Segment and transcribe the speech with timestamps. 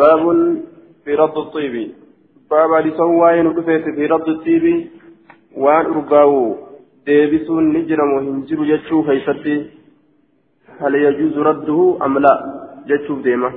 [0.00, 0.24] باب
[1.04, 1.74] في رد الطيب.
[2.50, 4.86] باب لسوى ندفت في رد الطيب.
[5.56, 6.56] وان أرقاو
[7.06, 9.56] ديبسون نجرم وهنجر جتشو فيستي
[10.80, 12.34] هل يجوز رده أم لا؟
[12.88, 13.50] جتشو ديما.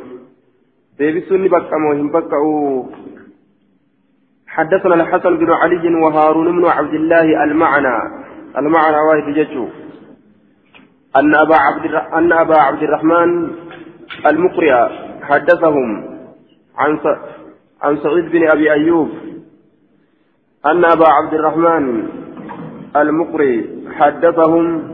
[0.99, 1.41] ديبسون
[1.88, 2.44] وهم بقى
[4.48, 7.98] حدثنا الحسن بن علي وهارون بن عبد الله المعنى.
[8.57, 9.66] المعنى واحد جتشو.
[11.18, 11.36] أن
[12.18, 13.52] أن أبا عبد الرحمن
[14.30, 14.73] المقرئ
[15.21, 16.12] حدثهم.
[16.77, 16.99] عن
[17.81, 19.09] عن سعيد بن أبي أيوب
[20.65, 22.07] أن أبا عبد الرحمن
[22.95, 24.93] المقري حدثهم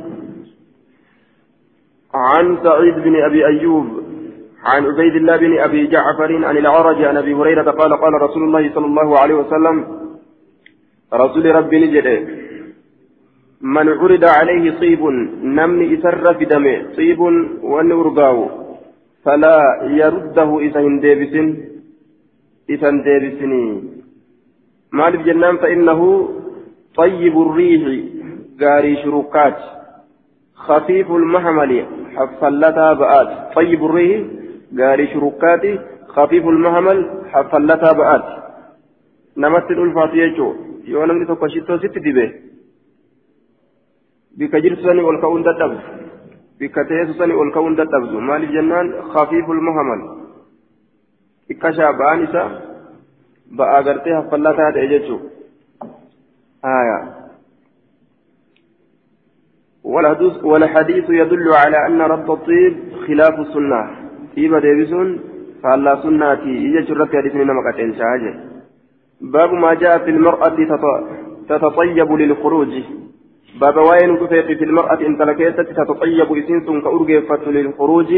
[2.14, 3.88] عن سعيد بن أبي أيوب
[4.64, 8.74] عن عبيد الله بن أبي جعفر عن العرج عن أبي هريرة قال قال رسول الله
[8.74, 9.86] صلى الله عليه وسلم
[11.14, 12.08] رسول ربي نجد
[13.62, 15.04] من عرض عليه طيب
[15.44, 17.20] نمني إسر في دمه طيب
[17.64, 18.50] ونرقاه
[19.26, 21.34] فلا يرده إذا هندبس
[22.70, 23.84] إذا هندبسني
[24.94, 26.30] مالف جنان فإنه
[26.96, 27.84] طيب الريح
[28.62, 29.58] غاري شروكات
[30.56, 33.56] خفيف المحمل حفلتها بآت.
[33.56, 34.28] طيب الريح
[34.80, 35.64] غاري شروكات
[36.08, 36.98] خفيف المحمل
[37.32, 38.26] حفلتها بآت.
[39.38, 40.56] نمت الألفات يجو.
[40.86, 42.28] يوانا من تقشيتو ست دبه
[44.38, 45.84] بك جرسني والكون تدبس
[46.60, 50.02] بك تيسسني والكون تدبس مالف جنان خفيف المحمل.
[51.52, 52.44] إكشا بآنسا
[53.58, 55.18] بآ غرتي حفلتها تأججو
[56.66, 57.00] آية
[60.44, 62.74] والحديث يدل على أن رد الطيب
[63.08, 63.82] خلاف السنة
[64.36, 65.10] طيب ديبسون
[65.64, 67.92] فالله سناتي إجا جرت حديثني نمكت إن
[69.22, 70.58] باب ما جاء في المرأة
[71.50, 72.74] تتطيب للخروج
[73.62, 78.12] باب وين كفيت في المرأة إن تلكيت تتطيب إسنس كأرجفت للخروج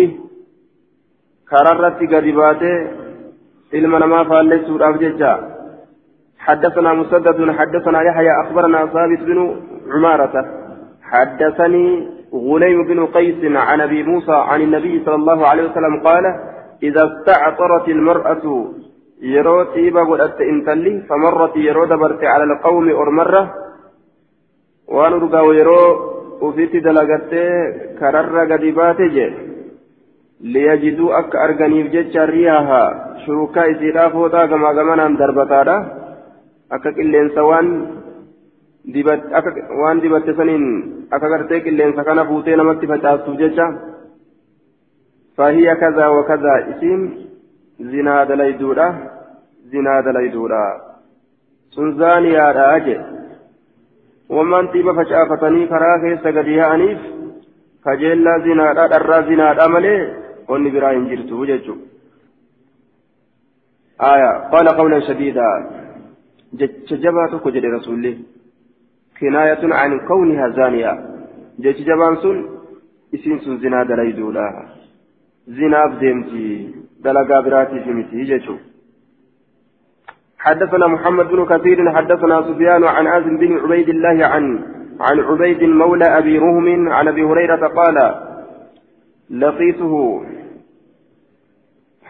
[1.49, 3.00] كررت قرباته
[3.73, 5.33] إلما ما فالسوا الأفججا
[6.39, 9.55] حدثنا مسدد حدثنا يحيى أخبرنا ثابت بن
[9.94, 10.45] عمارة.
[11.04, 16.26] حدثني غنيم بن قيس عن أبي موسى عن النبي صلى الله عليه وسلم قال
[16.83, 18.71] إذا استعطرت المرأة
[19.21, 23.53] يرو تيبا قلت انتلي فمرت يرو دبرت على القوم أرمرة.
[24.88, 26.11] وأنرقى ويرو
[26.42, 27.32] وفيت دلقت
[27.99, 28.99] كرر قدبات
[30.43, 36.02] ليجدوا أك أرغنيف جتش رياها شركاء سيرا فوتا كما كمان دربتادا
[36.71, 37.67] akka qilleensa waan
[39.81, 40.65] waan dibatte saniin
[41.11, 43.65] akka gartee qilleensa kana fuutee namatti facaastuuf jecha
[45.37, 47.02] fahiya kazaa wa kazaa isiin
[47.91, 48.87] zinaa dalayduudha
[49.71, 50.61] zinaa dalayduudha
[51.75, 53.05] sun zaaniyaadha jedhe
[54.37, 57.02] wammaan xiiba facaafatanii karaa keessa gadi yaa'aniif
[57.85, 60.02] kajeellaa zinaadha dharraa zinaadha malee
[60.56, 61.92] onni biraa hin jirtu jechuudha.
[64.02, 65.48] آية قال قولا شديدا
[67.04, 68.12] jabaa tokko jedhe rasuulli
[69.20, 70.98] kinaayatun an kawnihaa zaaniyaa
[71.66, 72.42] jechi jabaan sun
[73.17, 74.48] isiin sun zinaa dalayduudha
[75.60, 76.44] zinaaf deemti
[77.04, 78.60] dalagaa biraatiif miti jechuu
[80.42, 84.45] حدثنا محمد بن كثير حدثنا سفيان عن آزم بن عبيد الله عن
[85.00, 87.98] عن عبيد مولى أبي رهم عن أبي هريرة قال
[89.30, 89.94] لقيته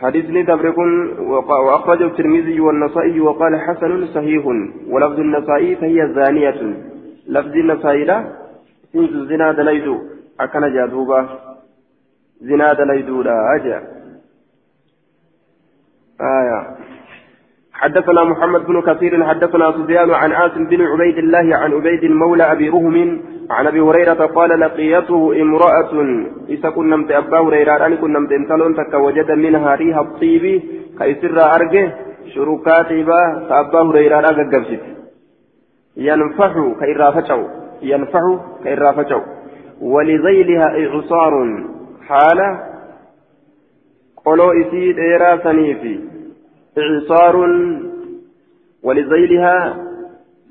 [0.01, 1.19] حديثني تبركن
[1.67, 4.45] وأخرجه الترمذي والنسائي وقال حسن صحيح
[4.87, 6.61] ولفظ النسائي فهي زانية.
[7.27, 8.25] لفظ النسائي لا
[8.93, 9.97] سنس زنا دليدو
[10.39, 11.29] أكن جادوبا.
[12.41, 13.77] زنا دليدو لا أجا.
[16.21, 16.77] آية.
[17.73, 22.69] حدثنا محمد بن كثير حدثنا سفيان عن عاصم بن عبيد الله عن عبيد مولى أبي
[22.69, 23.21] رهم
[23.57, 25.91] عن أبي هريرة قال لقيته امرأة
[26.49, 30.61] إذا كنا نمت أبا هريرة ان كنا نمت انتلون تك وجد منها ريح الطيب
[30.99, 31.93] كيسر أرجه
[32.33, 33.21] شروكات با
[33.59, 34.83] ابا هريرة اغغبست
[35.97, 37.41] ينفح كيرافچو
[37.81, 38.23] ينفح
[38.63, 39.21] كيرافچو
[39.81, 41.33] ولذيلها إعصار
[42.07, 42.39] حال
[44.25, 45.99] قلو إسي ديرا سنيفي.
[46.77, 47.35] إعصار
[48.83, 49.77] ولذيلها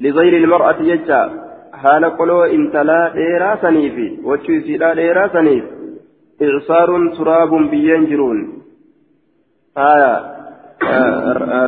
[0.00, 1.39] لذيل المرأة يجا.
[1.82, 5.64] Haala qoloo intalaa dheeraa sanii fi wachuu isiidhaa dheeraa saniif
[6.46, 8.40] icsaaruun turaabun biyyeen jiruun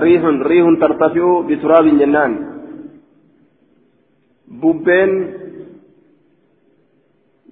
[0.05, 2.33] riihun riihun tartafi'u bituraabin jennaan
[4.61, 5.13] bubbeen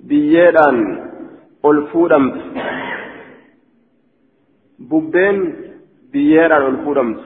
[0.08, 0.78] biyyeedhaan
[1.62, 2.40] ol fuudhamtu
[4.90, 5.38] bubbeen
[6.12, 7.24] biyyeedhaan ol fuudhamtu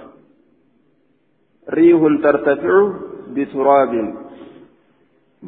[1.78, 2.82] riihun tartafi'u
[3.34, 4.23] bituraabin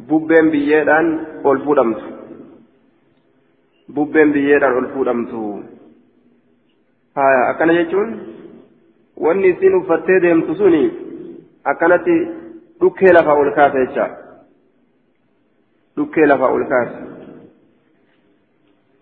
[0.09, 1.07] bubbeen biyyeedhaan
[1.43, 2.05] ol fuudhamtu
[3.95, 5.41] bubbeen biyyeedhaan ol fuudhamtu
[7.19, 8.09] haya akkana jechuun
[9.25, 10.83] wanni isin uffattee deemtu suni
[11.71, 12.15] akkanatti
[12.81, 14.05] dhukkee lafa ol kaasa jecha
[15.97, 16.99] dhukkee lafa ol kaasa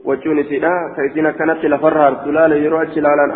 [0.06, 3.34] wachuun isiidha ka isin akkanatti lafarra hartu laala yeroo achi laalan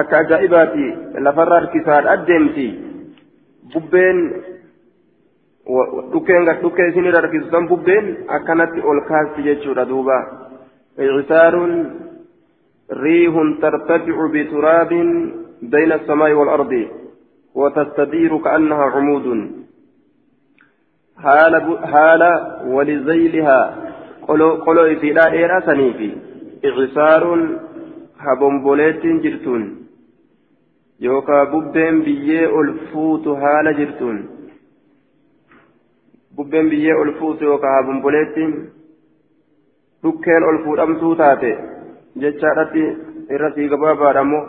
[0.00, 0.86] akka ajaa'ibaati
[1.26, 2.66] lafarra harkisaadha addeemti
[3.74, 4.18] bubbeen
[6.12, 10.18] dhukkeen dhukkee isin irra harkisu san bubbeen akkanatti ol kaasti jechuudha duuba
[10.96, 11.72] cisaaruun
[13.04, 15.10] riihun tartaficu bituraabin
[15.62, 16.88] بين السماء والأرض
[17.54, 19.50] وتستدير كأنها عمود
[21.18, 22.22] حال حال
[22.66, 23.76] ولزيلها
[24.66, 26.10] قلو في لا إيرا سنيفي
[26.64, 27.48] إعصار
[28.18, 29.62] هبومبوليت جرتون
[31.00, 34.16] يوكا بوبين بيي ألفوت حال جرتون
[36.36, 38.52] bubbeen biyyee ol fuutu yookaan habomboleettiin
[40.02, 41.52] dhukkeen ol fuudhamtuu taate
[42.22, 42.84] jechaadhatti
[43.34, 44.44] irra sii gabaabaadha ammoo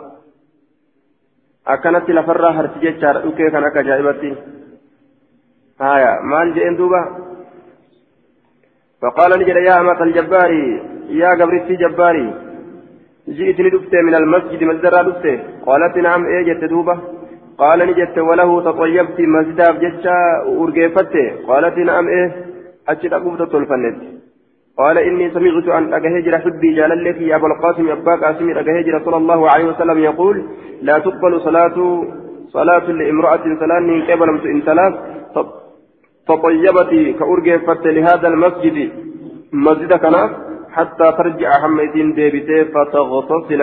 [1.74, 4.32] akkanatti lafarraa harti jechaadha dhukkee kan akka ajaa'ibatti
[5.84, 7.02] haya maal jedheen duuba
[9.02, 10.50] فقال نجد يا أمة الجبار
[11.08, 12.26] يا قبرتي جباري
[13.28, 15.34] جئتني دفته من المسجد مسجد دفته
[15.66, 17.13] قالت نعم إيه جت دوبة
[17.58, 20.16] قال نجت وله تطيبت مسجد بجتشا
[20.60, 22.28] أرقيفته قالت نعم إيه
[22.88, 23.98] أجد أقوم تطلفنت.
[24.78, 29.16] قال إني سمعت أن أجهجر حبي جلال لك يا أبو القاسم أبا قاسم أجهجر صلى
[29.16, 30.44] الله عليه وسلم يقول
[30.82, 32.04] لا تقبل صلاة
[32.48, 34.94] صلاة لامرأة سلام قبل إن ثلاث
[36.28, 38.92] تطيبت كأرجفت لهذا المسجد.
[39.52, 40.30] مسجد كناف
[40.72, 43.60] حتى ترجع حميتين ديبتي فتغتسل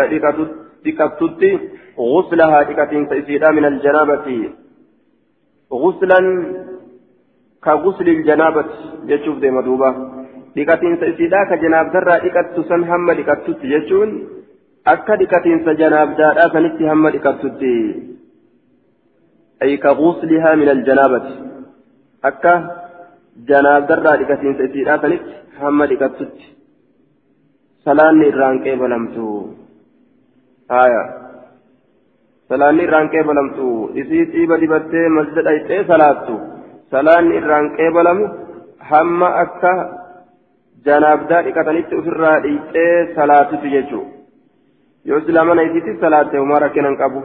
[0.85, 1.59] لكتت
[2.01, 4.27] غسلها لكتين تيسيرا من الجنابة
[5.73, 6.19] غسلا
[7.63, 8.65] كغسل الجنابة
[9.05, 9.91] يشوف دي مدوبة
[10.55, 14.09] ka janaabdarraa dhiqattu san hamma dhiqattutti jechuun
[14.93, 17.71] akka dhiqatiinsa janaabdaadhaa sanitti hamma dhiqattutti
[19.63, 21.33] ay ka guslihaa min aljanaabati
[22.29, 22.53] akka
[23.49, 26.51] janaabdarraa dhiqatiinsa isiidhaa sanitti hamma dhiqattutti
[27.85, 29.25] salaanni irraan qeebalamtu
[30.75, 31.20] haya
[32.51, 33.65] salaanni irraan qeebalamtu
[34.01, 36.33] isii xiiba dibattee masjida dhayxee salaattu
[36.93, 38.25] salaanni irraan qeebalamu
[38.89, 39.73] hamma akka
[40.87, 44.11] janaabdaa dhiqatanitti ofirraa dhiixee salaatutu jechuudha
[45.11, 47.23] yoo islaamana isiitti salaatte homaa rakkinan qabu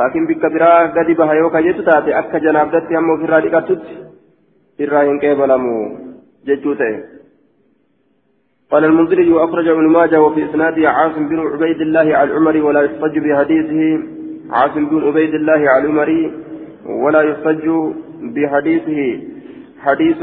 [0.00, 3.96] laakiin bikka biraa gadi baha yoo kajetu taate akka janaabdatti hamma ofirraa dhiqatutti
[4.86, 5.78] irraa hin qeebalamu
[6.50, 7.00] jechuu ta'e.
[8.70, 13.80] قال المنذري وأخرج ابن ماجه وفي إسناده عاصم بن عبيد الله العمري ولا يحتج بحديثه
[14.52, 16.22] عاصم بن عبيد الله العمري
[16.86, 17.66] ولا يحتج
[18.34, 19.00] بحديثه.
[19.78, 20.18] حديث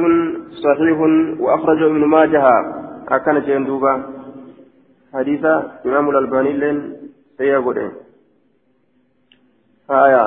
[0.66, 0.98] صحيح
[1.40, 2.44] وأخرجه ابن ماجه.
[3.08, 3.94] أكن جندوبا
[5.14, 5.46] حديث
[5.86, 6.78] إمام الألباني لين
[7.38, 7.92] سيقول
[9.90, 10.24] آية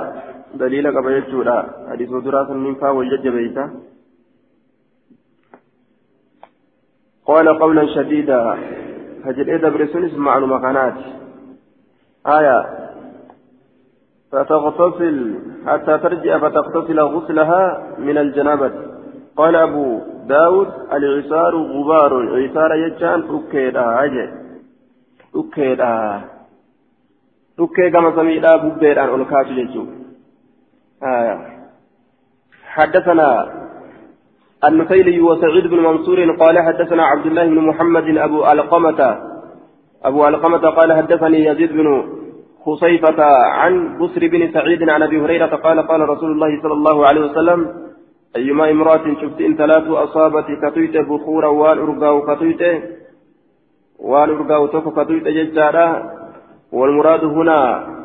[0.54, 3.70] دليل قبل الجودة حديث دراسة من فا والجج بيتا.
[7.26, 8.40] قال قولا شديدا.
[9.24, 10.94] هجل إذا برسول مع المكانات
[12.26, 12.89] آية
[14.32, 18.72] فتغتسل حتى ترجع فتغتسل غسلها من الجنابة.
[19.36, 24.26] قال أبو داود العسار غبار عسار يجان أكيدا أجي.
[25.36, 26.20] أكيدا
[27.60, 29.84] أكي كما سميدا ببيران ألكات يجو
[31.02, 31.60] آية
[32.64, 33.48] حدثنا
[34.64, 39.18] النفيلي وسعيد بن منصور قال حدثنا عبد الله بن محمد أبو علقمة
[40.04, 42.19] أبو علقمة قال حدثني يزيد بن
[42.66, 43.24] خصيفة
[43.60, 47.60] عن بسر بن سعيد عن أبي هريرة قال قال رسول الله صلى الله عليه وسلم
[48.36, 52.62] أيما امرأة شفت إن ثلاث أصابت كتويت بخورا وان أرقاو كتويت
[53.98, 55.86] وان أرقاو توك كتويت ججارا
[56.72, 57.60] والمراد هنا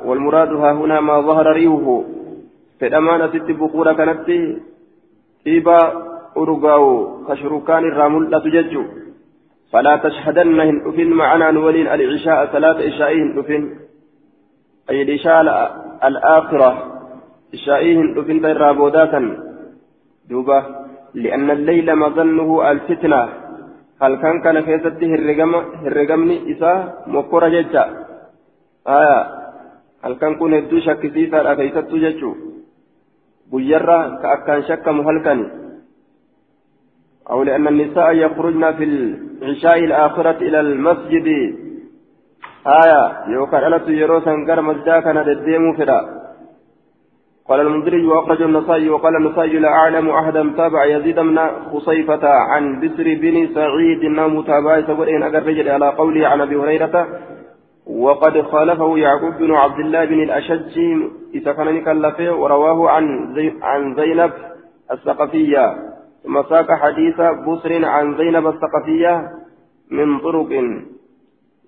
[0.05, 2.03] والمراد ها هنا ما ظهر ريحه
[2.79, 4.29] فالأمانة ست بخورا كانت
[5.47, 5.79] إيبا
[6.38, 6.85] أرقاو
[7.27, 8.83] كشركان الرامل لا تججو
[9.71, 10.59] فلا تشهدن
[10.97, 13.85] هن معنا نولين العشاء ثلاث إشائهن أفن.
[14.89, 15.42] أي الإشاء
[16.04, 16.72] الآخرة.
[17.54, 19.22] إشائهن أفن بيرابوداتا
[20.30, 20.60] دوبا
[21.13, 23.30] لأن الليل مظنه الفتنة.
[24.01, 27.84] هل كان كان كيستي هرقم هرقمني إساء مكورة ججا.
[28.88, 29.20] آية
[30.04, 32.32] هل كان كون هدو شك سيسا أكيست ججو.
[33.51, 35.48] بيرة كأكان شك مهلكني
[37.30, 41.27] أو لأن النساء يخرجن في العشاء الآخرة إلى المسجد.
[42.67, 46.25] آية يوكان أنا تجروسا قال مسجدا كان دديمو فدا
[47.50, 51.38] قال المنذري وأخرج النسائي وقال النسائي لا أعلم أحدا تابع يزيد من
[51.74, 56.55] خصيفة عن بسر بن سعيد إنه متابع سوى إن أجر رجل على قوله عن أبي
[56.55, 57.07] هريرة
[57.88, 60.77] وقد خالفه يعقوب بن عبد الله بن الأشج
[61.34, 64.31] إذا كان كلفه ورواه عن عن زينب
[64.91, 65.75] الثقفية
[66.24, 69.29] ثم ساق حديث بصر عن زينب الثقفية
[69.91, 70.50] من طرق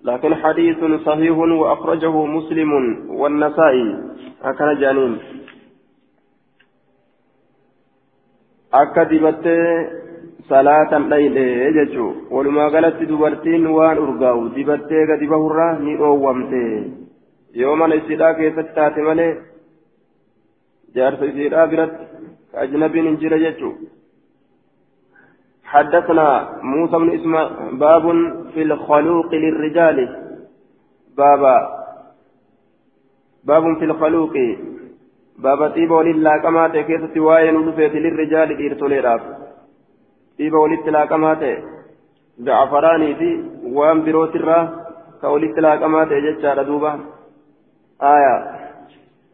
[0.04, 2.72] لكن حديث صحيح وأخرجه مسلم
[3.10, 3.96] والنسائي
[4.42, 5.18] هكذا جانين
[11.76, 16.62] jechuun walumaa galatti dubartiin waan urgaa'u dibattee gadi bahurraa ni dhoowwamte
[17.54, 19.32] yoo mana isiidhaa keessatti taate malee
[20.94, 22.04] jaarsa isiidhaa biratti
[22.52, 23.97] ka ajnabiin hin jire jechuun.
[25.68, 28.04] حدثنا موسى بن اسماعيل باب
[28.54, 29.98] في الخلوق للرجال.
[31.16, 31.56] بابا
[33.44, 34.34] باب في الخلوق.
[35.38, 39.20] بابا طيب ولله كما تكيست واين ودفيت للرجال إرتوليراف
[40.38, 41.34] طيب ولله كما
[42.38, 44.60] زعفراني في وان بروت الرا
[45.20, 47.00] كولله كما تجتشار دوبا
[48.02, 48.34] آية.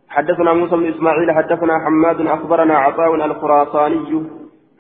[0.09, 4.25] حدثنا موسى بن إسماعيل حدثنا حماد أخبرنا عطاء الخراساني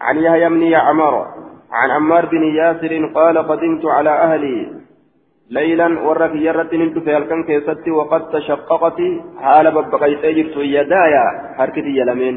[0.00, 1.43] عن يحيى بن يعمر.
[1.78, 4.58] عن عمار بن ياسر قال قدمت على أهلي
[5.50, 8.98] ليلا ورك يرت نلت في الكن كيستي وقد تشققت
[9.44, 11.24] حال ببقيت جرت يدايا
[11.58, 12.36] حركتي يلمين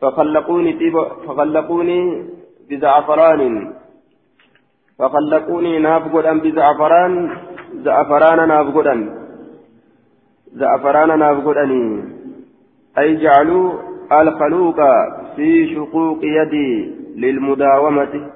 [0.00, 2.00] فخلقوني تيب فخلقوني
[2.70, 3.72] بزعفران.
[4.98, 7.14] فخلقوني نافقدا بزعفران
[7.84, 8.96] زعفران نافقدا
[10.52, 11.84] زعفران نافقدني
[12.98, 13.72] أي جعلوا
[14.12, 14.78] الخلوق
[15.36, 17.01] في شقوق يدي.
[17.16, 18.30] للمداومة.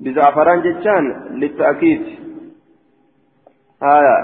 [0.00, 2.02] بزعفران جتان للتأكيد.
[3.82, 4.16] آية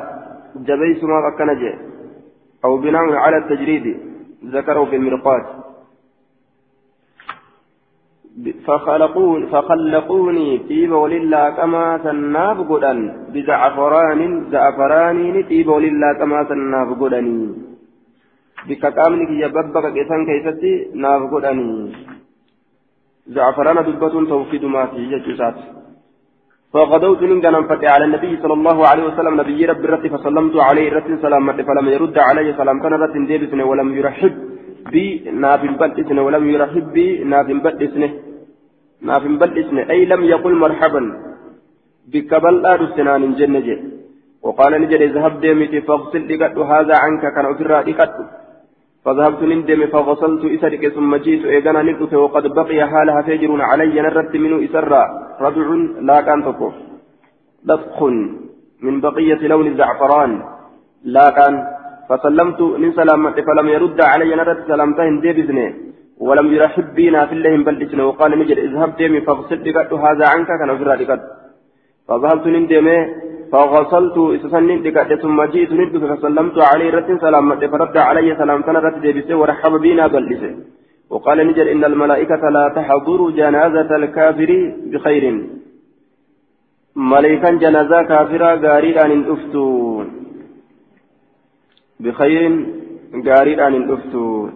[0.56, 1.74] جبيس ما أكنجي
[2.64, 3.96] أو بناء على التجريد
[4.44, 5.46] ذكره في المرقات
[8.66, 12.98] فخلقون فخلقوني طيب ولله كما سناف قدن
[13.32, 17.54] بزعفران زعفران طيب ولله كما سناف قدني
[18.68, 21.92] بكتامنك يببك كيسان كيستي ناف قدني
[23.34, 25.58] زعفران دبة توكيد ما في جسات
[26.72, 31.08] فغدوت من جنان على النبي صلى الله عليه وسلم نبي رب الرت فسلمت عليه رت
[31.24, 32.76] سلامة فلم يرد علي سلام.
[32.82, 34.34] كان رت ديبسني ولم يرحب
[34.92, 35.04] بي
[35.42, 38.08] ناف بلسني ولم يرحب بي ناف بلسني
[39.08, 41.02] ناف بلسني أي لم يقل مرحبا
[42.12, 42.54] بك بل
[42.96, 43.68] سنان جنة
[44.44, 48.10] وقال نجد اذهب ديمتي فاغسل لقد هذا عنك كان أفرا لقد.
[49.10, 54.56] فذهبت نندم فغسلت إسرك ثم جئت إيقنا نلقت وقد بقي حالها فجر علي نرت منه
[54.66, 55.02] إسرا
[55.44, 55.66] ربع
[56.08, 56.74] لا كان تقف
[57.68, 57.98] لطخ
[58.86, 60.32] من بقية لون الزعفران.
[61.16, 61.54] لا كان.
[62.08, 65.66] فسلمت من سلامة فلم يرد علي نرت سلامتين دي بزني
[66.26, 69.58] ولم يرحب بنا في الله بل وقال نجد اذهب ديمي فاغسل
[70.06, 70.84] هذا عنك كان في
[72.08, 72.86] فذهبت نندم
[73.52, 79.34] فغسلت إسسنين دقات ثم جئت ندك فسلمت عليه رت سلامة فرد علي سلام رت ديبسي
[79.40, 80.50] ورحب بنا بلسي
[81.10, 84.50] وقال نجر إن الملائكة لا تحضر جنازة الكافر
[84.92, 85.24] بخير.
[86.96, 90.06] ملائكة جنازة كافرة غارير أن أفتون.
[92.00, 92.42] بخير
[93.26, 94.50] غارير أن أفتون.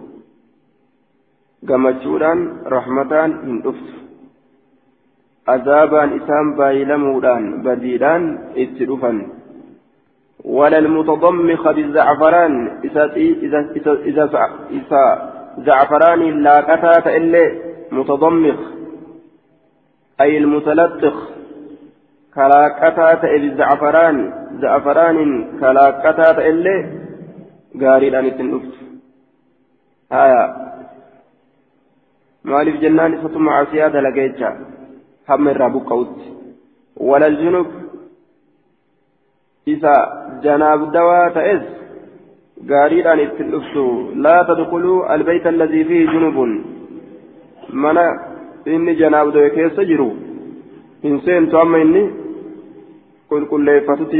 [1.63, 2.39] gammachuudhaan
[2.73, 4.04] rahmataan hin dhuftu
[5.47, 8.23] عذابان إسام بايلمودان بديدان
[8.57, 9.27] اتلفا
[10.45, 13.91] ولا المتضمخ بالزعفران إذا إذا إذا
[14.69, 17.51] إذا, زعفران لا كتات إلا
[17.91, 18.59] متضمخ.
[20.21, 21.29] أي المتلطخ
[22.35, 26.75] كلا كتات بالزعفران زعفران كلا كتات إلا
[27.81, 28.73] قاري أن تنفت
[30.11, 30.55] آية.
[32.43, 34.57] مالف جنان فتم عسيادة لقيتها.
[35.29, 36.17] هم الرابو قوت
[36.97, 37.67] ولا الجنوب
[39.67, 39.95] إذا
[40.43, 41.65] جناب دواء تئز
[42.69, 46.37] قارير أن التلفتو لا تدخلوا البيت الذي فيه جنوب
[47.69, 47.97] من
[48.67, 50.09] إني جناب دواء كيس جرو
[51.05, 52.03] إن سين توما إني
[53.29, 54.13] قل كل فتت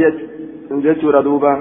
[0.70, 1.52] جتشور دوبا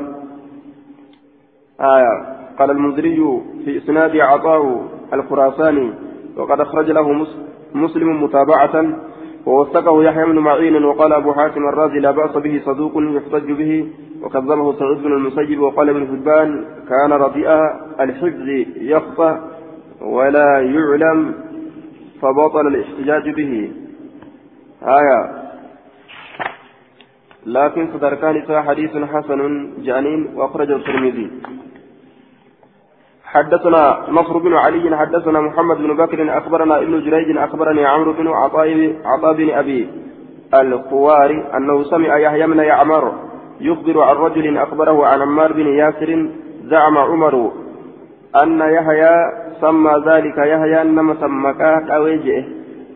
[1.82, 2.14] آية
[2.60, 4.82] قال المنذري في إسناد عطاه
[5.14, 5.94] الخراساني
[6.38, 7.28] وقد أخرج له
[7.74, 8.76] مسلم متابعة
[9.46, 13.88] ووثقه يحيى بن معين وقال أبو حاتم الرازي لا بأس به صدوق يحتج به
[14.22, 17.50] وكذبه سعيد بن المسيب وقال ابن حبان كان رديء
[18.00, 18.48] الحفظ
[18.78, 19.40] يخفى
[20.02, 21.34] ولا يعلم
[22.22, 23.72] فبطل الاحتجاج به.
[24.84, 25.46] آية.
[27.46, 31.32] لكن صدركان حديث حسن جانين وأخرجه الترمذي.
[33.36, 38.96] حدثنا نصر بن علي حدثنا محمد بن بكر أخبرنا ابن جريج أخبرني عمرو بن عطاء
[39.06, 39.90] عطاء بن أبي
[40.54, 43.14] القواري أنه سمع يحيى بن يعمر
[43.62, 46.30] يخبر عن رجل أخبره عن عمار بن ياسر
[46.64, 47.52] زعم عمر
[48.44, 49.16] أن يحيى
[49.62, 52.44] سمى ذلك يحيى إنما سمكاه أويجئه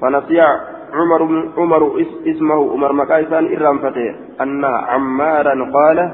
[0.02, 0.42] فنسي
[0.94, 6.12] عمر عمر اسمه عمر مكايسان إرام فتيه أن عمارا قال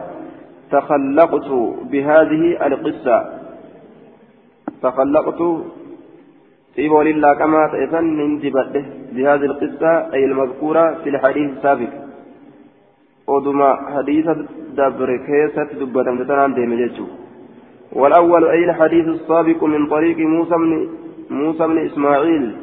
[0.72, 1.50] تخلقت
[1.92, 3.45] بهذه القصة.
[4.86, 5.42] تخلقت
[6.78, 11.92] طيب ولله كما تأذن دبته بهذه القصة أي المذكورة في الحديث السابق.
[13.28, 14.28] ودما حديث
[14.78, 16.72] دبر كيسة دبة تتنام ديم
[17.94, 20.72] والأول أي الحديث السابق من طريق موسى بن
[21.30, 22.56] موسى بن إسماعيل.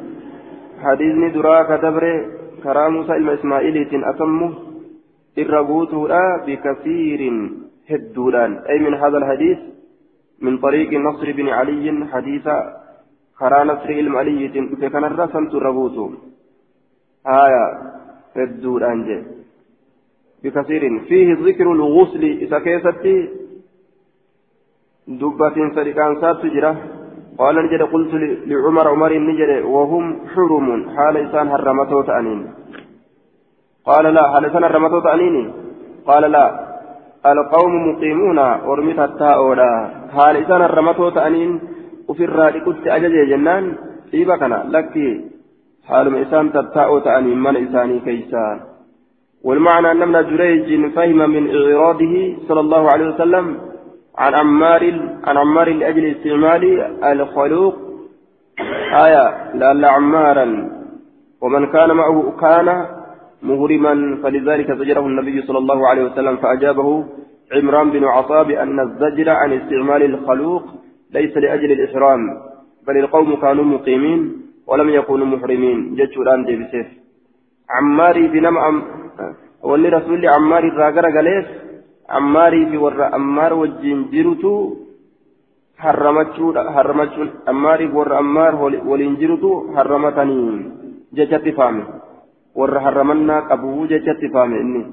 [0.83, 2.03] حديثني دراك دبر
[2.63, 4.53] كرا موسى إلما إسماعيل أتمه.
[5.37, 5.93] الربوت
[6.47, 7.21] بكثير
[7.89, 8.51] هدودان.
[8.69, 9.72] أي من هذا الحديث
[10.43, 12.45] من طريق نصر بن علي حديث
[13.39, 14.49] كرا نصر علم علي
[14.81, 15.97] فكان الرسم الربوت
[17.27, 17.65] آية
[18.35, 19.17] هدودان جي
[20.43, 22.23] بكثير فيه ذكر الغسل.
[22.23, 23.29] إذا كيستي
[25.07, 26.75] دبة سرقان سات جرة
[27.37, 28.13] قال نجد قلت
[28.49, 28.87] لعمر.
[28.87, 30.67] عمر نجد وهم حرم.
[30.95, 32.39] حال إنسان هرمته تأنين.
[33.85, 34.23] قال لا.
[34.31, 35.53] حال إنسان هرمته تأنين.
[36.07, 36.72] قال لا.
[37.25, 41.59] القوم مقيمون ورمت التاؤلا حال إنسان هرمته تأنين
[42.07, 43.75] وفي الرادي قلت أجل جنان
[44.13, 44.95] إيبكنا لك
[45.87, 48.59] حال إنسان تتاؤ تأنين من إنساني كيسان
[49.43, 53.57] والمعنى أن ابن جريج فهم من إعراضه صلى الله عليه وسلم
[54.17, 54.83] عن عمار
[55.23, 56.63] عن عمار لأجل استعمال
[57.03, 57.75] الخلوق.
[59.05, 60.69] آية لأن عمارا
[61.41, 62.85] ومن كان معه كان
[63.43, 67.05] مغرما فلذلك زجره النبي صلى الله عليه وسلم فأجابه
[67.55, 70.63] عمران بن عطاء بأن الزجر عن استعمال الخلوق
[71.11, 72.21] ليس لأجل الإحرام
[72.87, 74.21] بل القوم كانوا مقيمين
[74.67, 76.87] ولم يكونوا محرمين جدت الآن دي بسيف
[77.69, 78.55] عماري بنم
[79.63, 81.47] واللي رسول عماري راقر قليس
[82.09, 84.51] ammaar wajjin jirutu
[85.77, 90.71] harramachuudha harramachuun ammaarii fi warra ammaar waliin jirutu harramatanii
[91.13, 91.83] jechatti faame
[92.61, 94.83] warra harramannaa qabu jechatti faame inni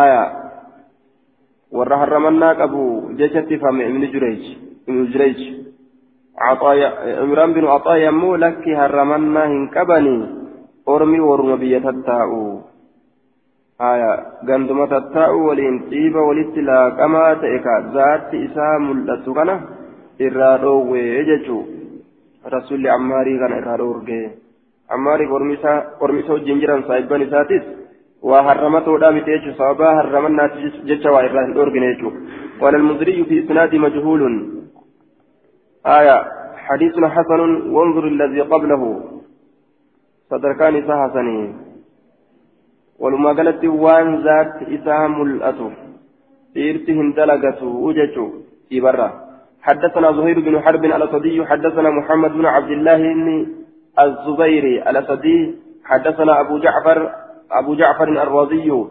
[0.00, 0.26] aayaa
[1.78, 2.82] warra harramannaa qabu
[3.20, 4.42] jechatti faame ibni jureej
[4.88, 5.40] ibnu jureej
[7.24, 10.20] imraan binu axaaya ammoo lakki harramannaa hin qabanii
[10.94, 12.40] ormi warruma biyya tattaa'u
[13.84, 14.10] haya
[14.48, 19.54] ganduma tattaa'u waliin xiiba walitti laaqamaa ta'e ka zaatti isaa mul'atu kana
[20.28, 21.62] irraa dhoowwee jechuu
[22.54, 24.24] rasulli ammaarii kana irraa dhoorgee
[24.96, 27.62] ammaarii qormisa wajjin jiran saahibban isaatis
[28.30, 32.14] waa harramatoodhaa miti jechuu sababaa harramannaati jecha waa irraa hin dhoorgine jechuu
[32.62, 34.22] قال المزري في إسناد مجهول
[35.86, 36.16] آية
[36.66, 37.40] حديث حسن
[37.74, 38.82] وانظر الذي قبله
[40.30, 41.50] صدركان حسنين
[43.02, 45.68] walumaa galatti waan zaatti isaa mul'atu
[46.54, 48.30] dhiirti hin dalagatu ujechuu
[48.70, 49.10] dhiibarra
[49.62, 53.02] حدثنا زهير بن حرب الأسدي حدثنا محمد بن عبد الله
[54.00, 57.12] الزبيري الأسدي حدثنا أبو جعفر
[57.52, 58.84] أبو جعفر الرازي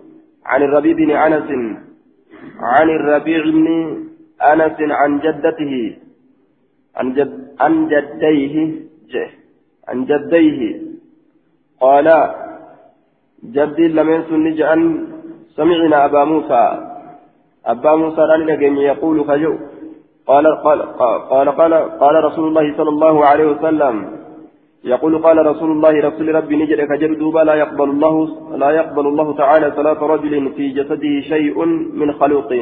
[0.46, 1.50] عن الربيع بن أنس
[2.60, 3.68] عن الربيع بن
[4.42, 5.98] أنس عن جدته
[6.96, 8.82] عن جد عن جديه
[9.88, 10.82] عن جديه
[11.82, 12.34] قال
[13.44, 15.08] جدي لمن سن جأن
[15.56, 16.92] سمعنا أبا موسى.
[17.66, 19.58] أبا موسى رأني يقول خجو
[20.28, 24.21] قال قال قال قال قال رسول الله صلى الله عليه وسلم
[24.84, 28.16] يقول قال رسول الله رسول ربي نجد كجر دوبا لا يقبل الله
[28.58, 32.54] لا يقبل الله تعالى صلاة رجل في جسده شيء من خلوق.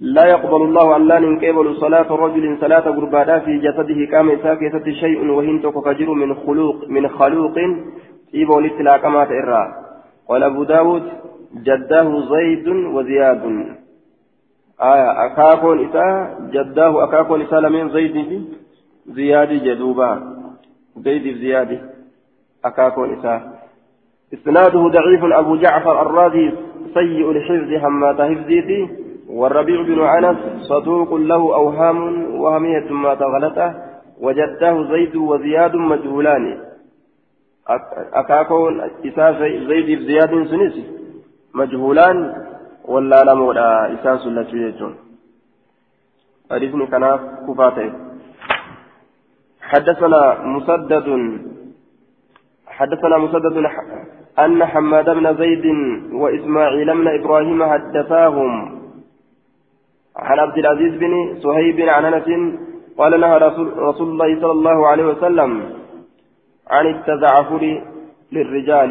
[0.00, 5.30] لا يقبل الله أن لا ننقبل صلاة رجل صلاة قربانا في جسده كام ساكتة شيء
[5.30, 7.56] وهن كجر من خلوق من خلوق.
[8.34, 9.62] إيبا ولت لاقمات إرى
[10.28, 11.02] قال أبو داود
[11.66, 13.42] جداه زيد وزياد.
[14.80, 18.44] آية أكاكون إساء جداه أكاكون إساء لمن زيد
[19.06, 20.37] زياد جدوبا.
[21.04, 21.90] زيد في زياد
[22.64, 23.68] أكاكون إساء.
[24.34, 26.52] إسناده ضعيف أبو جعفر الرازي
[26.94, 28.88] سيء الحفظ همات حفظه
[29.28, 31.98] والربيع بن أنس صدوق له أوهام
[32.40, 33.74] وهمية ما تغلطه
[34.20, 36.68] وجداه زيد وزياد مجهولان.
[38.12, 39.32] akaakoon isaa
[39.68, 40.76] zaydiif ziyaadiin sunis
[41.52, 42.18] majhuulaan
[42.92, 44.96] wallaalamoodha isaan sun lachuu jechuun
[46.52, 48.07] حديثني كناف كفاته
[49.68, 51.08] حدثنا مسدد
[52.66, 53.56] حدثنا مسدد
[54.38, 55.66] أن حماد بن زيد
[56.12, 58.52] وإسماعيل بن إبراهيم حدثاهم.
[60.16, 61.12] عن عبد العزيز بن
[61.44, 62.28] صهيب عن أنس
[62.98, 65.50] قال نهى رسول, رسول الله صلى الله عليه وسلم
[66.70, 67.82] عن التزعفر
[68.32, 68.90] للرجال.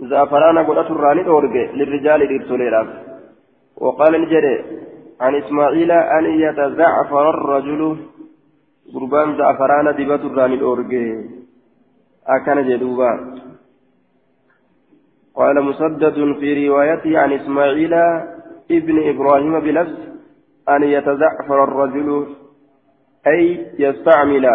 [0.00, 2.88] زعفران قد أتراني أورجي للرجال للرسوليراف
[3.76, 4.64] وقال نجري
[5.20, 8.09] عن إسماعيل أن يتزعفر الرجل.
[8.94, 11.04] قربان زعفران دبت الراني الأورجي
[12.26, 13.10] أكن جدوبا
[15.34, 17.94] قال مسدد في روايته عن إسماعيل
[18.70, 19.98] ابن إبراهيم بلفظ
[20.68, 22.26] أن يتزعفر الرجل
[23.26, 24.46] أي يستعمل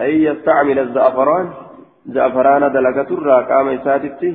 [0.00, 1.46] أي يستعمل الزعفران
[2.06, 4.30] زعفران دلقة الراقام إساتتي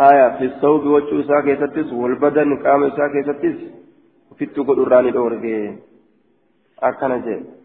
[0.00, 3.58] آية في الصوب وجه إساكيستس والبدن قام إساكيستس
[4.36, 5.44] في التقل الراني دورك
[6.82, 7.57] أكنجي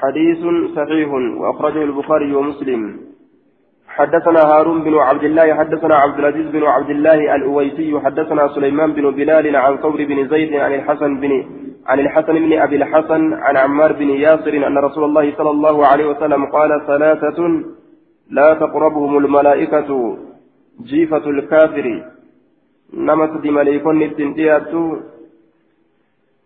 [0.00, 0.42] حديث
[0.76, 1.08] صحيح
[1.40, 2.82] وأخرجه البخاري ومسلم.
[3.88, 9.10] حدثنا هارون بن عبد الله حدثنا عبد العزيز بن عبد الله الأويسي حدثنا سليمان بن
[9.10, 11.32] بلال عن ثور بن زيد عن الحسن بن
[11.86, 16.06] عن الحسن بن أبي الحسن عن عمار بن ياسر أن رسول الله صلى الله عليه
[16.06, 17.38] وسلم قال ثلاثة
[18.30, 20.18] لا تقربهم الملائكة
[20.82, 21.86] جيفة الكافر.
[22.94, 24.96] نمت دي مليكون التنتياتو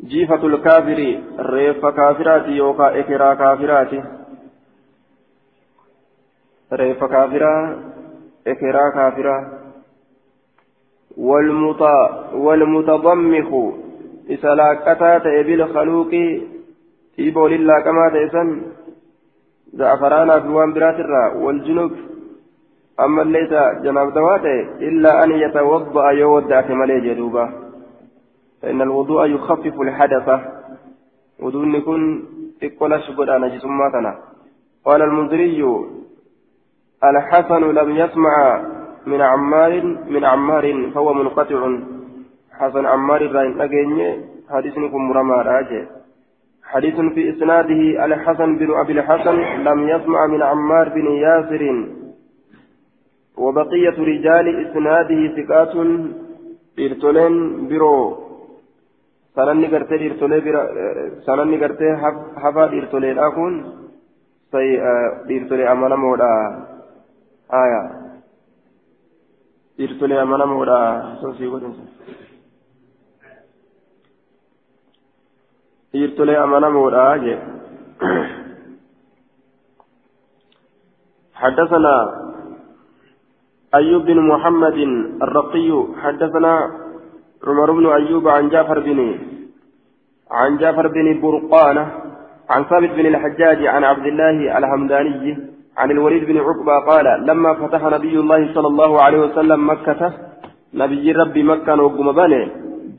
[0.04, 3.92] جيفة الكافر ريف كافرات يوكا إكرا كافرات
[6.72, 7.78] ريف كافرة
[8.46, 9.52] إكرا كافرة
[11.16, 11.82] والمت
[12.34, 13.74] والمتضمخ
[14.30, 16.40] إسلاكتا تأبيل خلوقي
[17.16, 18.62] تيبو لله كما تيسن
[19.72, 20.72] زعفرانا في وان
[21.36, 21.92] والجنوب
[23.00, 23.52] أما ليس
[23.84, 27.65] جناب دواته إلا أن يتوضأ يودع كمالي جدوبا
[28.66, 30.40] فإن الوضوء يخفف الحدث.
[31.42, 32.24] وضوء يكون
[32.62, 34.18] إقوال شبر أنا جسماتنا
[34.84, 35.64] قال المنذري
[37.04, 38.62] الحسن لم يسمع
[39.06, 41.78] من عمار من عمار فهو منقطع.
[42.52, 45.84] حسن عمار راين أجيني حديث نكون مرمى راجع.
[46.64, 49.36] حديث في إسناده الحسن بن أبي الحسن
[49.68, 51.62] لم يسمع من عمار بن ياسر.
[53.36, 55.74] وبقية رجال إسناده ثقات.
[56.78, 58.25] إرتولين برو.
[59.36, 60.62] Sananni gartee dhiirtolee bira
[61.26, 61.92] sananni gartee
[62.44, 63.54] hafaa dhiirtoleen kun
[65.28, 66.30] dhiirtolee amanamoodha
[67.62, 67.82] aya
[69.78, 70.78] dhiirtolee amanamoodha
[71.22, 71.84] sosii godhinsa
[75.92, 77.38] dhiirtolee amanamoodha jee
[81.42, 81.94] حدثنا
[83.74, 84.78] أيوب بن محمد
[85.24, 85.68] الرقي
[86.02, 86.52] حدثنا
[87.46, 89.18] عمر بن أيوب عن جعفر بن
[90.30, 91.84] عن جعفر بن برقانة
[92.50, 95.38] عن ثابت بن الحجاج عن عبد الله الحمداني
[95.76, 100.12] عن الوليد بن عقبة قال لما فتح نبي الله صلى الله عليه وسلم مكة
[100.74, 102.48] نبي ربي مكة وقم بني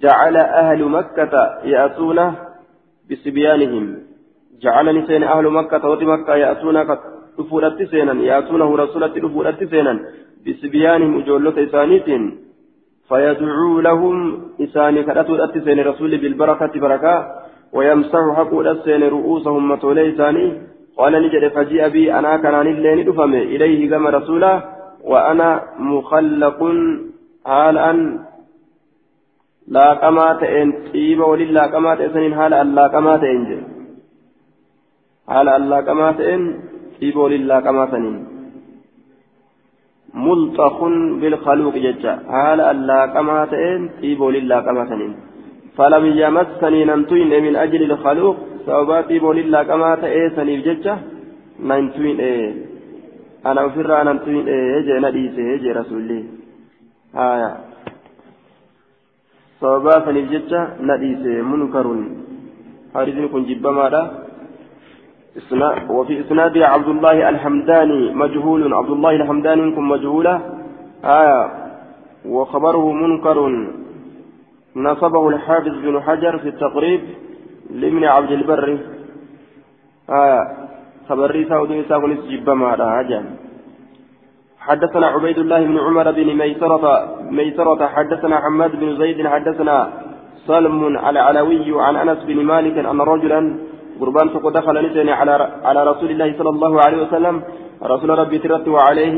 [0.02, 1.34] جعل أهل مكة
[1.64, 2.34] يأتون
[3.12, 3.98] بصبيانهم.
[4.62, 7.00] جعل نسين أهل مكة وتي مكة يأتون قد
[7.92, 10.00] سينا يأتونه رسولة دفورت سينا
[10.48, 12.47] بسبيانهم أجولة إسانيتين.
[13.10, 17.16] فيدعو لهم إساني كراتو أتسين رسول بالبركة بركة
[17.74, 20.46] ويمسح حقو السين رؤوسهم متولي إساني.
[20.98, 23.00] قال نجد فجيء بي أنا كان اللين
[23.54, 24.10] إليه كما
[25.04, 26.60] وأنا مخلق
[27.46, 28.20] حالا
[29.68, 33.64] لا كما تئن طيب ولله كما تئسنين حالا لا كما تئن
[35.28, 36.42] حالا لا كما تئن
[37.60, 38.27] كما تئن
[40.14, 40.84] ملطخ
[41.22, 42.14] بالخلوق ججا.
[42.28, 45.14] حال ألا كما تئن طيبوا لله كما تنين.
[45.78, 50.98] فلم يمسني نمتين من أجل الخلوق سوابا طيبوا لله كما تئسني ججا.
[51.60, 52.54] نمتين إيه.
[53.46, 54.82] أنا أفر نمتين إيه.
[54.88, 56.20] جي نديسي جي رسولي.
[57.16, 57.52] آية.
[59.62, 61.88] سوابا سني ججا نديسي منكر
[62.96, 64.27] حديث كن جبا ماذا؟
[65.90, 68.74] وفي إسناد عبد الله الحمداني مجهول.
[68.74, 70.42] عبد الله الحمداني كن مجهولة؟
[71.06, 71.52] آية.
[72.26, 73.38] وخبره منكر.
[74.76, 77.02] نصبه الحافظ بن حجر في التقريب
[77.74, 78.78] لابن عبد البر.
[80.10, 80.42] آية.
[81.10, 82.72] خبر سعود ساكن جب ما
[84.60, 86.84] حدثنا عبيد الله بن عمر بن ميسرة
[87.32, 87.88] ميسرة.
[87.88, 89.28] حدثنا حماد بن زيد.
[89.28, 89.90] حدثنا
[90.48, 93.67] سلم العلوي عن أنس بن مالك أن رجلا
[94.00, 95.34] قربان تقو دخل نسيني على
[95.68, 97.36] على رسول الله صلى الله عليه وسلم.
[97.84, 99.18] رسول ربي ترت وعليه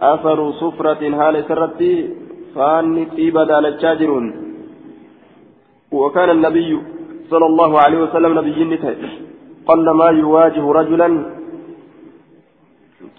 [0.00, 1.94] أثر صفرة هال سرتي
[2.54, 4.24] فان طيبة دالتشاجرون
[5.92, 6.70] وكان النبي
[7.30, 8.94] صلى الله عليه وسلم نبي نته
[9.68, 11.08] قلما يواجه رجلا؟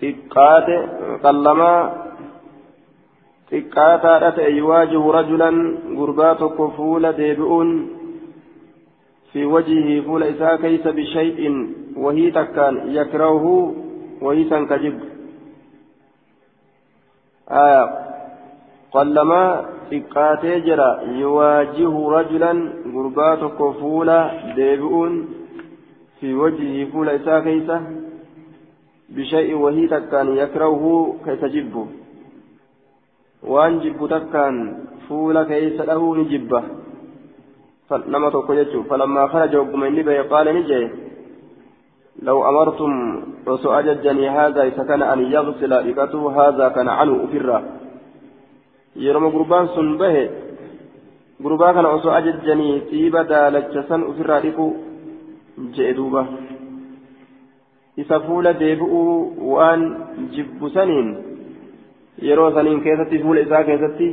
[0.01, 0.69] تقات
[1.25, 1.73] قلما
[3.51, 4.05] تقات
[4.61, 5.49] يواجه رجلا؟
[5.97, 7.69] قرباتك فول ديبؤون
[9.33, 11.39] في وجهه فول إساء كيس بشيء
[11.97, 13.75] وهي تكان يكرهه
[14.21, 14.99] وهي تنكجب
[17.49, 17.85] آه
[18.91, 19.73] قلما
[20.65, 22.59] jira yuwaajihu rajulan
[22.93, 25.27] gurbaa tokko fuula deebi'uun
[26.19, 27.81] fi wajjihii fuula isaa keeysa
[29.15, 31.87] bishay'in wahii takkaan yakrahuhu keessa jibbu
[33.53, 34.57] waan jibbu takkaan
[35.07, 36.15] fuula keeysa dhahuu
[38.07, 40.85] nama jechuun falammaa kharaja hogguma inni bahe qaala ni jee
[42.21, 47.63] لو أمرتم وسؤججني هذا إذا كان أن يغسل إقته هذا كان عنه أفرا
[48.95, 50.29] يرمى قربان سن به
[51.43, 54.65] قربان كان وسؤججني تيبا دالجسن أفرا إكو
[55.75, 56.25] جئدوبا
[58.01, 59.81] isa fuula deebi'uu waan
[60.33, 61.09] jibbu saniin
[62.27, 64.07] yeroo saniin keessatti fuula isaa keessatti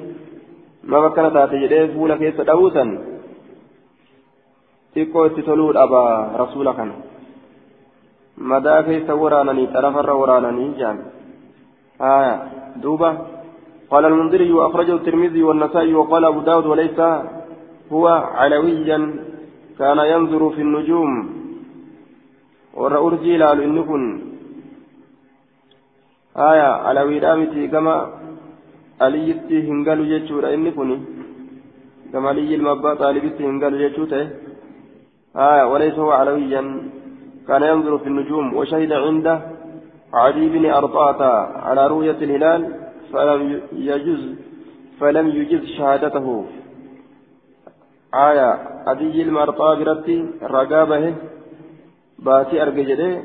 [0.84, 2.90] ma bakkana taate jedhee fuula keessa dha'uusan
[4.94, 6.02] xiqqoo itti toluu dhaba
[6.42, 6.94] rasuula kana
[8.52, 11.00] madaa keessa waraananii xarafarra waraananii jaan
[12.00, 12.34] آية
[12.76, 13.10] دوبة
[13.90, 17.00] قال المنذري وأخرجه الترمذي والنسائي وقال أبو داود وليس
[17.92, 18.98] هو علويا
[19.78, 21.12] كان ينظر في النجوم
[22.74, 24.02] warra urjii ilaalu inni kun
[26.34, 27.94] aya alawiidhaa miti gama
[28.98, 30.90] aliyyitti hin galu jechuudha inni kun
[32.12, 32.54] gama aliyyi
[35.34, 36.90] aya walaysa huwa alawiyan
[37.48, 39.40] كان ينظر في النجوم وشهد عنده
[40.12, 41.22] عدي بن أرطاة
[41.66, 42.62] على رؤية الهلال
[43.12, 44.22] فلم يجز
[45.00, 46.44] فلم يجز شهادته.
[48.14, 48.48] آية
[48.86, 51.14] عدي المرطاة برتي رقابة
[52.18, 53.22] باتي أرججده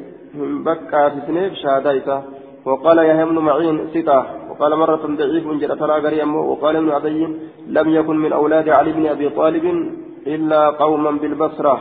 [0.65, 2.21] بكى في سنيف شهادة
[2.65, 7.27] وقال يا بن معين ثقة وقال مرة ضعيف جرى ترى وقال ابن عدي
[7.67, 9.65] لم يكن من أولاد علي بن أبي طالب
[10.27, 11.75] إلا قوما بالبصرة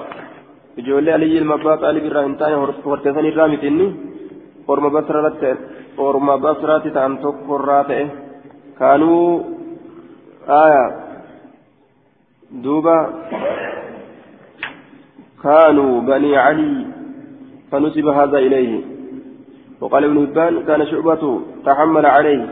[0.76, 3.86] xaalib irraa hin taane horteesan irraa miti inni
[4.72, 5.50] orma basraatti
[6.06, 8.04] orma basraatti ta'an tokkorraa ta'e
[8.78, 9.28] kaanuu
[10.62, 10.84] aya
[12.64, 12.96] duuba
[15.44, 16.86] كانوا بني علي
[17.70, 18.80] فنسب هذا إليه
[19.80, 22.44] وقال ابن هبان كان شعبة تحمل عليه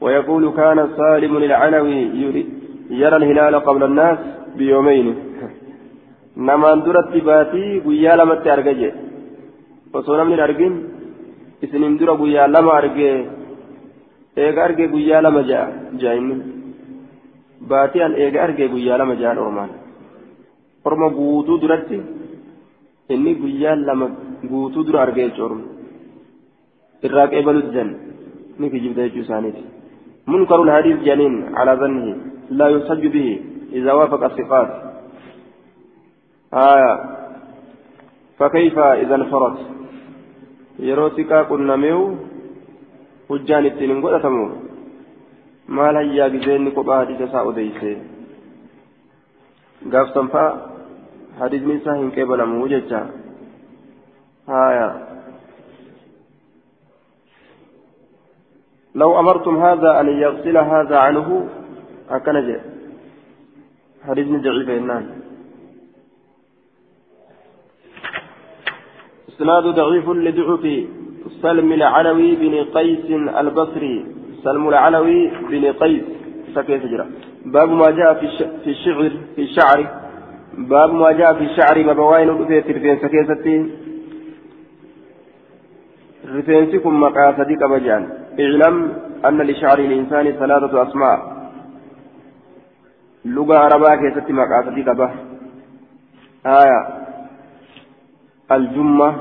[0.00, 2.00] ويقول كان سالم العلوي
[2.90, 4.18] يرى الهلال قبل الناس
[4.58, 5.08] بيومين
[6.48, 8.92] namaan duratti baatii guyyaa lamatti arga jee
[9.98, 10.74] osoo namni argin
[11.64, 13.16] isiniin dura guyyaa lama argee
[14.44, 15.66] eega argee guyyaa lama ja'a
[16.02, 16.36] jaa'inni
[17.70, 19.70] baatii an eega argee guyyaa lama ja'an ormaan
[20.88, 21.98] orma guutuu duratti
[23.14, 24.06] inni guyyaa lama
[24.50, 25.56] guutuu dura argee jechuudha
[27.06, 27.90] irraa qeebalutti jan
[28.58, 29.64] ni kijibda jechuu isaaniiti
[30.32, 32.06] منكر الحديث جنين على ظنه
[32.58, 33.28] لا يحتج به
[33.74, 34.70] إذا وافق الثقات
[36.54, 36.92] آية
[38.38, 39.56] فكيف إذا انفرد
[40.78, 42.16] يروتك كنا ميو
[43.28, 44.44] hujjaan ittiin hin godhatamu
[45.76, 47.92] maal hayyaa gizeenni kophaa hadiisa isaa odeyse
[49.94, 50.50] gaafsanfaa
[51.38, 53.02] hadiisni isaa hin qeebalamuu jecha
[54.52, 54.92] haya
[59.02, 61.48] لو أمرتم هذا أن يغسل هذا عنه
[62.10, 62.48] أكنج
[64.08, 65.04] حديث ضعيف إنان
[69.28, 70.64] إسناد ضعيف لضعف.
[71.42, 73.06] سلم العلوي بن قيس
[73.40, 73.96] البصري.
[74.44, 76.04] سلم العلوي بن قيس.
[76.54, 77.06] سكيت جرا
[77.54, 78.26] باب ما جاء في
[78.64, 79.78] في الشعر في الشعر.
[80.58, 81.76] باب ما جاء في الشعر.
[81.88, 83.56] مبواين رفيت رفين سكيتتي
[86.36, 88.02] رفينسكم مقاصدك بجان
[88.40, 88.92] اعلم
[89.28, 91.33] أن لشعر الإنسان ثلاثة أسماء
[93.24, 95.10] لغة عربية كيست مقاصدك به
[96.46, 96.80] آية
[98.52, 99.16] الجمة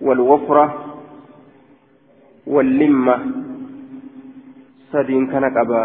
[0.00, 0.94] والوفرة
[2.46, 3.16] واللمة
[4.92, 5.84] سدين كان قبا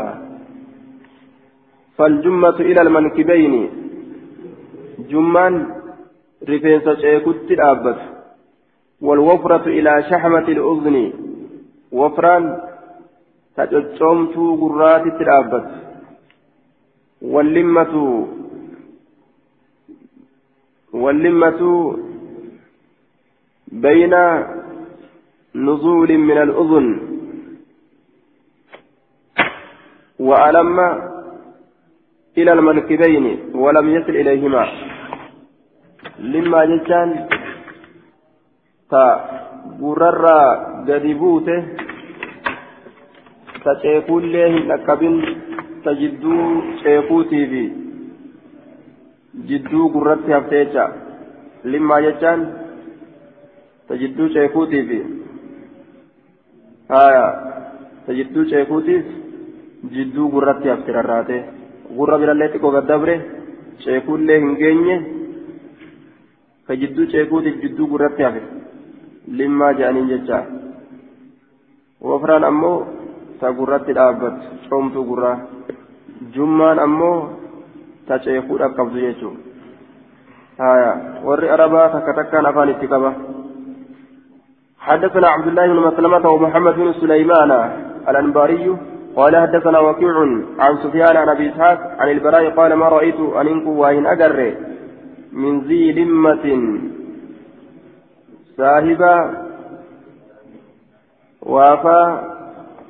[1.97, 3.69] فالجمة إلى المنكبين
[5.09, 5.53] جمان
[6.43, 7.97] رفيس شيكت الأبد
[9.01, 11.13] والوفرة إلى شحمة الأذن
[11.91, 12.61] وفران
[13.57, 15.88] تجمت قرات الأبد
[17.21, 18.27] واللمة
[20.93, 21.61] واللمة
[23.67, 24.15] بين
[25.55, 26.87] نزول من الأذن
[30.19, 30.79] وألم
[32.37, 34.63] إلى المنكبين ولم يصل إليهما.
[36.19, 37.29] لما جتان
[38.89, 39.05] تا
[39.81, 40.25] غرر
[40.87, 41.63] قدبوته
[45.85, 47.71] تشيكون له لكبن تجدو شيكوتي في
[49.47, 50.85] جدو قررت هفتيجا
[51.65, 52.39] لما جتان
[53.89, 54.89] tajidduu ceekuutiif
[56.89, 57.25] haya
[58.05, 59.05] tajidduu ceekuutiif
[59.93, 61.37] jidduu gurratti hafte rarraate
[61.97, 63.15] gurra birallee xiqqoo gaddabre
[63.83, 64.95] ceekuullee hin geenye
[66.67, 68.41] ka jidduu ceekuutiif jidduu gurratti hafe
[69.41, 70.39] limmaa jedhaniin jecha
[72.11, 72.77] wofraan ammoo
[73.39, 75.37] ta gurratti dhaabbattu coomtuu gurraa
[76.35, 77.17] jummaan ammoo
[78.07, 79.49] ta ceekuudhaaf qabdu jechuudha
[80.59, 80.91] haya
[81.27, 83.11] warri arabaa takka takkaan afaan itti qaba
[84.79, 87.51] حدثنا عبد الله بن مسلمة ومحمد بن سليمان
[88.09, 88.65] الأنباري
[89.15, 90.15] قال حدثنا وكيع
[90.59, 94.53] عن سفيان عن أبي إسحاق عن البراء قال ما رأيت أن إنكو وإن أجر
[95.33, 96.45] من ذي لمة
[98.57, 99.01] صاحب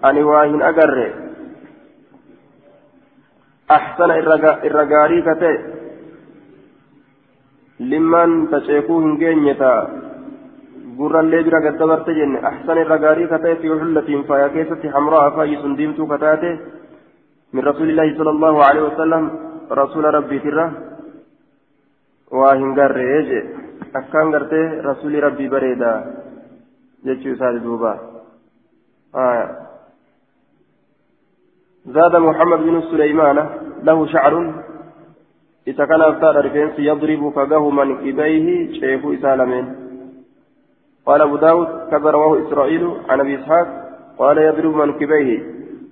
[0.04, 1.14] وافى أن وإن أجر
[3.72, 5.60] أحسن الرجاري كتئ
[7.80, 10.00] لمن تشيكوه هنجينيتا
[11.00, 16.08] gurrallee bira gaddabarte jenne ahsan irra gaarii kata'e fi xullatiin faaya keessatti hamraa faayisun diimtuu
[16.12, 16.50] kataate
[17.54, 19.24] min rasuulillaahi sala allahu alehi wasalam
[19.82, 20.66] rasuula rabbiitirra
[22.40, 23.40] waa hin garree je
[24.02, 25.92] akkaan gartee rasuuli rabbii bareeda
[27.06, 27.94] jechuu isaati duuba
[31.96, 33.50] زاد محمد بن سليمان
[33.84, 34.34] له شعر
[35.68, 38.48] إذا كان أفتاد رفينس يضرب كجه من إبيه
[38.80, 39.66] شيخ إسالمين
[41.06, 43.68] قال أبو داود كذا رواه إسرائيل عن أبي إسحاق
[44.20, 45.40] قال يضرب منكبيه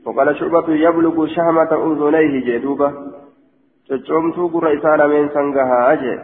[0.06, 2.90] وقال شعبة يبلغ شهمة أذنيه جدوبة.
[3.90, 6.16] تشومتو قر إسالة من سنغها أجي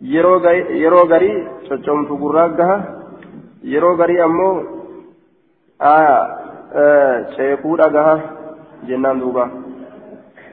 [0.00, 2.76] yeroo garii coccomtu gurraa gaha
[3.72, 4.56] yeroo garii ammoo
[7.36, 8.16] ceekuudha gaha
[8.88, 9.46] jennaan duuba.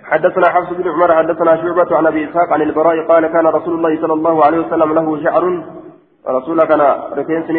[0.03, 4.01] حدثنا حفص بن عمر حدثنا شعبة عن أبي إسحاق عن البراء قال كان رسول الله
[4.01, 5.43] صلى الله عليه وسلم له شعر
[6.27, 6.81] رسول kan
[7.17, 7.49] rifeensi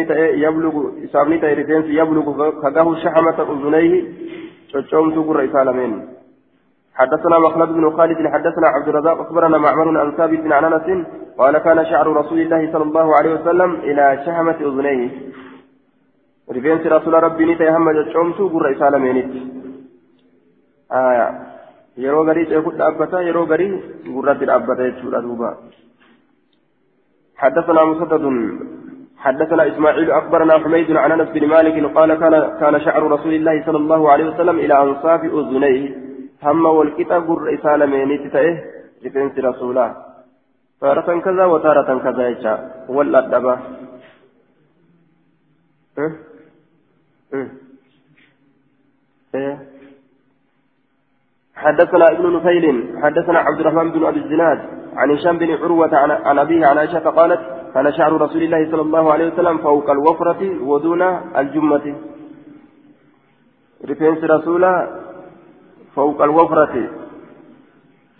[0.45, 0.75] يبلغ
[1.05, 3.93] إسام نتا rifeensi يبلغ كجاه شحمة أذنيه
[4.91, 5.91] coomtuu gurra isaa lameenii
[6.95, 10.87] حدثنا مخلد بن خالد حدثنا عبد الرزاق أخبرنا معمر عن ثابت عن أنس
[11.37, 15.09] قال كان شعر رسول الله صلى الله عليه وسلم إلى شحمة أذنيه
[16.51, 19.17] رفينس رسول ربي نتا هم شوم تقر إسالمين
[20.91, 21.27] آية
[22.03, 23.71] yeroo garii ceekut dhaabbata yeroo garii
[24.15, 25.49] gurratti dhaabbata jechuudha duuba
[27.35, 28.25] حدثنا مسدد
[29.17, 33.77] حدثنا اسماعيل اخبرنا حميد عن انس بن مالك قال كان كان شعر رسول الله صلى
[33.77, 35.95] الله عليه وسلم إلى انصاف اذنيه
[36.43, 38.55] هم والكتاب الرسالة من تتئه
[39.03, 39.95] جفنس رسوله
[40.81, 43.59] تارة كذا وتارة كذا يشاء والأدبة أه؟
[45.99, 46.11] أه؟
[47.33, 47.47] أه؟
[51.55, 54.59] حدثنا ابن نفيل حدثنا عبد الرحمن بن أبي الزناد
[54.95, 57.41] عن هشام بن عروة عن, أبيه عن عائشة قالت
[57.73, 61.01] كان شعر رسول الله صلى الله عليه وسلم فوق الوفرة ودون
[61.37, 61.95] الجمة.
[63.85, 64.87] رفنس رسول
[65.95, 66.89] فوق الوفرة.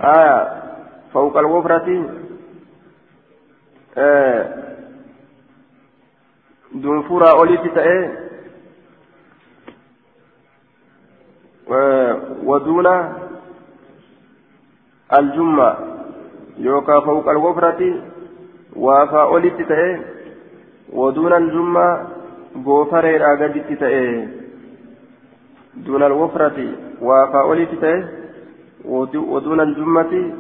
[0.02, 0.64] آية
[1.14, 2.10] فوق الوفرة.
[3.98, 4.64] آه.
[6.74, 8.25] دون فرا أوليتي تأي
[11.68, 12.88] ودون
[15.14, 15.76] الجمة
[16.58, 17.82] يوكا فوق الوفرة
[18.76, 20.02] وافا أوليت تأي
[20.94, 22.08] ودون الجمة
[22.66, 24.28] goofareen gaditti ta'e.
[25.76, 26.58] دون الوفرة
[27.02, 28.06] وافا olitti ta'e
[28.86, 30.34] ودون الجمة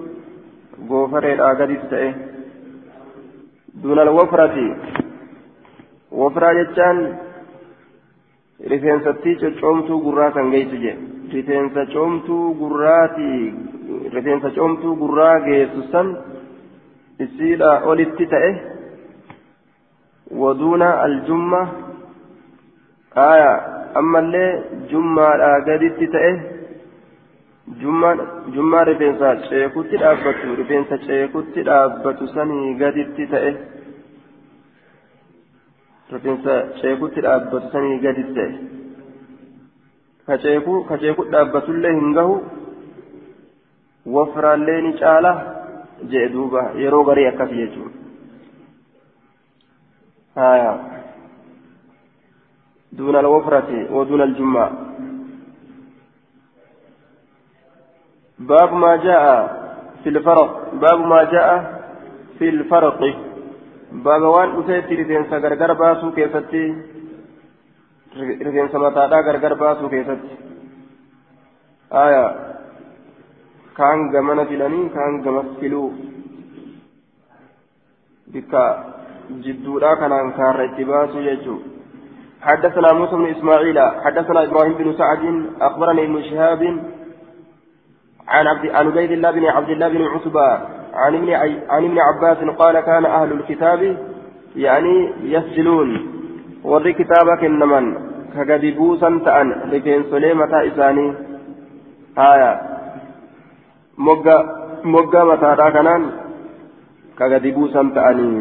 [0.89, 2.15] goofareen gaditti ta'e.
[3.73, 4.77] دون الوفرة
[6.11, 7.17] وفرة jettaan
[8.59, 13.53] coccomtuu gurraa kan geessu je rifeensa coomtuu gurraati
[14.15, 16.09] rifeensa coomtuu gurraa geessu san
[17.25, 18.51] isiidha olitti ta'e
[20.41, 21.61] waduuna aljumma
[23.27, 23.51] aya
[24.01, 24.49] ammallee
[24.91, 26.33] jummaadha gaditti ta'e
[28.55, 33.55] jummaa rifeensa ceekutti dhaabbatu rifeensa ceekutti dhaabbatu sanii gaditti ta'e
[36.13, 38.49] rifeensa ceekutti dhaabbatu sanii gadi ta'e
[40.27, 42.35] ka ceeku dhaabbatullee hin gahu
[44.15, 45.31] wafraallee ni caala
[46.11, 47.93] jee duuba yeroo garii akkas jechuun
[50.35, 50.73] haya
[52.95, 54.71] دون الوفرة ودون الجمعة
[58.39, 59.25] باب ما جاء
[60.03, 61.49] في الفرق باب ما جاء
[62.39, 62.99] في الفرق
[64.03, 66.63] baaba waan dhufeetti rifeensa gargar baasuu keessatti
[68.15, 70.37] rifeensa mataadhaa gargar baasuu keessatti.
[71.91, 72.25] Aya
[73.73, 75.93] kaan gamana filanii kaan gamas filuu
[78.33, 78.65] bikka
[79.45, 81.61] jidduudhaa kanaan kaarra itti baasuu
[82.45, 85.23] حدثنا موسى بن إسماعيل حدثنا إبراهيم بن سعد
[85.61, 86.61] أخبرني ابن شهاب
[88.27, 90.49] عن عبد عن عبيد الله بن عبد الله بن عتبة
[90.93, 91.29] عن ابن
[91.69, 93.97] عن ابن عباس قال كان أهل الكتاب
[94.55, 95.89] يعني يسجلون
[96.71, 97.85] وري كتابك إنمن
[98.33, 101.07] كغدبوسا تأن لكن سليمة إساني
[102.29, 102.51] آية
[103.97, 104.37] مجا
[104.93, 106.03] مجا متى كانان
[107.17, 108.31] كغدبوسا تأني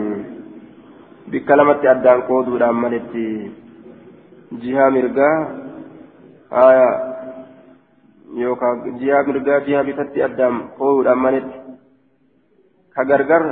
[1.31, 3.29] بكلمة أدان قودو لأمنتي
[4.63, 5.37] jihaa mirgaa
[6.51, 6.89] haya
[8.43, 11.59] yookaan jihaa mirgaa jihaa bitatti addaan qooduudhaan manetti
[12.95, 13.45] ka gargar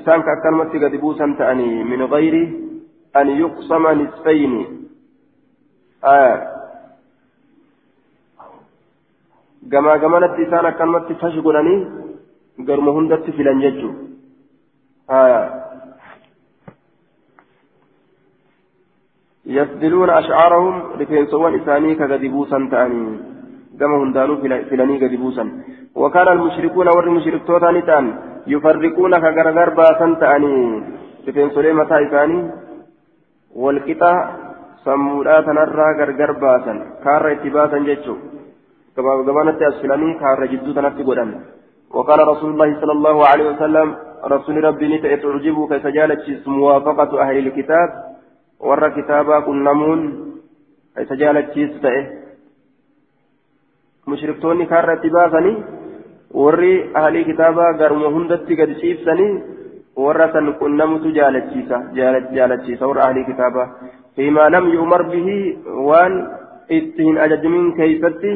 [0.00, 2.42] isaan ka akkanumatti gadi buusan ta'anii min gayri
[3.14, 4.66] an yuqsama nisfayni
[6.02, 6.34] haya
[9.68, 11.86] gamaa gamanatti isaan akkanumatti fashi godhanii
[12.66, 13.62] garuma hundatti filan
[15.08, 15.40] haya
[19.48, 23.04] يسدلون أشعارهم لكنسوان إساني كغدبوسا تأني.
[23.80, 24.34] كما هندانو
[24.70, 25.44] فلاني غدبوسا
[25.94, 28.04] وكان المشركون ور المشركتوتا نتان
[28.46, 30.82] يفرقون كغرغر باسا تأني.
[31.26, 32.38] لكنسولي متى إساني
[33.54, 34.14] والقطع
[34.84, 38.16] sammuudhaa tanarraa gargar baasan kaarra itti baasan jechuu
[38.96, 41.04] gabaanatti as filanii kaarra jidduu tanatti
[41.96, 43.88] وقال رسول الله صلى الله عليه وسلم
[44.24, 47.88] رسول ربي نتأ تعجبك سجالة موافقة أهل الكتاب
[48.60, 50.00] warra kitaabaa qunnamuun
[51.02, 52.00] isa jaalachiisu ta'e
[54.06, 55.56] mushriktoonni kaarra itti baasanii
[56.44, 58.58] warri ahalii kitaabaa garuma hundatti
[60.32, 61.82] san qunnamutu jaalachiisa
[62.34, 63.68] jaalachiisa warra ahalii kitaabaa
[64.16, 65.36] fiimaa lam yu'mar bihi
[65.88, 66.14] waan
[66.78, 68.32] itti hin ajajamin keeysatti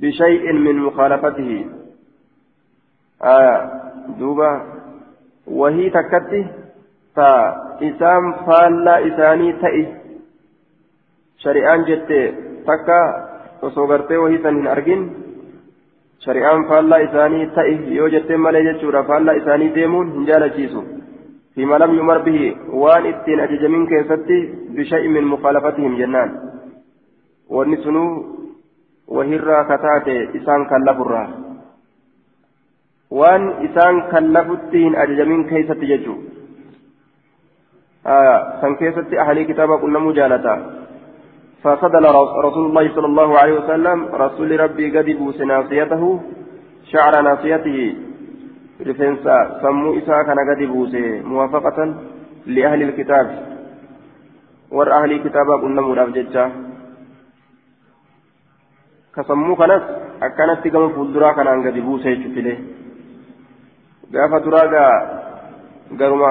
[0.00, 1.58] bishay'in min mukaalafatihi
[4.18, 4.50] duuba
[5.62, 6.42] wahii takkatti
[7.14, 7.30] ta
[7.90, 9.86] isaan faallaa isaanii ta'i
[11.44, 12.20] shari'aan jette
[12.66, 12.98] takka
[13.62, 15.02] osoo gartee wahii san hin argin
[16.26, 19.04] shari'aan faallaa isaanii ta'i yoo jettee malee jechuudha.
[19.10, 20.86] Faallaa isaanii deemuun hin jaalachiisu.
[21.58, 24.38] فيما لم يمر به وان اتين أججمين كيفتي
[24.76, 26.30] بشيء من مخالفتهم جنان
[27.50, 28.04] ونسنو
[29.08, 31.24] وهرا كتاتي إسان كاللبرا
[33.10, 36.14] وان إسان كاللبتين أججمين كيفتي ججو
[38.06, 40.54] آه كان كيست أهلي كتابة كنا مجالتا
[41.62, 42.04] فصدل
[42.46, 46.02] رسول الله صلى الله عليه وسلم رسول ربي قد بوس ناصيته
[46.92, 47.78] شعر ناصيته.
[48.88, 50.94] رفنسا سمو إساء كان قد بوس
[51.32, 51.78] موافقة
[52.46, 53.26] لأهل الكتاب.
[54.76, 56.44] ور أهل كتابة كنا مرافجتشا
[59.14, 59.84] كسمو كانت
[60.22, 62.56] أكانت كما فولدرا كان قد بوس يشتله
[64.12, 64.88] gaafa duraa
[66.00, 66.30] garuma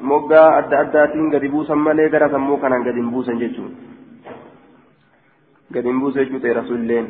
[0.00, 3.76] moggaa adda addaatiin gadi buusan malee gara sammuu kanaan gadi hin
[5.74, 7.06] gadi hin buusa jechuu ta'e rasuulleen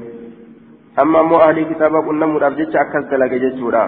[1.02, 3.84] amma ammoo ahlii kitaabaa qunnamuudhaaf jecha akkas dalage jechuudha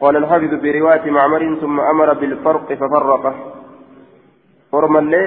[0.00, 3.34] قال الحافظ برواية معمر ثم أمر بالفرق ففرقه
[4.72, 5.22] فرما اللي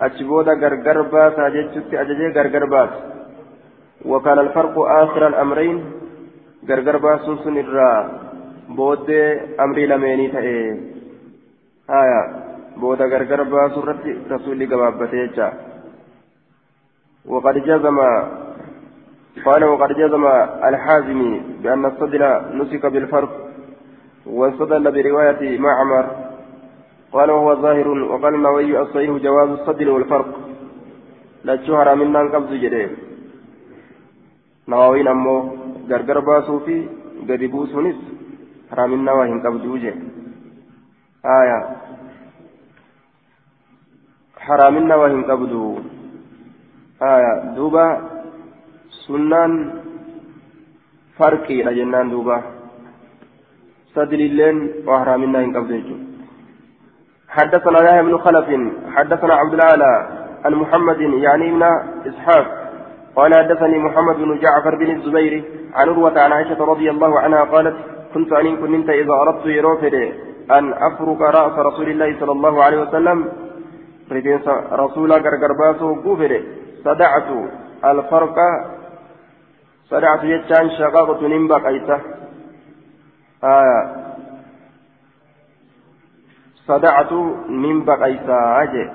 [0.00, 2.92] أجبودا غرغر باس أججت أججي غرغر باس
[4.10, 5.76] وكان الفرق آخر الأمرين
[6.68, 7.56] غرغر باس سن
[8.74, 10.54] booddee amrii lameenii ta'e
[11.88, 12.20] haya
[12.80, 15.48] booda gargar baasu irratti rasuulli gabaabbate jecha.
[17.26, 17.98] وقد جزم
[19.46, 20.24] قال وقد جزم
[20.68, 22.22] الحازمي بأن الصدر
[22.54, 23.32] نسك بالفرق
[24.26, 26.06] واستدل برواية معمر
[27.12, 30.30] قال وهو ظاهر وقال النووي الصحيح جواز الصدر والفرق
[31.44, 32.90] لا شهر منا قبض جديه
[34.68, 35.36] نووي أمو
[35.90, 36.76] غرغر باسو في
[37.28, 37.98] قد بوسونس
[38.70, 39.92] haraaminaa waa hin qabduu je
[44.46, 45.62] hin qabdu
[47.00, 47.84] aya duuba
[49.06, 49.52] sunnaan
[51.18, 52.36] farqiidha jennaan duuba
[53.94, 56.04] sadililleen waa haraaminaa hin qabdu jechuudha
[57.36, 58.48] حدثنا يحيى بن خلف
[58.96, 59.92] حدثنا عبد الأعلى
[60.44, 61.62] عن محمد يعني ابن
[62.08, 62.46] إسحاق.
[63.16, 65.44] قال حدثني محمد بن جعفر بن الزبير
[65.74, 67.76] عن عروة عن عائشة رضي الله عنها قالت
[68.14, 69.94] كنت أن كنت إذا أردت يروفد
[70.50, 73.18] أن أفرك رأس رسول الله صلى الله عليه وسلم
[74.12, 74.40] رجل
[74.72, 76.44] رسول غرغرباسو قوفد
[76.84, 77.28] صدعت
[77.84, 78.36] الفرق
[79.90, 82.00] صدعت يتشان شقاقة نمبق أيته
[83.44, 84.06] آية
[86.66, 87.12] صدعت
[87.48, 88.90] نمبق أيته أجي.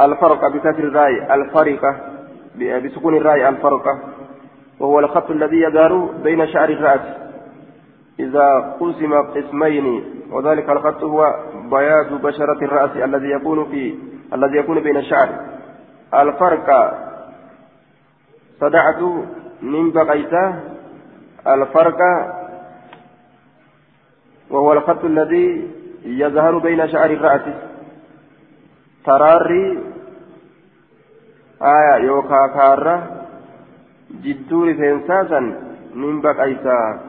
[0.00, 1.34] الفرق بكسر الراي.
[1.34, 1.96] الفرقة
[2.84, 3.48] بسكون الراي.
[3.48, 3.98] الفرقة.
[4.80, 7.00] وهو الخط الذي يدار بين شعر الرأس.
[8.20, 10.04] إذا قسم قسمين.
[10.30, 11.34] وذلك الخط هو
[11.72, 13.94] بياض بشرة الرأس الذي يكون في
[14.34, 15.28] الذي يكون بين الشعر.
[16.14, 16.68] الفرق
[18.60, 19.02] صدعت
[19.62, 20.54] من بقيته
[21.46, 22.00] الفرق
[24.50, 25.70] وهو الخط الذي
[26.04, 27.46] يظهر بين شعر الرأس.
[29.06, 29.78] تراري
[31.62, 32.96] آية يوكا كارة
[34.24, 35.40] جدور فينساسا
[35.94, 37.00] من بقيتا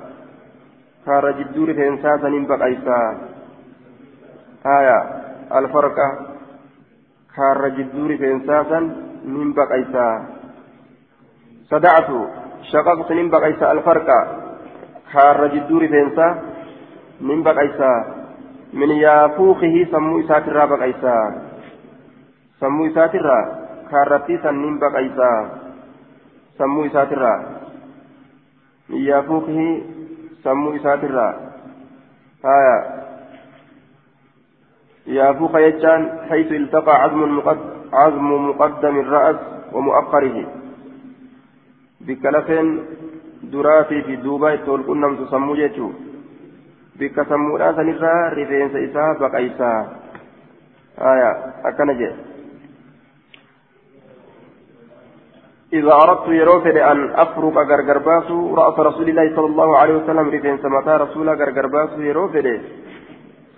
[1.05, 3.01] كارة جدور فينساسا من بقيتا
[4.65, 4.99] آية
[5.59, 5.95] الفرق
[7.35, 8.79] كارة جدور فينساسا
[9.25, 10.25] من بقيتا
[11.69, 12.09] صدعت
[12.71, 14.07] شققت من بقيتا الفرق
[15.13, 16.53] كارة جدور فينسا
[17.21, 17.93] من بقيسا.
[18.73, 21.17] من يافوخه سمو إسات الرا بقيسا.
[22.59, 23.41] سمو إسات الرا
[23.91, 25.31] كارتي سن من بقيسا.
[26.57, 27.35] سمو إسات الرا.
[28.89, 29.81] من يافوخه
[30.43, 31.29] سمو إسات الرا.
[32.45, 33.02] هايا
[35.07, 39.35] يافوخ يجان حيث التقى عظم مقدم عظم مقدم الرأس
[39.73, 40.37] ومؤخره.
[42.01, 42.67] بكلفين
[43.43, 45.89] دراتي في دوبا تقول كنا تسمو جيتشو.
[46.99, 49.79] bikka sammuudhaa sanirraa rifeensa isaa baqaysaa
[51.13, 51.31] aya
[51.71, 52.31] akkana jedhe
[55.73, 60.97] إذا أردت يروفد أن أفرق غرغرباس رأس رسول الله صلى الله عليه وسلم رفين سمتا
[60.97, 62.47] رسول غرغرباس يروفد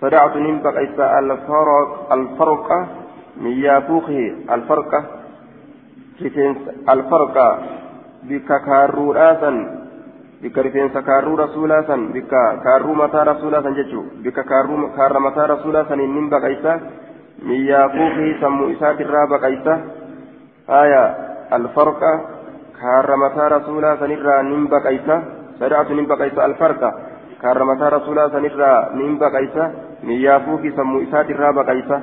[0.00, 2.86] صدعت نمبق إساء الفرق الفرقة
[3.40, 4.20] من يافوخه
[4.56, 5.00] الفرقة
[6.22, 6.56] رفين
[6.94, 7.58] الفرقة
[8.28, 9.52] بككارو آسا
[10.42, 15.84] bikka rifeensa kaarruu rasuulaa san bikka kaarruu mataa rasuulaa san jechuun bikka kaarra mataa rasuulaa
[15.88, 16.72] saniin nin baqaysa
[17.42, 19.78] miyyaafuufi sammuu isaatirraa baqaysa
[20.68, 21.02] haya
[21.58, 22.12] alfarqa
[22.80, 25.16] kaarra mataa rasuulaa sanirraa nin baqaysa
[25.58, 26.92] sadaatu nin baqaysa alfarqa
[27.42, 29.70] kaarra mataa rasuulaa sanirraa nin baqaysa
[30.02, 32.00] miyyaafuufi sammuu isaatirraa baqaysa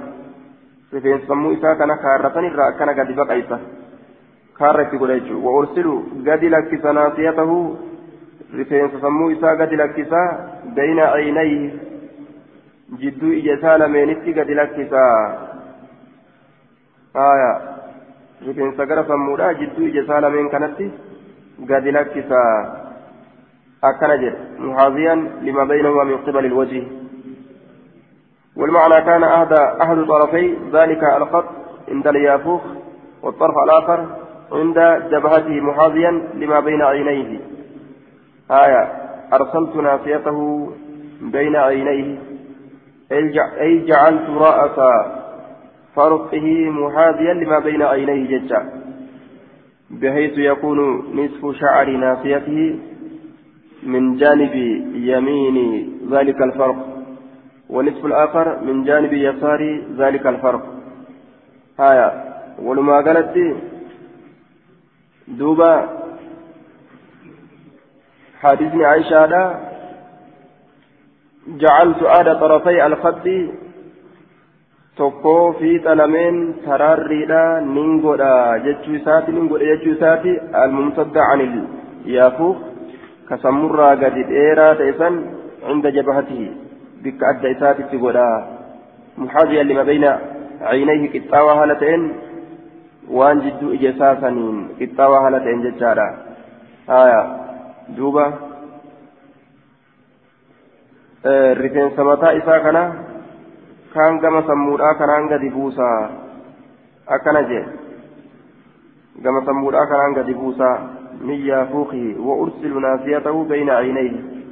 [0.94, 3.60] rifeensa sammuu isaa kana kaarra sanirraa akkana gadi baqaysa
[4.60, 5.96] kaarra itti godha jechuudha wa ursilu
[6.30, 7.58] gadi lakkisa naasiyatahu
[8.58, 10.28] rifeensa sammuu isaa gadi lakkisaa
[10.76, 11.72] bayna caynayhi
[13.00, 15.14] jidduu ija isaa lameenitti gadi lakkisaa
[17.14, 17.52] haya
[18.48, 20.92] rifeensa gara sammuudha jidduu ija isaa lameen kanatti
[21.72, 22.52] gadi lakkisaa
[23.82, 26.82] akkana jedhe muhaaziyan lima baynahuma min qibali ilwajhi
[28.58, 31.46] والمعنى كان أحد أحد طرفي ذلك الخط
[31.90, 32.62] عند اليافوخ
[33.24, 34.06] والطرف الآخر
[34.52, 34.80] عند
[35.12, 37.40] جبهته محاذيا لما بين عينيه.
[38.52, 38.92] آية
[39.34, 40.70] أرسلت ناصيته
[41.22, 42.18] بين عينيه.
[43.62, 44.80] أي جعلت رأس
[45.96, 48.84] فرقه محاذيا لما بين عينيه ججا
[49.92, 50.80] بحيث يكون
[51.16, 52.80] نصف شعر ناصيته
[53.84, 54.56] من جانب
[54.96, 56.93] يمين ذلك الفرق.
[57.74, 59.62] ونصف الآخر من جانب يسار
[59.98, 60.64] ذلك الفرق
[61.80, 62.10] آية
[62.66, 63.36] ولما قالت
[65.28, 65.74] دوبا
[68.42, 69.44] حديثني عائشة لا
[71.48, 73.28] جعلت آد طرفي الخط
[78.04, 81.56] godha jechuu isaati nin godha jechuu isaati almumsadda anil
[82.16, 82.58] yaafuuf
[83.30, 85.16] ka sammurraa gadi dheeraa ta'e san
[85.66, 86.63] cinda jabahatihi
[89.18, 90.12] muxaaziyan lima bayna
[90.60, 92.04] caynayhi qixxaawaa haala ta'een
[93.18, 96.08] waan jidduu ija isaa saniin qixxaawaa haala ta'een jechaadha
[96.88, 97.22] haya
[97.98, 98.26] duuba
[101.62, 102.84] rifeensa mataa isaa kana
[103.94, 106.00] kaan gama sammuudhaa kanaan gadi buusaa
[107.18, 107.64] akkana jee
[109.24, 110.76] gama sammuudhaa kanaan gadi buusaa
[111.30, 114.43] min yaafuuqihi wa ursilu naasiyatahu bayna caynayhi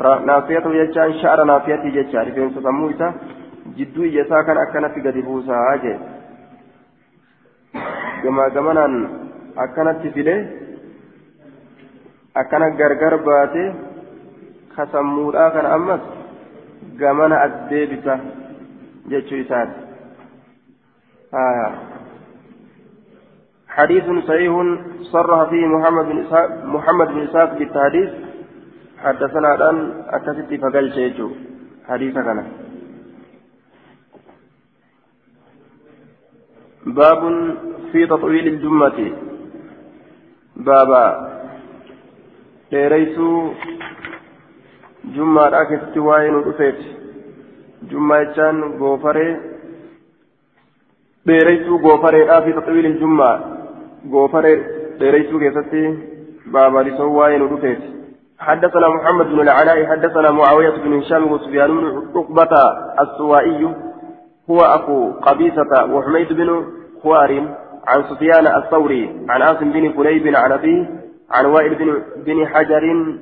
[0.00, 3.12] sha'ara naasiyatii jecha rifeensa sammuu isaa
[3.76, 5.98] jidduu ija isaa kan akkanatti gadi buusaa jee
[8.22, 8.96] gamaa gamanaan
[9.64, 10.38] akkanatti fidee
[12.34, 13.64] akkana gargar baate
[14.76, 16.00] ka sammuudhaa kana ammas
[17.04, 18.18] gamana addeebisa
[19.14, 19.80] jechuu isaati
[23.70, 24.52] حديث صحيح
[25.12, 28.10] صرح فيه محمد بن إسحاق محمد بن إسحاق بالتحديث
[29.04, 31.18] حدثنا الآن أكثت فقال شيء
[31.88, 32.38] حديث كان
[36.86, 37.22] باب
[37.92, 38.98] في تطويل الجمة
[40.56, 41.30] بابا
[42.72, 43.38] dheereysuu
[45.14, 46.84] jummaadhaa keessatti waa'ee nu dhufeeti
[47.92, 49.32] jummaa jechaan goofaree
[51.30, 53.32] dheereysuu goofareedhaa fi taxawiilin jummaa
[54.12, 54.54] goofaree
[55.00, 55.82] dheereysuu keessatti
[56.56, 57.99] baabalisoo waa'ee nu dhufeeti
[58.40, 62.50] حدثنا محمد بن العلاء حدثنا معاوية بن هشام وسفيان بن عقبة
[63.00, 63.74] السوائي
[64.50, 66.64] هو أخو قبيصة وحميد بن
[67.02, 73.14] خوار عن سفيان الثوري عن عاصم بن كليب عن أبيه عن وائل بن, بن حجر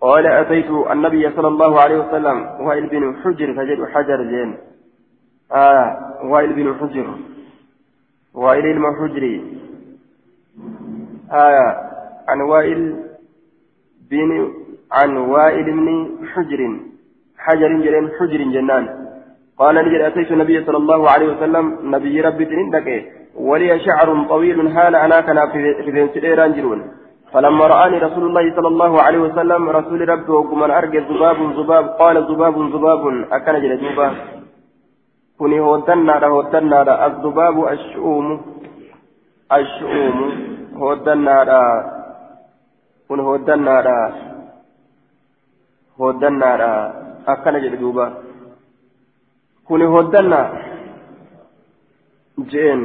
[0.00, 2.46] قال أتيت النبي صلى الله عليه وسلم.
[2.60, 4.58] وائل بن حجر فجد حجر زين
[5.52, 7.06] آه وائل بن حجر.
[8.34, 9.58] وائل المحجري.
[11.32, 11.90] آه
[12.28, 13.09] عن وائل
[14.10, 14.30] بن
[14.92, 15.88] عن وائل بن
[16.32, 16.60] حجر.
[17.38, 18.84] حجر جرين حجر جنان.
[19.58, 22.68] قال نجد أتيت النبي صلى الله عليه وسلم نبي ربي تنين
[23.36, 26.14] ولي شعر طويل هال أنا كان في ذنس
[26.56, 26.80] جرون.
[27.32, 32.16] فلما رآني رسول الله صلى الله عليه وسلم رسول ربي وكمن أرجى ذباب ذباب قال
[32.30, 33.02] ذباب ذباب
[33.32, 34.14] أكن جل ذباب
[35.38, 38.26] كوني هودنا هودنا الذباب الشؤوم.
[39.52, 40.18] الشؤوم.
[40.76, 41.36] هودنا
[43.10, 43.76] كن هودنا
[46.00, 46.50] هودنا
[47.28, 48.12] أكن جل ذباب
[49.66, 50.40] كوني هودنا
[52.50, 52.80] جين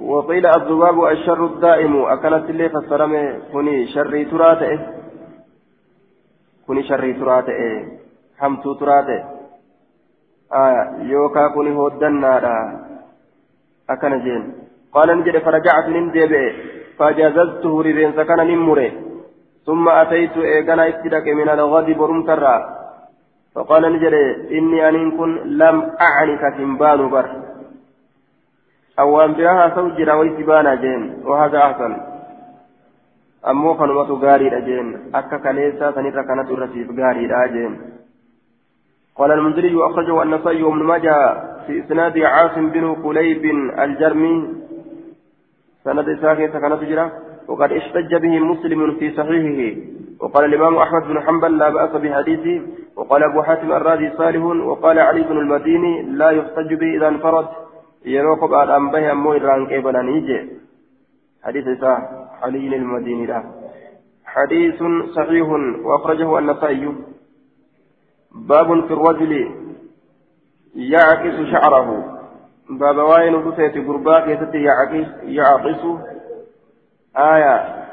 [0.00, 3.22] وقيل الذباب الشر الدائم أكلت اللي فسرمي
[3.52, 4.72] كوني شري تراته
[6.66, 7.60] كوني شري تراته
[8.38, 9.20] حمتو تراته
[10.52, 12.32] آه يوكا كوني هودنا
[13.90, 14.42] أكن جين
[14.94, 16.46] قال نجد فرجعت نندبئ
[16.98, 19.03] فجاززته ربين سكن نمره
[19.66, 22.56] ثم أتيت إيقنا إتدك من الغد برمترا
[23.54, 24.14] فقال نجد
[24.58, 27.26] إني أن كن لم أعنك تنبان بر.
[28.98, 31.92] أوان بها سوجر ويسبانا جين وهذا أحسن.
[33.50, 37.72] أمو خنوة غاري جين أكا كليسا سنرى كانت الرسيف غاري جين.
[39.16, 41.16] قال المنذري أخرجه النسائي وابن ماجه
[41.66, 43.44] في إسناد عاصم بن قليب
[43.84, 44.36] الجرمي.
[45.84, 47.06] سند ساكن كانت تجرى
[47.48, 49.76] وقد احتج به مسلم في صحيحه.
[50.20, 52.62] وقال الإمام أحمد بن حنبل لا بأس بحديثه.
[52.96, 54.44] وقال أبو حاتم الرازي صالح.
[54.44, 57.46] وقال علي بن المديني لا يحتج به إذا انفرد.
[58.04, 60.38] yeroo kophaadhaan bahe ammoo irraan qeebalanii je
[61.44, 61.98] حديث إساء
[62.42, 63.44] علي المديني له
[64.24, 64.82] حديث
[65.16, 65.48] صحيح.
[65.84, 66.92] وأخرجه النسائي.
[68.34, 69.32] باب في الرجل
[70.74, 71.88] يعكس شعره.
[72.70, 75.82] باب واين رسيت قرباك يستي يعكس يعكس
[77.16, 77.84] آية.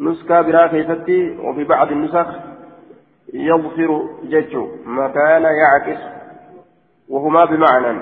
[0.00, 2.26] نسكا براك يستي وفي بعض النسخ
[3.34, 6.00] يظفر ججو مكان يعكس
[7.08, 8.00] وهما بمعنى.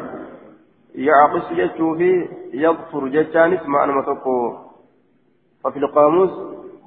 [0.94, 4.54] يعقص جتشوفي يظفر جتانس معنى متقو
[5.64, 6.30] ففي القاموس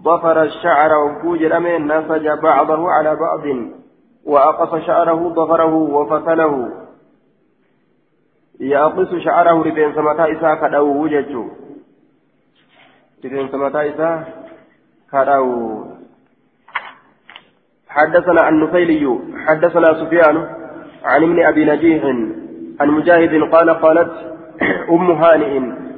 [0.02, 3.42] ضفر الشعر وفوج الأمين نسج بعضه على بعض
[4.26, 6.72] وأقص شعره ضفره وفتله
[8.60, 11.46] يقص شعره لبين سمتا إسا كدو وججو
[13.24, 14.10] لبين سمتا إسا
[17.90, 20.38] حدثنا النفيلي حدثنا سفيان
[21.06, 22.04] عن ابن أبي نجيح
[22.82, 24.12] عن مجاهد قال قالت
[24.90, 25.54] أم هانئ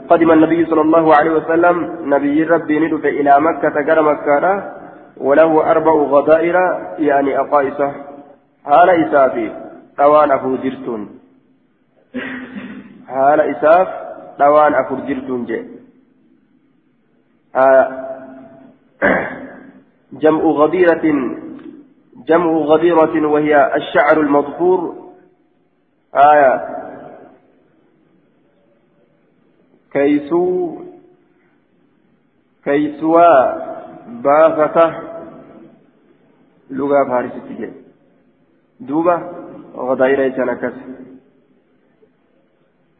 [0.10, 1.76] قدم النبي صلى الله عليه وسلم
[2.14, 4.44] نبي ربي ندف إلى مكة قال مكة
[5.18, 6.56] وله أربع غدائر
[7.00, 7.92] يعني أقائصة
[8.66, 9.52] هال إسافي
[9.98, 11.02] طوان أفو جرتون
[13.08, 13.88] هال إساف
[14.40, 15.81] طوان أفو جرتون جي
[17.56, 18.08] آه
[20.22, 21.02] جمع غديرة
[22.28, 25.12] جمع غديرة وهي الشعر المظفور.
[26.16, 26.68] آية.
[29.94, 30.78] كيسو
[32.64, 33.52] كيسوا
[34.08, 35.12] بافتة.
[36.72, 37.74] لغة فارسية
[38.80, 39.16] دوبة
[39.76, 40.74] غدائر جنكس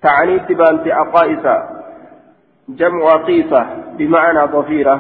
[0.02, 1.46] تعني تبانت أقائس
[2.70, 3.62] جمع قيسة
[3.98, 4.96] بمعنى ضفيرة.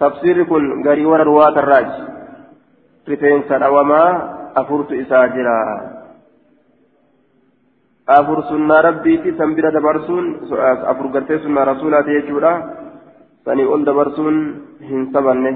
[0.00, 1.90] تفسير كن غري ورا رواة الراج.
[3.08, 4.04] رفين وما
[4.56, 5.58] أفرت إساجرا
[8.08, 10.48] rabbiiti san bira dabarsuun
[10.88, 12.52] afur gartee sunnaa rasuulaati jechuudha
[13.44, 14.36] sanii ol dabarsuun
[14.80, 15.52] hin sabanne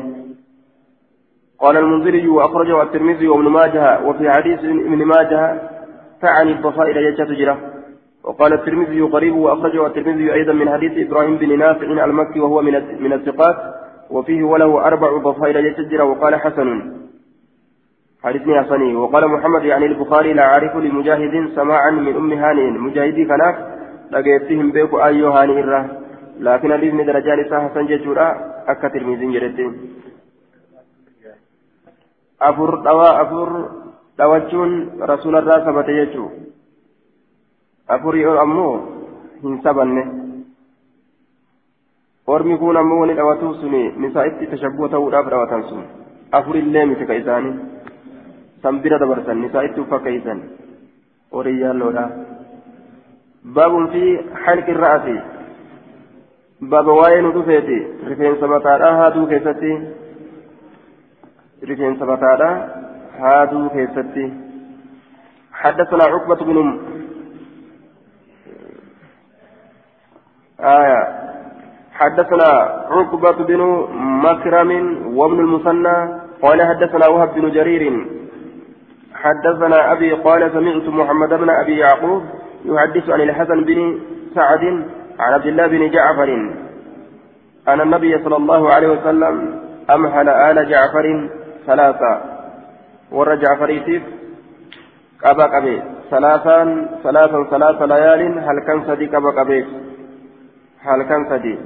[1.62, 5.42] قال المنذري وأخرجه الترمذي وابن ماجه وفي حديث ابن ماجه
[6.20, 7.71] تعني الضفائر يجت جرة
[8.24, 13.12] وقال الترمذي قريب وأخرجه الترمذي أيضا من حديث إبراهيم بن نافع المكي وهو من من
[13.12, 13.56] الثقات
[14.10, 16.92] وفيه وله أربع ضفائر يجت وقال حسن.
[18.24, 22.70] حديثني حسني وقال محمد يعني البخاري لا أعرف لمجاهد سماعا من أم هانئ.
[22.70, 23.56] مجاهدي كناف
[24.10, 26.02] لقيتهم بيكو أيو هانئ الرا
[26.40, 28.28] لكن الإذن درجان حسن ججورا
[28.68, 29.72] أكا ترميزين جردين
[32.42, 33.68] أفر دواء أفر
[34.18, 34.70] دواجون
[35.00, 35.88] رسول الله ثبت
[37.92, 38.68] يجو أفر أمو
[39.44, 40.22] هن سبنه
[42.26, 45.82] ormi kun ammoo wani dhawatu suni nisaa itti tashabboo ta'uudhaaf dhawatan sun
[46.38, 47.54] afurillee miti ka isaanii
[48.62, 50.42] san bira dabarsan nisaa itti uffakkeeysan
[51.32, 52.04] horii yaalloodha
[53.56, 54.02] baabun fi
[54.44, 55.16] halqi ra'asi
[56.74, 57.78] baaba waa'ee nu dhufeeti
[58.10, 59.72] rifeensa mataadha haaduu keessatti
[61.72, 62.50] rifeensa mataadha
[63.20, 64.30] haaduu keessatti
[65.62, 66.58] حدثنا عقبة بن
[70.62, 71.22] آية.
[71.92, 72.50] حدثنا
[72.90, 74.70] عقبة بن مكرم
[75.16, 78.06] وابن المثنى قال حدثنا وهب بن جرير.
[79.14, 82.22] حدثنا أبي قال سمعت محمد بن أبي يعقوب
[82.64, 84.00] يحدث عن الحسن بن
[84.34, 84.64] سعد
[85.20, 86.30] عن عبد الله بن جعفر.
[87.68, 89.60] أن النبي صلى الله عليه وسلم
[89.94, 91.28] أمهل آل جعفر
[91.66, 92.20] ثلاثة.
[93.12, 94.02] ور جعفريتيف
[95.24, 99.66] قبا قبي ثلاثا ثلاثا ثلاث ليال هل كان صديق قبا قبي
[100.84, 101.58] هل كان صديق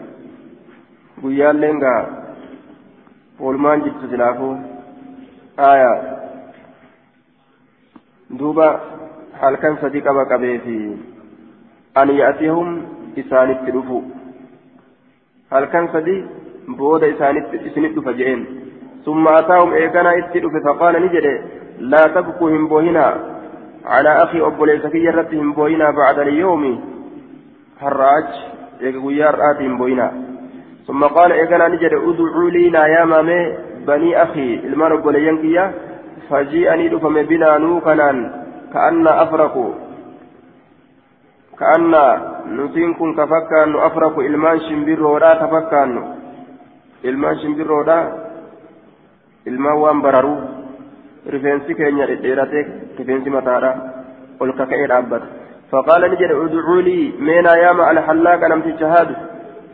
[1.23, 2.01] guyyaan leengaa
[3.41, 4.51] oolmaan jirtu silaafuu
[5.69, 5.95] aayaa
[8.41, 8.67] duuba
[9.43, 10.77] halkan sadi qaba qabeefi
[12.03, 12.69] an ya'tihum
[13.23, 14.03] isaanitti dhufu
[15.55, 16.17] halkan sadi
[16.83, 18.47] booda isaanitti isinit dhufa je'een
[19.07, 21.27] ثم أتاهم إيقنا إتدف فقال نجد
[21.79, 23.07] لا تبقوا هم بوهنا
[23.85, 25.91] على أخي أبو ليس كي يرتهم بوهنا
[28.83, 30.12] بعد اليوم حراج يقول يا راتهم بوهنا
[30.87, 35.72] ثم قال إيقنا نجد ادعوا لي يا مامي بني أخي المان أبو لينكيا
[36.31, 38.11] فجيئني دفم بنا نوكنا
[38.72, 39.72] كأن أفرقوا
[41.59, 41.95] كأن
[42.47, 46.14] نسينكم كفكان أفرق إلمان شمبيرو لا تفكان
[47.05, 48.27] إلمان شمبيرو لا
[49.47, 50.39] ilmaan waan bararuu
[51.27, 52.66] rifeensi keenya dhedheerate
[52.99, 53.70] rifeensi mataadha
[54.41, 55.45] ol kaka'ee dhaabbata.
[55.71, 56.33] فقال نجد
[56.85, 59.17] لي مينا ياما الحلاق لم تجهاد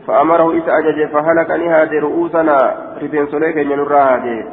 [0.07, 2.57] فأمره إذا أجج فهلك نهاد رؤوسنا.
[3.03, 4.45] رفين سليك ينرى هذه.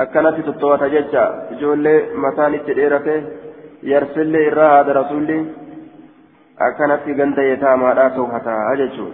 [0.00, 1.24] أكنت تطوة ججة
[1.60, 3.22] جولي متان التديرة
[3.82, 5.46] يرسل لي هذا رسولي
[6.60, 9.12] أكنت غند يتاما لا توحتا أججون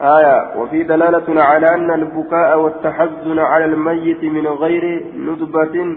[0.00, 0.58] آية.
[0.58, 4.84] وفي دلالة على أن البكاء والتحزن على الميت من غير
[5.16, 5.96] ندبة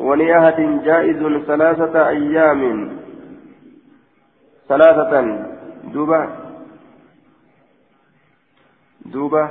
[0.00, 2.90] ونياهة جائز ثلاثة أيام
[4.68, 5.38] ثلاثة
[5.94, 6.28] دوبة
[9.06, 9.48] دوبة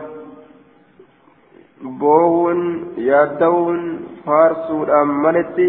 [1.82, 2.60] بوون
[2.98, 5.68] يادون فارسودhaan maletti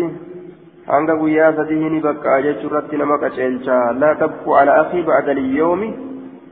[0.87, 5.91] hanga guyyaa sadii ni bakka jechuurratti nama qaceelcha laa tabku ala akii ba'da liyyoomi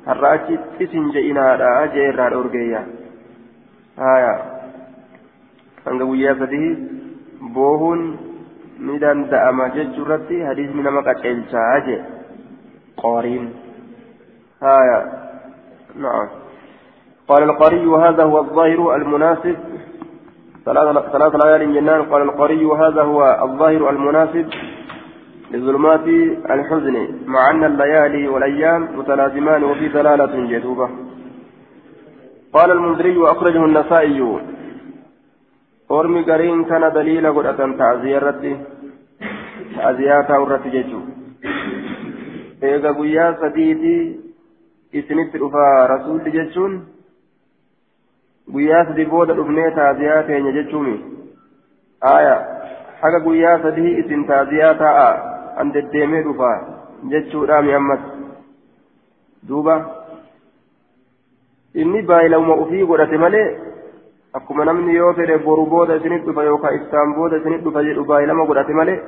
[0.09, 2.83] har'a achitti isin je'inaadha jee irraa dhorgeeyya
[4.03, 4.35] haya
[5.87, 6.71] hanga guyyaa sadii
[7.59, 8.09] boohuun
[8.87, 12.01] ni danda'ama jechuu irratti hadiisni nama qaceelchaa jee.
[13.05, 13.47] Qooriin.
[14.67, 14.99] Haya
[16.01, 16.29] نعم
[17.29, 19.57] قال القري وهذا هو الظاهر المناسب
[21.13, 24.47] ثلاث ليال جنان قال القري وهذا هو الظاهر المناسب
[25.51, 26.07] لظلمات
[26.51, 30.89] الحزن مع أن الليالي والأيام متلازمان وفي دلالة جدوبة
[32.53, 34.39] قال المنذري وأخرجه النسائي
[36.01, 38.53] أرمي قرين كان دليل قرأة تعزية رتي
[39.77, 41.01] تعزيات ورتي جيشو
[42.67, 43.95] eega guyyaa sadiiti
[44.99, 46.73] isinitti dhufaa rasuulli jechuun
[48.55, 50.95] guyyaa sadii booda dhufnee taaziyaa keenya jechuumi
[52.13, 52.37] aya
[53.03, 55.11] haga guyyaa sadii isin taaziyaa taa'a
[55.63, 56.51] an deddeemee dhufa
[57.13, 58.03] jechuudhaami ammas
[59.49, 59.77] duuba
[61.85, 63.47] inni baay'ilama ufii godhate malee
[64.39, 68.47] akkuma namni yoo fedhe boru booda isinit dhufa yookaan iftaan booda isinit dhufa jedhu baay'ilama
[68.51, 68.99] godhate malee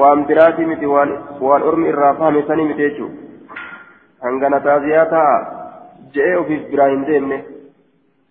[0.00, 3.16] waan biraati miti waan ormi irraa fahame sanii miti jechuudha
[4.26, 5.34] hangana taaziyaa ta'a
[6.18, 7.40] je'ee ofiif biraa hin deemne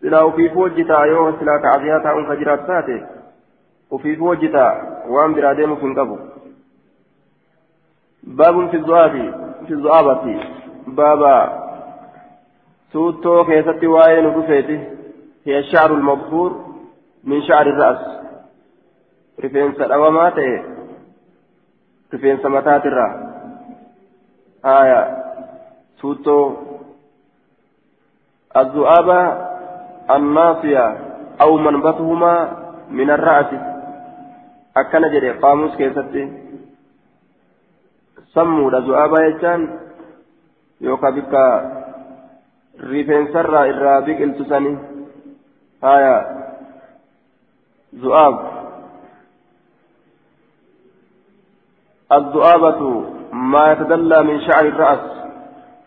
[0.02, 3.02] silaa ofiif hojjitaa yoo silaa taaziyaa taa'uun ka jiraatu taate
[4.00, 4.72] ofiif hojjitaa
[5.18, 6.18] waan biraa deemuuf hin qabu.
[8.26, 9.12] باب في الذؤاب
[9.68, 10.40] في الذؤابة
[10.88, 11.38] بابا
[12.94, 14.80] توتو كيستي واين رفيته
[15.46, 16.66] هي الشعر المبخور
[17.24, 18.04] من شعر الرأس.
[19.44, 20.38] رفين سلوامات
[22.14, 23.16] رفين سمتات الرأس
[24.66, 25.02] آية.
[26.02, 26.40] توتو
[28.58, 29.22] الذؤابة
[30.16, 30.98] الناصية
[31.42, 32.34] أو منبتهما
[32.90, 33.52] من الرأس.
[34.78, 36.46] أكن جري قاموس كيستي.
[38.36, 39.62] sammuudha zu'aabaa jechaan
[40.84, 41.44] yookaan bikka
[42.92, 44.74] rifeensarraa irraa biqiltu sani
[45.82, 46.16] haya
[48.04, 48.38] zu'aab
[52.06, 52.82] الذؤابة
[53.34, 55.04] ما يتدلى من شعر الرأس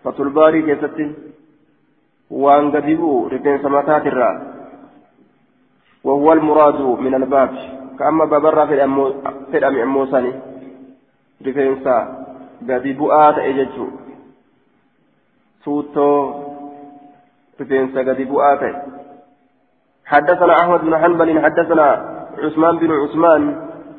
[0.04, 1.04] fatulbaarii keessatti
[2.42, 4.58] waan gadi bu'u rifeensa mataatirraa
[6.04, 7.50] وهو المراد من الباب.
[7.98, 8.66] كأما بابرا
[9.50, 10.32] في الأمع موساني
[11.46, 11.96] رفنسا
[12.68, 13.86] قد بؤات إججو.
[15.64, 16.32] توتو
[17.60, 18.62] رفنسا قد بؤات
[20.12, 21.88] حدثنا أحمد بن حنبل حدثنا
[22.44, 23.42] عثمان بن عثمان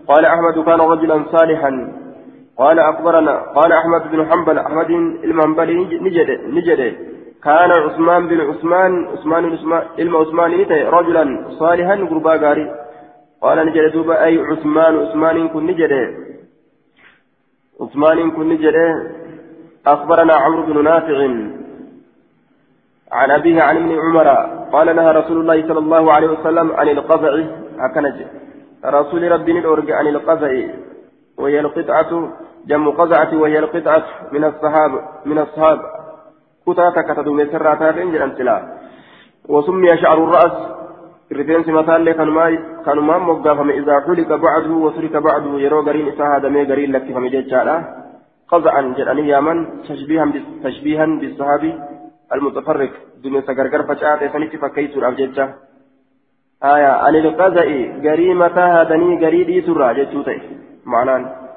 [0.07, 1.71] قال أحمد كان رجلا صالحا.
[2.57, 4.89] قال أخبرنا قال أحمد بن حنبل أحمد
[5.23, 6.81] المنبلي نجد نجد.
[7.43, 9.43] كان عثمان بن عثمان عثمان
[9.99, 10.51] علم عثمان
[10.97, 11.25] رجلا
[11.59, 12.65] صالحا قربا غاري.
[13.41, 15.93] قال نجد دوبا أي عثمان عثمان كن نجد.
[17.81, 18.77] عثمان كن نجد.
[19.87, 21.19] أخبرنا عمرو بن نافع.
[23.11, 24.27] عن أبيه عن ابن عمر
[24.73, 27.33] قال نهى رسول الله صلى الله عليه وسلم عن القزع
[27.79, 28.25] هكذا
[28.85, 30.51] رسول ربي الأرجع عن القزع
[31.37, 32.29] وهي القطعة
[32.67, 34.91] جم قزعة وهي القطعة من الصحاب
[35.25, 35.79] من الصحاب.
[36.67, 38.55] كتاتك تدوم سراتات إنجل أمثلة.
[39.49, 40.55] وسمي شعر الرأس.
[41.33, 42.13] رفين سمتان لي
[42.85, 47.05] كانوا ما مقافم إذا حلق بعده وترك بعده يرو قرين إساها دمي قرين لك.
[47.13, 47.75] فم جيتشالا
[48.51, 49.57] قزعا جلاني يامن
[49.89, 50.25] تشبيها
[50.63, 51.73] تشبيها بالصحابي.
[52.33, 52.91] المتفرق
[53.23, 55.45] دون سقرقر فجاءت فنيت فكيت الأبجيتشا
[56.63, 57.67] آية عن القزع
[58.05, 59.89] قريمة هادني قريدي سرى
[60.85, 61.49] معناه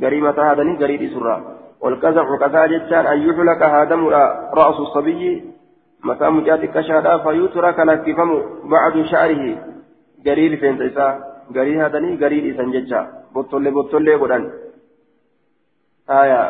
[0.00, 1.40] garii mataa haadanii garii dhiisurraa
[1.80, 4.08] والقزع كذا جتان أن يحلق هادم
[4.58, 5.44] رأس الصبي.
[6.04, 8.30] متى مجات كشادا فيترك لكفم
[8.64, 9.44] بعد شعره.
[10.26, 11.08] قرير فين تيسا؟
[11.56, 13.00] قرير هادني قرير إسان جتا
[13.34, 14.06] بطل بطل.
[14.20, 14.52] قدان
[16.10, 16.40] آية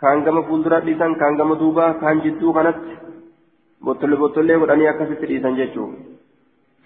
[0.00, 2.76] كان كما فولدرا لسان كان كما دوبا كان جدو كانت
[3.86, 5.84] بطل بطل قدان يكسس لسان جتو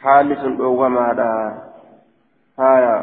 [0.02, 1.04] حال سن دوغما
[2.60, 2.96] آية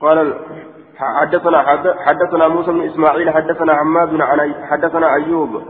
[0.00, 0.34] قال
[0.96, 1.58] حدثنا
[2.06, 5.62] حدثنا موسى بن اسماعيل حدثنا حماد عن حدثنا ايوب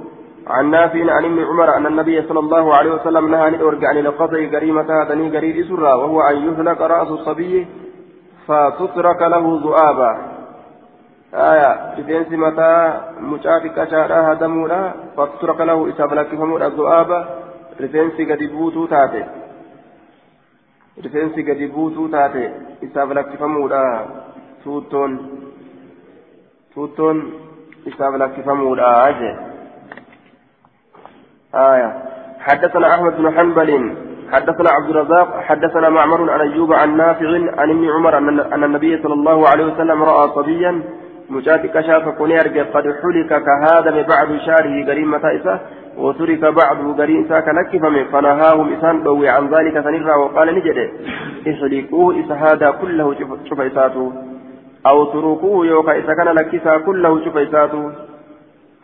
[0.46, 3.98] عن نافع عن ابن عمر ان النبي صلى الله عليه وسلم نهى ان ارجع عن
[3.98, 7.66] القطع كريمة هذني قريب سرا وهو ان يهلك راس الصبي
[8.46, 10.33] فتترك له ذؤابا
[11.34, 17.20] آية rifeensa mataa مشافك شارع هدمولا فتترك له isaaf lakkifamuudha ذؤابا
[17.80, 19.24] rifeensi gadi buutuu taate
[21.02, 22.42] rifeensi gadi buutuu taate
[22.86, 23.80] isaaf lakkifamuudha
[24.64, 25.12] tuuttoon
[26.74, 27.18] tuuttoon
[27.86, 29.34] isaaf lakkifamuudha jee.
[31.54, 31.90] آية
[32.40, 33.70] حدثنا أحمد بن حنبل
[34.32, 39.14] حدثنا عبد الرزاق حدثنا معمر عن أيوب عن نافع عن ابن عمر أن النبي صلى
[39.14, 40.82] الله عليه وسلم رأى صبيا
[41.30, 45.60] مجاتك شاف كنير قد حلك كهذا بعد شاره قريم متائسة
[45.96, 50.78] وترك بعضه قرين ساك لكفم فنهاهم إسان دوي عن ذلك سنرى وقال نجد
[51.48, 53.14] احلقوه إس هذا كله
[53.48, 54.12] شوف إساته
[54.86, 57.92] أو تركوه يوكا إسا كان لكسا كله شوف إساته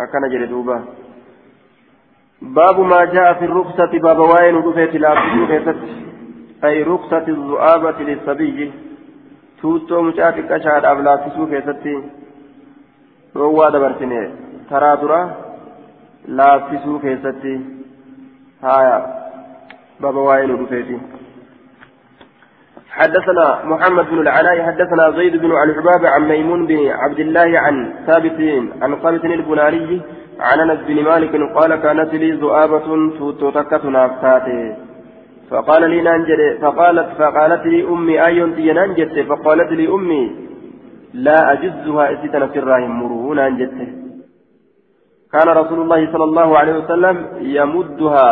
[0.00, 0.84] أكن جلدوبا
[2.42, 5.74] باب ما جاء في الرخصة باب وين رفيت الأبدو
[6.64, 8.72] أي رخصة الذؤابة للصبي.
[9.62, 12.02] توتو مشاتك أشهد أبلا تسو كيستي
[13.36, 14.20] روى دبرتني
[14.70, 15.20] ترى درا
[16.28, 17.52] laaffisuu keessatti
[18.62, 18.96] haya
[20.00, 21.00] baba waa'ee nu dhufeeti.
[22.90, 28.38] حدثنا محمد بن العلاء حدثنا زيد بن الحباب عن ميمون بن عبد الله عن ثابت
[28.82, 30.00] عن ثابت البناني
[30.40, 32.86] عن أنس بن مالك قال كانت لي ذؤابة
[33.40, 34.76] توتكت نافتاتي
[35.50, 40.49] فقال لي ننجد فقالت فقالت لي أمي آيون ننجد فقالت لي أمي
[41.14, 44.00] لا اجزها اسيتنا سراهم مرون ننجد
[45.32, 48.30] كان رسول الله صلى الله عليه وسلم يمدها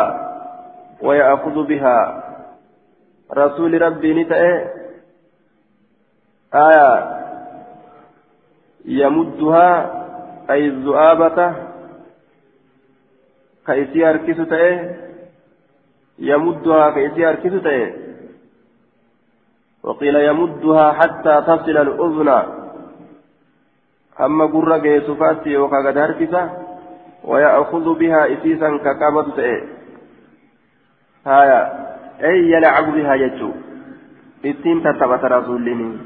[1.02, 2.24] ويأخذ بها.
[3.32, 4.70] رسول ربي نتأه
[6.54, 7.18] آية.
[8.84, 9.70] يمدها
[10.50, 11.54] أي الذؤابة.
[13.66, 14.96] كيسي أركس تأه
[16.18, 17.92] يمدها كيسي أركس تأه
[19.82, 22.57] وقيل يمدها حتى تصل الأذن.
[24.20, 26.50] أما قرة جيسوفاتي وكاغد هركسه
[27.24, 29.62] ويأخذ بها إسيسا كقبض تئه
[31.26, 31.60] هايا
[32.22, 33.52] أي يلعب بها يجو
[34.44, 35.98] ittiin tattabata rasuullini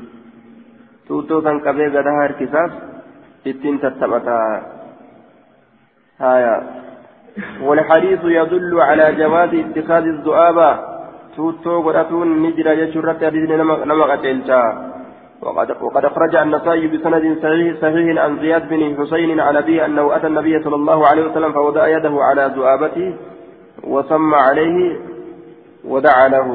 [1.07, 2.73] tuuttoo san qabee gadaa harkisaas
[3.45, 4.37] ittiin tattabata
[6.19, 6.55] haya
[7.61, 10.71] والحديث يدل على جواز اتخاذ الذؤابة
[11.37, 13.51] توتو قرأتون نجرى يشرت حديث
[13.89, 14.61] نما قتلتا
[15.43, 20.27] وقد وقد أخرج النسائي بسند صحيح صحيح عن زياد بن حسين عن أبيه أنه أتى
[20.27, 23.15] النبي صلى الله عليه وسلم فوضع يده على ذؤابته
[23.85, 25.01] وسمى عليه
[25.85, 26.49] ودعا له.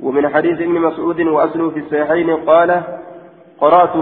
[0.00, 2.82] ومن حديث ابن مسعود وأصله في الصحيحين قال
[3.60, 3.96] قرأت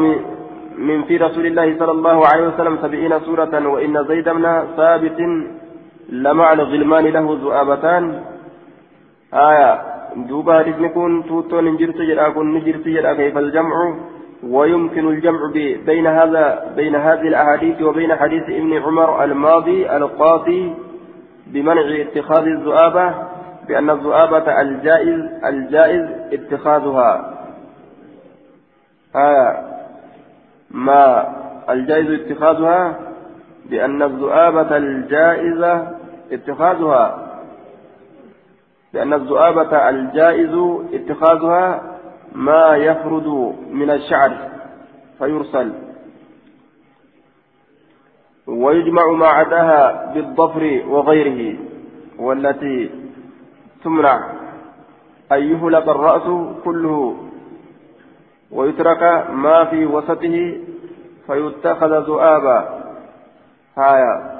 [0.79, 5.21] من في رسول الله صلى الله عليه وسلم سبعين سورة وإن زيد بن ثابت
[6.09, 8.23] لمع الغلمان له ذؤابتان.
[9.35, 13.95] آية دوبا نكون توتون نجرت جرا كن نجرت جرا كيف الجمع
[14.43, 15.41] ويمكن الجمع
[15.87, 20.75] بين هذا بين هذه الأحاديث وبين حديث ابن عمر الماضي القاضي
[21.47, 23.15] بمنع اتخاذ الذؤابة
[23.69, 27.39] بأن الذؤابة الجائز الجائز اتخاذها
[29.17, 29.69] آية
[30.71, 31.35] ما
[31.71, 32.99] الجائز اتخاذها
[33.71, 35.97] بأن الذؤابة الجائزة
[36.33, 37.28] اتخاذها
[38.93, 40.55] لأن الذؤابة الجائز
[40.93, 41.83] اتخاذها
[42.33, 44.33] ما يفرد من الشعر
[45.19, 45.73] فيرسل.
[48.47, 51.59] ويجمع ما عداها بالضفر وغيره
[52.19, 52.91] والتي
[53.85, 54.31] تمنع.
[55.33, 57.17] أن يهلك الرأس كله
[58.53, 60.57] ويترك ما في وسطه
[61.27, 62.81] فيتخذ ذؤابا.
[63.77, 64.39] هايا.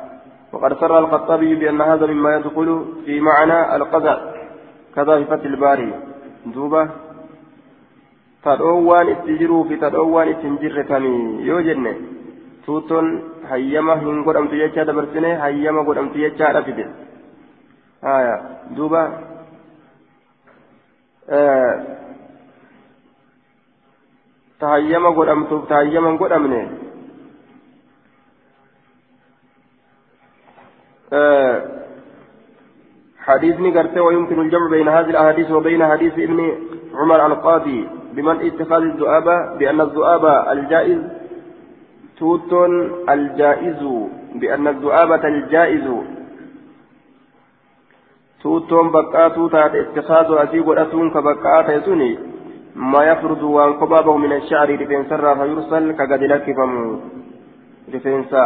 [0.53, 4.38] وقد سر الخطابي بأن هذا مما يدخل في معنى القذى.
[4.99, 5.91] كذا في فتح الباري
[9.15, 11.93] itti jiruu fi tadhoowwaan itti hin jirre kamii yoo jenne
[12.67, 13.09] tuutoon
[13.51, 16.85] hayyama hin godhamtu jechaa dabarsine hayyama godhamtu jechaadha fide
[18.09, 18.35] haya
[18.77, 19.03] duuba
[24.61, 26.61] ta hayyama godhamtuuf ta hayyama hin godhamne
[33.29, 36.39] حديثني قرته ويمكن الجمع بين هذه الأحاديث وبين حديث ابن
[36.95, 41.01] عمر القاضي بمن اتخاذ الذؤابة بأن الذؤابة الجائز.
[42.19, 42.53] توت
[43.09, 43.83] الجائز
[44.35, 45.87] بأن الذؤابة الجائز.
[48.43, 52.19] توتون بقاتو تات اتخاذ أسيق أتون كبقات يسوني
[52.77, 57.01] ما يفرض وان قبابه من الشعر رفين سرى فيرسل كقد لكفم
[57.95, 58.45] رفين سا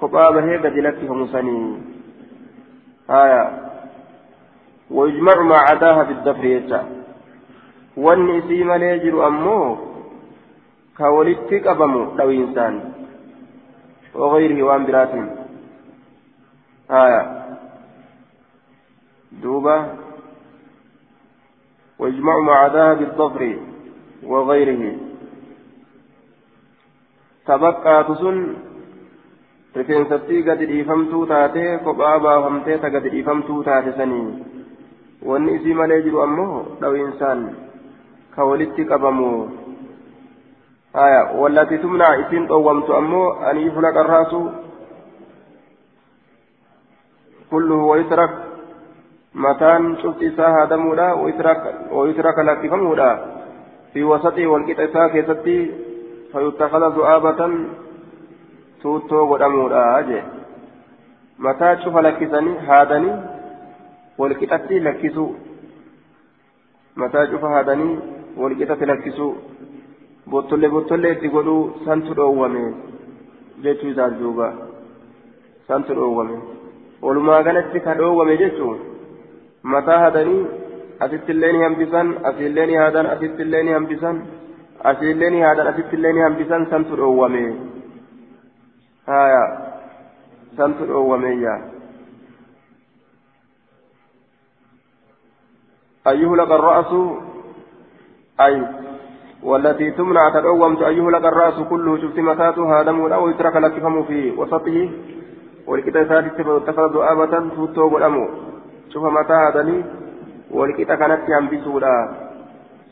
[0.00, 1.58] قبابه قد لكفم سني.
[3.10, 3.71] آية.
[4.92, 6.82] ويجمع ما عداها بالدفر يجا
[7.96, 9.78] isii malee jiru ammoo
[10.96, 12.74] ka walitti qabamu dhawiinsaan
[14.14, 15.26] وغيره وان براتين
[16.90, 17.22] آية
[19.42, 19.76] دوبة
[21.98, 23.56] ويجمع مع ذهب الظفر
[24.22, 24.96] وغيره
[27.46, 28.38] تبقى تسن
[29.76, 34.61] rifeensattii gadi dhiifamtuu taate kophaa baafamtee ta gadi dhiifamtuu taate sanii
[35.26, 37.40] wanni isii malee jiru ammoo dhawiinsaan
[38.34, 39.28] ka walitti qabamu
[40.92, 44.40] haya wallati tumna isin dhowwamtu ammoo an yuflaqa arraasu
[47.50, 48.32] kulluhu wayutrak
[49.34, 51.14] mataan cufti isaa haadamuudha
[51.92, 53.10] wayutraka lakkifamuudha
[53.92, 55.56] fi wasaxii walqixa isaa keessatti
[56.32, 57.54] fayuttakada du'aabatan
[58.82, 60.24] tuuttoo godhamuudha jee
[61.38, 63.16] mataa cufa lakkisanii haadanii
[64.18, 65.30] walqixatti lakkisuu
[67.02, 67.98] mataa cufa haadanii
[68.42, 69.32] walqixatti lakkisuu
[70.30, 72.64] bottollee bottollee itti godhuu santu dhoowwame
[73.64, 74.48] jechuu isaas duuba
[75.68, 76.36] santu dhoowwame
[77.06, 78.78] walumaa galatti ka dhoowwame jechuun
[79.74, 80.46] mataa haadanii
[81.06, 84.22] asittillee ni hambisan asiillee ni haadan asittillee ni hambisan
[84.90, 87.42] asiillee ni haadan asittillee ni hambisan santu dhoowwame
[89.06, 89.42] haya
[90.56, 91.60] santu dhoowwameeyyaa
[96.06, 96.92] أن يهلك الرأس
[98.40, 98.66] أي
[99.42, 104.90] والتي تمنع تدومت أن يهلك الرأس كله شفت متاته هادم أو يترك لكفم في وسطه.
[105.66, 108.28] والكتا سادس اتخذ ذؤابة توتو والأمو
[108.92, 109.84] شوف متى هادني
[110.50, 111.94] والكتا كانت ينبسولا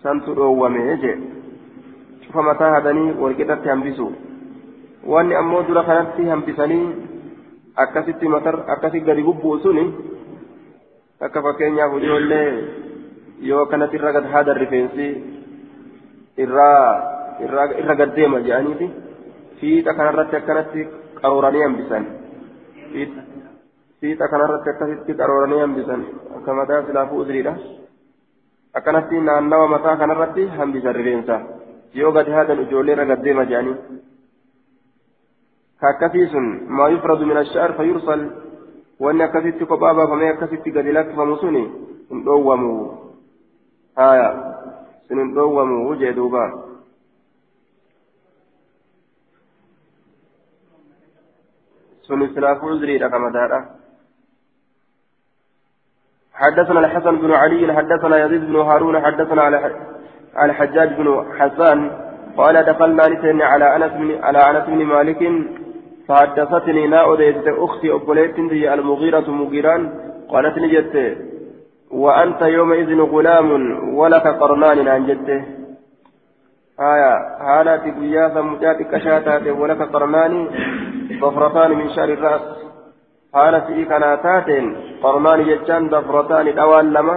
[0.03, 1.15] سنت دومه يجي
[2.27, 4.11] شوف متى هادني والكتا ينبسو.
[5.07, 6.95] wanni ammoo dura kanatti hambisanii
[7.83, 9.85] akkasitti matar akkasi gadi bubbuusuni
[11.27, 12.49] akka fakkeenyaaf ijoollee
[13.49, 15.07] yoo kanatti irra gad haada rifeensi
[16.45, 18.91] irra gad deema jedhaniiti
[19.61, 20.89] fiixa kanarratti akkanatti
[21.21, 22.07] qarooranii hambisan
[24.01, 26.05] fiixa kanarratti akkasitti qarooranii hambisan
[26.37, 27.55] akka mataa silaafuu uzriidha
[28.75, 31.41] akkanatti naannawa mataa kanarratti hambisan rifeensa
[31.95, 33.79] yoo gad haadan ijoollee irra gad deema jedhanii
[35.81, 38.31] كاكسي سن ما يفرد من الشعر فيرسل
[39.01, 41.65] وان كسيتي قبابا فما كسيتي قد لك فمسوني
[42.13, 43.10] ان دوموا
[43.99, 44.55] آية
[45.09, 46.45] سن دوموا وجه دوبا
[52.03, 53.81] سن سلاف عذري رقم دارا
[56.35, 59.57] حدثنا الحسن بن علي حدثنا يزيد بن هارون حدثنا على
[60.43, 61.07] الحجاج بن
[61.39, 61.91] حسان
[62.37, 65.21] قال دخلنا نسين على أنس بن على أنس بن مالك
[66.09, 69.83] فحدثتني لا أديت أختي أبوليت المغيرة مغيران
[70.29, 70.95] قالت نجت
[71.91, 73.49] وأنت يومئذ غلام
[73.95, 75.45] ولك قرنان أنجته
[76.81, 80.49] آية حالات قياسا مجاتك شاتات ولك قرنان
[81.21, 82.43] ضفرتان من شعر الرأس.
[83.35, 84.49] حالة إيكاناتات
[85.03, 87.17] قرنان جتان ضفرتان دوان لما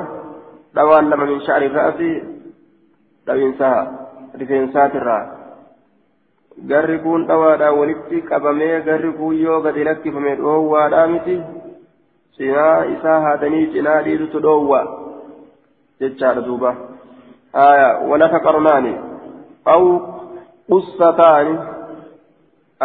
[0.76, 2.00] دوان لما من شعر الرأس
[3.28, 3.82] دوينسها
[4.42, 5.44] رفينسات الرأس
[6.70, 11.08] garri kun dhawaadhaan walitti qabamee garri kun yoo gadi lakkifame dhoowwaadhaa
[12.38, 14.82] cinaa dhiitutu dhoowwa
[16.00, 16.76] jechaadha duuba
[17.66, 18.94] aya walaka qarnaani
[19.74, 19.84] aw
[20.70, 21.54] qussataani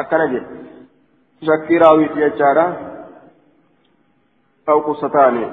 [0.03, 0.47] akkana jedhe
[1.47, 2.67] shakkii raawwiiti jechaadha
[4.69, 5.45] aw qussataani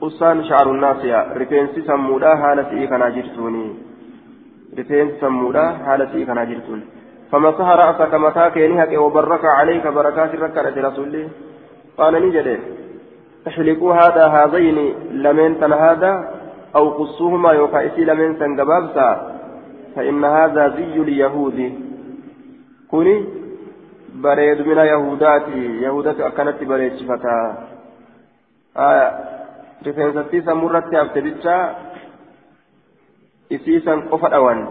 [0.00, 3.64] qussaan shaaru naasiya rifeensi sammuudha haala si'ii kanaa jirtuuni
[4.80, 6.86] rifeensi sammuudha haala si'ii kanaa jirtuuni
[7.32, 11.28] فمسح رأسك متى كينهك وبرك عليك بركات ركعة رسوله
[11.98, 12.58] قال نجده
[13.48, 14.78] احلقوا هذا هذين
[15.10, 16.12] لمن تن هذا
[16.76, 19.08] أو قصوهما يوكايسي لمن سنقبابسا
[19.94, 21.58] فإن هذا زي اليهود.
[22.90, 23.24] كوني
[24.14, 27.36] بريد من يهوداتي يهودات أكنت بريد شفتا.
[28.76, 29.06] آية
[29.86, 31.56] رفنساتي سمرتي أبتبتشا
[33.52, 34.68] إسيسا قفت أوان.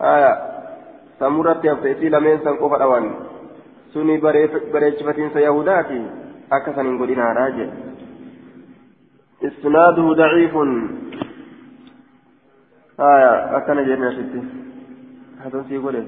[0.00, 0.54] آية
[1.18, 3.04] samurratti hafte isii lameen san qofa dhawan
[3.92, 6.00] suni bareechifatiinsa yahudaati
[6.86, 7.94] hin godhinaadha jedhe
[9.48, 10.70] isnaaduhu daciifun.
[12.98, 14.40] Aya akkana jedhne asitti.
[15.44, 16.04] Hasan sii godhe.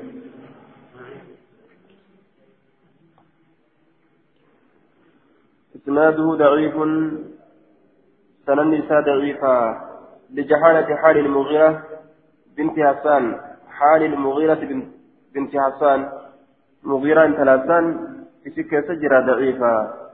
[5.76, 6.74] إسناده ضعيف
[8.46, 8.72] سنن
[9.06, 9.54] ضعيفة
[10.34, 11.82] لجهالة حال المغيرة
[12.56, 13.24] بنت حسان
[13.78, 14.62] حال المغيرة
[15.34, 16.00] بنت حسان
[16.82, 17.84] مغيرة ثلاثان
[18.44, 20.05] في سجرة ضعيفة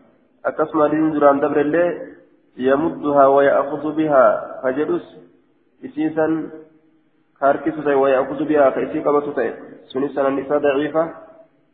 [0.46, 1.88] أكسم لنزران دبر الله
[2.56, 4.26] يمدها ويأخذ بها
[4.62, 5.06] فجلس
[5.84, 6.50] إسيسا
[7.40, 9.26] كاركس ويأخذ بها فإسي قبط
[9.92, 11.04] سنسا النساء ضعيفة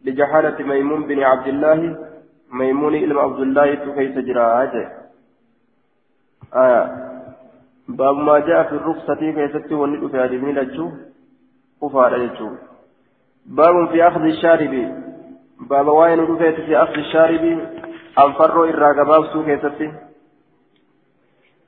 [0.04, 1.96] لجحالة ميمون بن عبد الله
[2.52, 4.88] ميمون إلى عبد الله كيف سجرة آية
[7.88, 10.90] باب ما جاء في الرخصة كيف ستي ونلو في هذه الجو
[11.82, 12.14] كفار
[13.46, 14.74] باب في أخذ الشارب.
[15.60, 17.44] باب وين في أخذ الشارب؟
[18.24, 19.92] أنفروا إراقباب سوء كيستي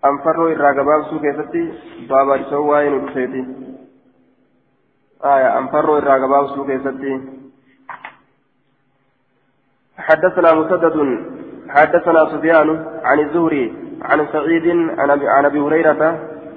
[0.05, 1.73] أنفروا إراقباب سوء كيستي
[2.09, 3.35] باب رسوا وين رفيت
[5.25, 7.13] آية أنفروا إراقباب سوء كيستي
[9.99, 10.97] حدثنا مسدد
[11.69, 12.69] حدثنا سفيان
[13.05, 13.65] عن الزهري
[14.03, 14.67] عن سعيد
[15.35, 16.03] عن ابي هريره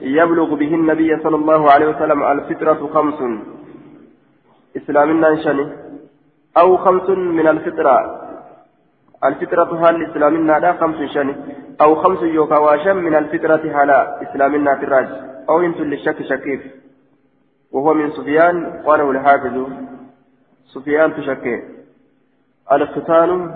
[0.02, 3.20] يبلغ به النبي صلى الله عليه وسلم الفطره خمس
[4.78, 5.68] إسلامنا شني
[6.58, 8.23] أو خمس من الفطرة
[9.24, 11.36] الفطرة هل إسلامنا لا خمس شني
[11.82, 15.08] أو خمس يوكا من الفطرة هلا إسلامنا في الراج
[15.50, 16.62] أو انت للشك شكيف.
[17.72, 19.68] وهو من سفيان قاله الحافظ
[20.66, 21.64] سفيان تشكي.
[22.72, 23.52] الختان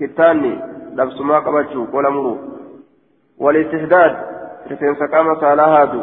[0.00, 0.60] كتاني
[0.94, 2.38] لبس ما قبتشو ولا مرو.
[3.38, 4.16] والاستحداد
[4.70, 6.02] رفين سقام صالحاتو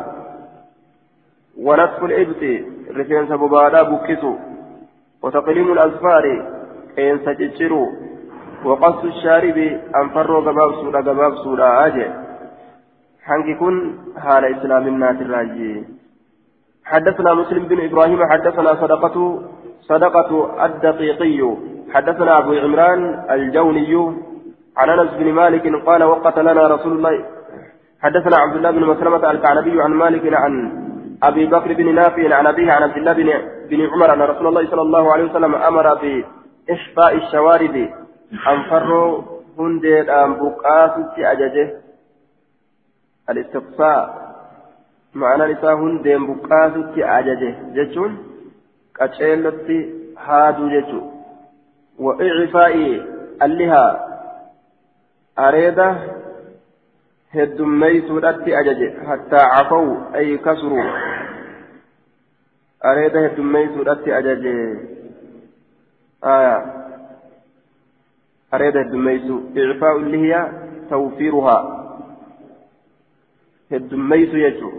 [1.58, 2.44] ونطف الإبط
[2.98, 4.34] رفينس ببادا بكسو
[5.24, 6.26] وتقليم الأظفار
[6.98, 8.07] قينس ججرو
[8.66, 9.58] وقص الشارب
[10.02, 12.08] أنفروا قباب سورة قباب سورة آجي
[13.26, 13.76] حنك كن
[14.24, 15.84] حال إسلام الناس الراجي
[16.86, 19.18] حدثنا مسلم بن إبراهيم حدثنا صدقة
[19.82, 20.32] صدقة
[20.66, 21.56] الدقيقي.
[21.94, 23.02] حدثنا أبو عمران
[23.32, 23.94] الجوني
[24.78, 27.26] عن أنس بن مالك قال وقت لنا رسول الله.
[28.02, 30.54] حدثنا عبد الله بن مسلمة الكعنبي عن مالك عن
[31.24, 33.30] أبي بكر بن نافع عن أبيه عن عبد الله بن,
[33.70, 37.90] بن عمر أن رسول الله صلى الله عليه وسلم أمر بإحفاء الشوارب.
[39.60, 41.74] هندي أن بقاس أججه
[43.30, 44.28] الاستقصاء
[45.14, 48.18] معنى نساء هندي بقاس أججه جتون
[48.96, 51.02] كتشيلتي هادو جتو
[52.00, 52.76] وإعفاء
[53.42, 54.08] اللها
[55.40, 56.18] أريده
[57.34, 58.88] heddummeeysuudhatti ajaje.
[59.08, 59.88] Hattaa cafaw
[60.20, 60.86] ay kasruu
[62.92, 64.54] areeda heddummeeysuudhatti ajaje.
[68.52, 70.52] Aya areeda heddummeeysu icfaa'u lihiya
[70.90, 71.62] tawfiiruhaa
[73.72, 74.72] heddummeeysu jechu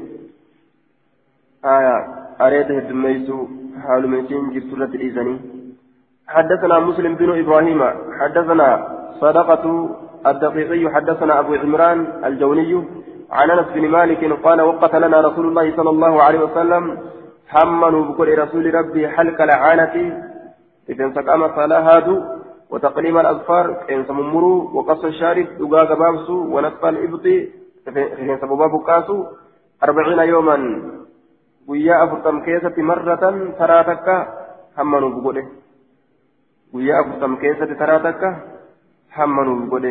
[1.63, 2.09] aya
[2.39, 3.49] areeda heddummeeysu
[3.87, 5.39] haalumesiin jirtu irratti dhiisanii
[6.29, 7.81] حدثنا مسلم بن إبراهيم.
[8.21, 8.89] حدثنا
[9.21, 9.97] صدقة
[10.27, 10.95] الدقيقي.
[10.95, 12.85] حدثنا أبو عمران الجوني
[13.31, 16.99] عن أنس بن مالك قال وقت لنا رسول الله صلى الله عليه وسلم.
[17.55, 19.95] همنوا بكل رسول ربي حلق العانة
[20.89, 22.38] إذن سقام فلاهادو
[22.71, 27.27] وتقليم الأظفار إن سممرو وقص الشارب دقاق بابسو ونصف الإبط
[28.21, 29.27] إن سببا بقاسو
[29.85, 30.57] أربعين يوما.
[31.69, 33.25] ويا أفرطم كيسة مرة
[33.59, 34.09] تراتك
[34.79, 35.39] همنوا بكل
[36.75, 38.23] ويا أفرطم كيسة تراتك
[39.17, 39.87] همنوا بكل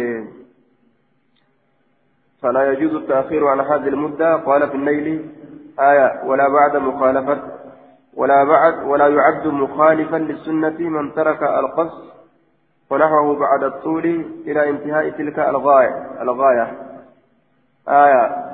[2.41, 5.29] فلا يجوز التأخير عن هذه المدة قال في الليل
[5.79, 7.37] آية ولا بعد مخالفة
[8.13, 11.93] ولا بعد ولا يعد مخالفا للسنة من ترك القص
[12.89, 14.05] ونحوه بعد الطول
[14.47, 16.67] إلى انتهاء تلك الغاية الغاية
[17.87, 18.47] آية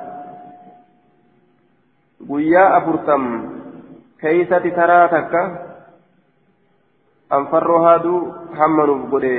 [4.72, 5.40] taraa takka
[7.30, 8.20] anfarroo haaduu
[8.58, 9.34] hammanuuf godhe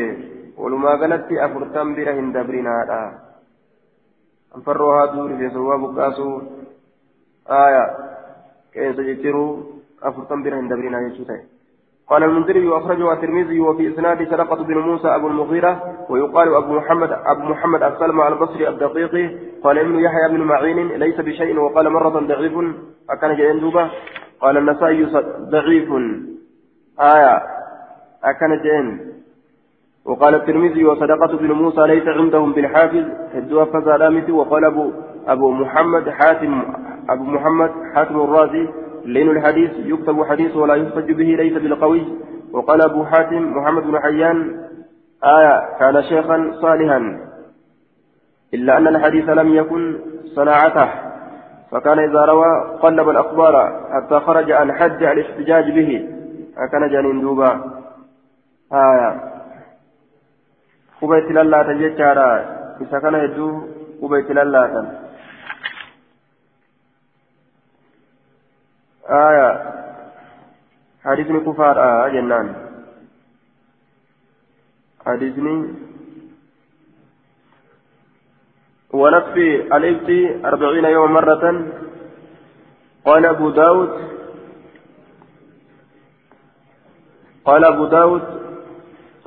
[0.58, 3.00] walumaa galatti afurtam bira hin dabrinaadha
[4.56, 6.36] anfarroo haaduu rifeensawwaa buqqaasuu
[7.62, 7.84] aya
[8.74, 11.55] qeensa jechiruu afurtam bira hin dabrinaa jechuu ta'e
[12.10, 17.42] قال المنذري وأخرجه الترمذي وفي إسناد سرقة بن موسى أبو المغيرة ويقال أبو محمد أبو
[17.42, 22.54] محمد السلمى البصري الدقيقي قال ابن يحيى بن معين ليس بشيء وقال مرة ضعيف
[23.10, 23.90] أكان جاين دوبة.
[24.42, 25.06] قال النسائي
[25.50, 25.90] ضعيف.
[27.00, 27.42] آية.
[28.24, 29.16] أكان جاين
[30.06, 33.06] وقال الترمذي وصدقة بن موسى ليس عندهم بالحافظ
[33.36, 34.92] الدوى فزالامتي وقال أبو
[35.28, 36.62] أبو محمد حاتم
[37.10, 38.70] أبو محمد حاتم الرازي
[39.06, 42.06] لين الحديث يكتب حديث ولا يحتج به ليس بالقوي.
[42.54, 44.66] وقال أبو حاتم محمد بن حيان
[45.24, 47.20] آية كان شيخا صالحا.
[48.54, 50.00] إلا أن الحديث لم يكن
[50.36, 50.90] صناعته.
[51.72, 56.10] فكان إذا روى قلب الأخبار حتى خرج عن حد الاحتجاج به.
[56.58, 57.52] أكان جانين دوبا.
[58.74, 59.36] آية
[61.02, 62.32] قبيت لله تجيشارا
[62.82, 63.62] إذا كان يدو
[64.02, 65.05] قبيت لله
[69.10, 69.74] آية.
[71.06, 72.56] حديثني كفار آه جنان.
[75.06, 75.74] حديثني
[78.94, 79.38] ونصف
[79.78, 80.10] الإبت
[80.46, 81.66] أربعين يوم مرة.
[83.06, 83.90] قال أبو داود
[87.46, 88.22] قال أبو داود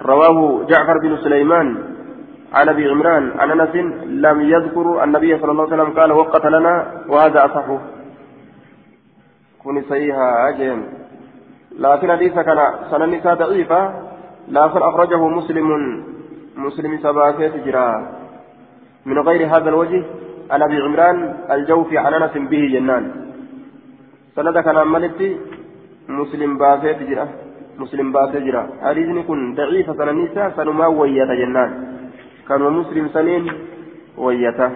[0.00, 1.68] رواه جعفر بن سليمان
[2.52, 3.74] عن أبي عمران عن أنس
[4.04, 7.97] لم يذكر النبي صلى الله عليه وسلم قال وقت لنا وهذا أصحه.
[9.68, 10.80] كوني صحيحة أجل
[11.78, 13.80] لكن حديث كان سنن ضعيفة.
[14.48, 15.68] لكن أخرجه مسلم.
[16.56, 17.88] مسلم سباكة جرا
[19.06, 20.02] من غير هذا الوجه
[20.50, 21.16] عن أبي عمران
[21.50, 23.04] الجوفي عن أنس به جنان.
[24.36, 25.36] سند كان ملتي.
[26.08, 27.26] مسلم باسة جرا
[27.78, 30.18] مسلم باسة جرا حديث كن ضعيفة سنن
[30.56, 31.70] سنما ويتا جنان.
[32.48, 33.44] كان مسلم سنين
[34.16, 34.68] ويتا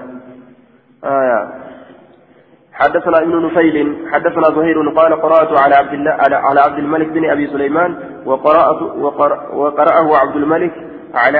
[1.05, 1.72] آية.
[2.75, 7.47] حدثنا ابن نفيل حدثنا زهير قال قرأت على عبد الله على عبد الملك بن أبي
[7.47, 8.83] سليمان وقرأت
[9.53, 10.73] وقرأه عبد الملك
[11.15, 11.39] على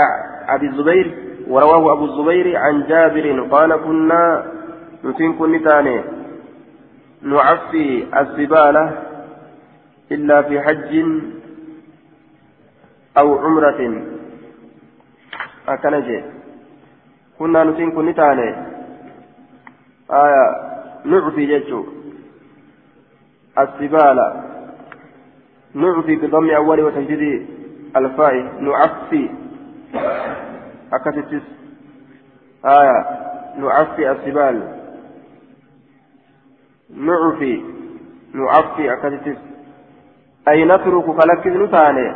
[0.49, 1.15] أبي الزبير
[1.49, 4.45] ورواه أبو الزبير عن جابر قال كنا
[5.05, 5.61] نتين كن
[7.23, 9.03] نعفي الزبالة
[10.13, 11.05] إلا في حج
[13.19, 14.03] أو عمرة.
[15.69, 16.25] أكنجي.
[17.39, 18.15] كنا نتين كن
[20.11, 20.72] آية
[21.05, 21.85] نعفي جيتشو
[23.59, 24.43] السبالة
[25.75, 27.47] نعفي بضم أول وتجديد
[27.97, 28.35] الفاء.
[28.61, 29.31] نعفي.
[30.93, 31.43] أكتتس
[32.65, 33.07] آية.
[33.59, 34.63] نعفي السبال.
[36.97, 37.63] نعفي.
[38.35, 39.39] نعفي أكتتس
[40.49, 42.15] أي نترك فلكز نتاني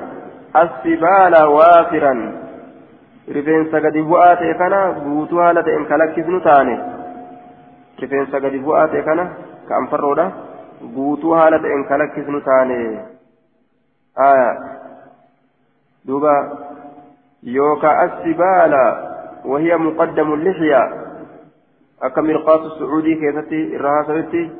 [0.56, 2.42] السبال وافرا.
[3.28, 6.78] رفين سقدي بؤاتي كان بوتوها لتئن كلكز نتاني
[8.00, 9.24] rifeensa gadi bu'aa ta'e kana
[9.68, 10.30] ka anfarroodha.
[10.94, 12.78] Guutuu haala ta'een kalakkisnu taane.
[16.06, 16.34] Duuba.
[17.42, 19.06] Yookaa assibaala
[19.46, 20.90] وهي مقدم اللحية
[22.02, 24.50] أكا مرقاس السعودي كيفتي الرهاسة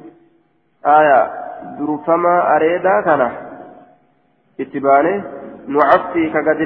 [0.86, 1.30] آية
[1.78, 3.32] درفما أريدا كان
[4.60, 5.22] اتباني
[5.68, 6.60] نعفي كقد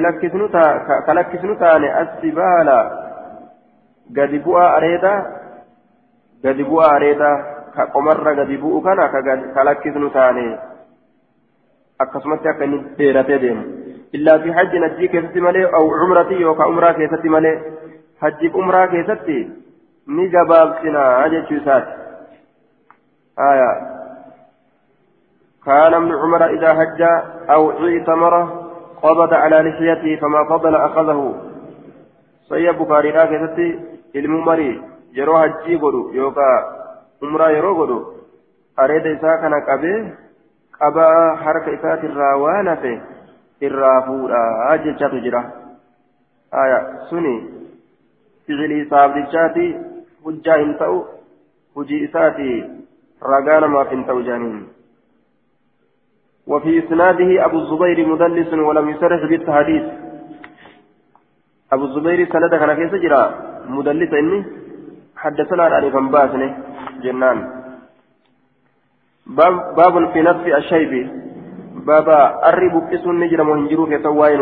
[1.15, 2.79] لكسنو تاني السبالة
[4.17, 5.40] قد بؤا أريدا gadi bu'aa
[6.43, 7.29] areeda
[7.75, 9.09] ka qomarra gadi bu'u kana
[9.53, 10.45] ka lakkisnu taane
[11.99, 13.63] akkasumatti akka inni dheeratee deemu
[14.13, 17.55] illaa fi hajjin hajjii keessatti malee aw cumrati yookaan umraa keessatti malee
[18.21, 19.37] hajjiif umraa keessatti
[20.07, 21.99] ni gabaabsinaa jechuu isaati
[25.65, 27.01] كان ابن عمر إذا حج
[27.49, 28.33] أو اعتمر
[29.03, 31.35] قبض على لحيته فما فضل أخذه
[32.49, 33.59] صيب بخاري كتبت
[34.15, 34.81] الممري
[35.19, 36.63] yeroo hajjii godhu yookaan
[37.29, 37.99] umraa yeroo godhu
[38.85, 40.01] areeda isaa kana qabee
[40.81, 43.01] أبا حركة إسات الراوانة
[43.63, 45.43] الرافورة أجل تجرى
[46.53, 46.79] آية
[47.09, 47.35] سني
[48.47, 49.67] فعلي صابرشاتي
[50.25, 50.97] hujjaa hin ta'u
[51.75, 52.47] hujii isaati
[53.33, 54.61] ragaa namaaf hin ta'u jaaniin.
[56.47, 59.83] وفي إسناده أبو الزبير مدلس ولم يصرح بالتحديث
[61.73, 62.93] أبو الزبير سند كان كيف
[63.69, 64.39] مدلس إني
[65.23, 66.47] حدثنا عن أبي باسني
[67.03, 67.37] جنان.
[69.37, 70.93] باب, باب في نفس الشيب.
[71.87, 74.41] بابا أري بكسو نجرم وهنجرو في سواين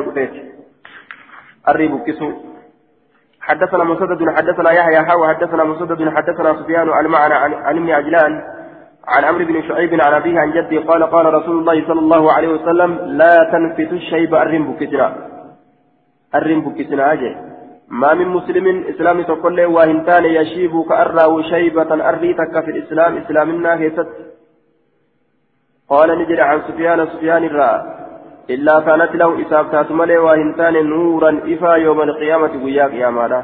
[1.70, 2.30] أري بكسو
[3.42, 8.34] حدثنا مسدد حدثنا يحيى حاوى حدثنا مسدد حدثنا سفيان عن, عن ابن عجلان
[9.08, 12.48] عن عمرو بن شعيب عن أبيه عن جده قال قال رسول الله صلى الله عليه
[12.48, 12.92] وسلم
[13.22, 15.08] لا تنفت الشيب أرم بكتنا
[16.36, 17.49] أرم بكتنا أجي.
[17.90, 24.08] ما من مسلم إسلام تقول وهنتان يشيب كأرى شيبة أريتك في الإسلام إسلامنا هيست
[25.90, 28.00] قال نجري عن سفيان سفيان الرأى
[28.50, 33.44] إلا كانت له إسابتات ملي وهنتان نورا إفا يوم القيامة ويا قياما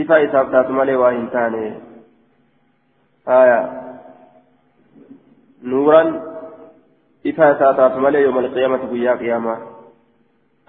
[0.00, 1.54] إفا إسابتات ملي وهنتان
[3.28, 3.82] آية.
[5.62, 6.02] نورا
[7.26, 9.56] إفا إسابتات ملي يوم القيامة ويا قياما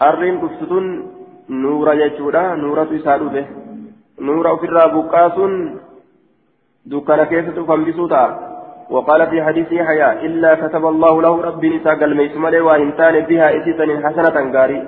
[0.01, 0.39] أرين
[1.49, 3.45] كفتون نورا يجودا نورا تسادو به
[4.20, 5.38] نورا في الرابقاس
[6.86, 8.53] دكان كيف تفهم بسوطا
[8.90, 13.86] وقال في حديث يحيى إلا كتب الله له ربي نساء قلميس ملي وإنتان بها إسيسا
[14.07, 14.88] حسنة غاري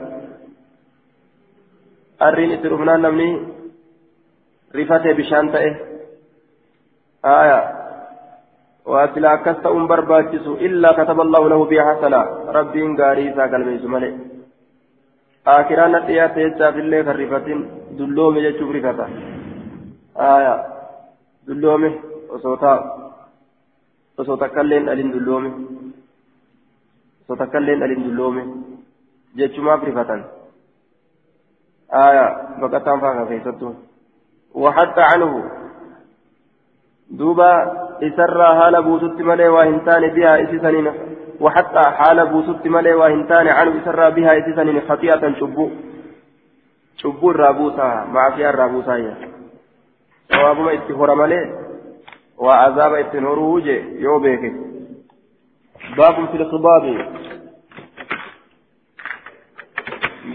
[2.22, 3.30] أرين إسرفنا نمني
[4.76, 5.76] رفته بشان تأه
[7.26, 7.60] آية
[8.86, 12.22] وأتلا كست أم برباتس إلا كتب الله له بها حسنة
[12.58, 14.12] ربي غاري إساء قلميس ملي
[15.48, 17.60] آخران نتيات يجاب الله كالرفتين
[18.00, 19.08] دلومي يجب رفته
[20.18, 20.56] آية
[21.48, 21.92] دلومي
[22.30, 22.74] وصوتا
[24.18, 25.50] osoo takkailleen dhalin dulloome
[27.24, 28.44] osoo takkailleen dhalin dulloome
[29.38, 30.22] jechumaaf rifatan
[32.04, 32.26] aya
[32.62, 33.76] baqataan faa keessattu
[34.56, 35.52] وحتى عنه
[37.10, 37.52] دوبا
[38.08, 40.88] إسرى حال بوتت ملي وهنتان بها إسسنين
[41.42, 45.70] وحتى حال بوتت ملي وهنتان عنه إسرى بها إسسنين خطيئة شبو
[46.98, 47.32] شبو
[50.32, 50.74] ثواب ما
[51.16, 51.66] ملي
[52.38, 52.94] وعذاب
[54.00, 54.54] يوبيك
[55.98, 57.06] باب في الخضاب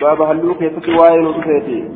[0.01, 0.59] باب هلوك
[1.27, 1.95] وتفيتي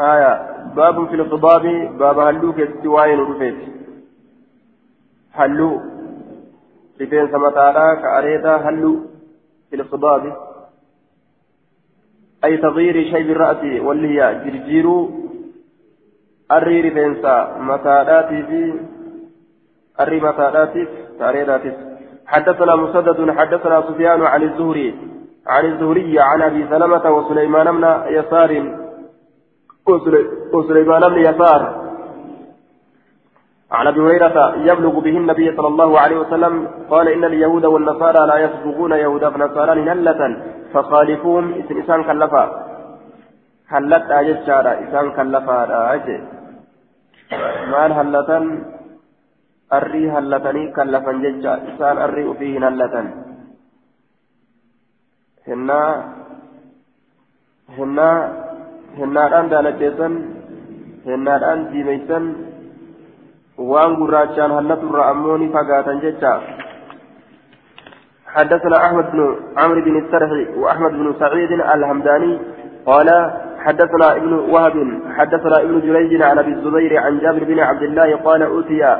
[0.00, 0.54] آية.
[0.76, 1.62] باب في الخضاب
[1.98, 2.60] باب هلوك
[5.34, 5.80] هلو
[7.00, 8.92] رفين سمتارا كأريدا هلو
[9.70, 10.36] في الخضاب
[12.44, 15.24] أي تغيير شيء بالرأس واللي جرجيرو
[16.48, 17.32] arrii rifeensa
[17.68, 18.60] mataadhaatii fi
[20.04, 20.88] arrii mataadhaatiif
[21.18, 21.82] taareedhaatis
[22.26, 24.94] حدثنا مسدد حدثنا سفيان عن الزهري
[25.46, 28.50] عن الزهري عن ابي سلمه وسليمان بن يسار
[30.52, 31.83] وسليمان بن يسار
[33.78, 34.36] عن ابي هريره
[34.70, 36.54] يبلغ به النبي صلى الله عليه وسلم
[36.92, 40.20] قال ان اليهود والنصارى لا يسبقون يهودا فنصارى هلة
[40.72, 42.44] فخالفون اسم انسان كلفا
[43.72, 45.58] هلت اجتشارا انسان كلفا
[45.94, 46.18] أجي
[47.72, 48.44] maal hallatan
[49.70, 53.06] arrii hallatanii kallafan jecha isaan arrii ufii hin hallatan
[55.48, 55.90] hinnaa
[57.78, 58.18] hinnaa
[58.98, 60.14] hinnaadhaan daalaggeessan
[61.06, 62.53] hinnaadhaan diimeysan waan
[63.56, 66.40] gurraachaan hallaturra ammoo ni fagaatan jecha.
[68.34, 72.38] حدثنا أحمد بن عمرو بن السرح وأحمد بن سعيد الهمداني
[72.86, 73.08] قال
[73.58, 74.76] حدثنا ابن وهب
[75.16, 78.96] حدثنا ابن جريج عن ابي الزبير عن جابر بن عبد الله قال اوتي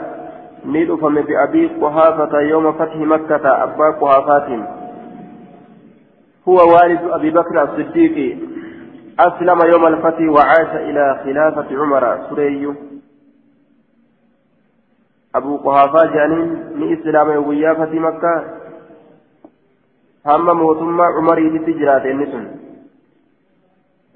[0.66, 4.48] ندفم بابي قحافه يوم فتح مكه ابا قحافات
[6.48, 8.38] هو والد ابي بكر الصديق
[9.20, 12.93] اسلم يوم الفتح وعاش إلى خلافه عمر سري
[15.34, 18.44] أبو قحافة جانين من إسلام ويا فتح مكة.
[20.26, 22.44] هم موتما عمر يتجرات النسن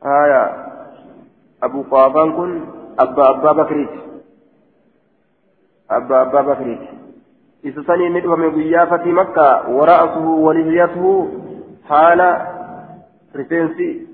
[0.05, 0.69] آية.
[1.62, 2.61] أبو قافان كن
[3.01, 3.90] أبا أبا بكريت
[5.90, 6.81] أبا أبا بكريت
[7.65, 11.28] إذا سني ندوة من قيافة مكة ورأسه ولحيته
[11.89, 12.20] حال
[13.36, 14.07] رفنسي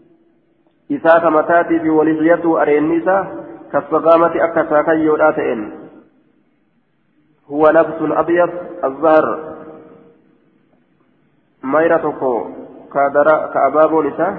[0.91, 5.84] إذا متاتي في ولحيته أرينيسا كالصقامة أكسا كيوداتئن
[7.51, 8.51] هو لبس أبيض
[8.85, 9.55] الظهر
[11.63, 12.49] ميرتكو
[12.93, 14.33] كادرا كأبابو نساء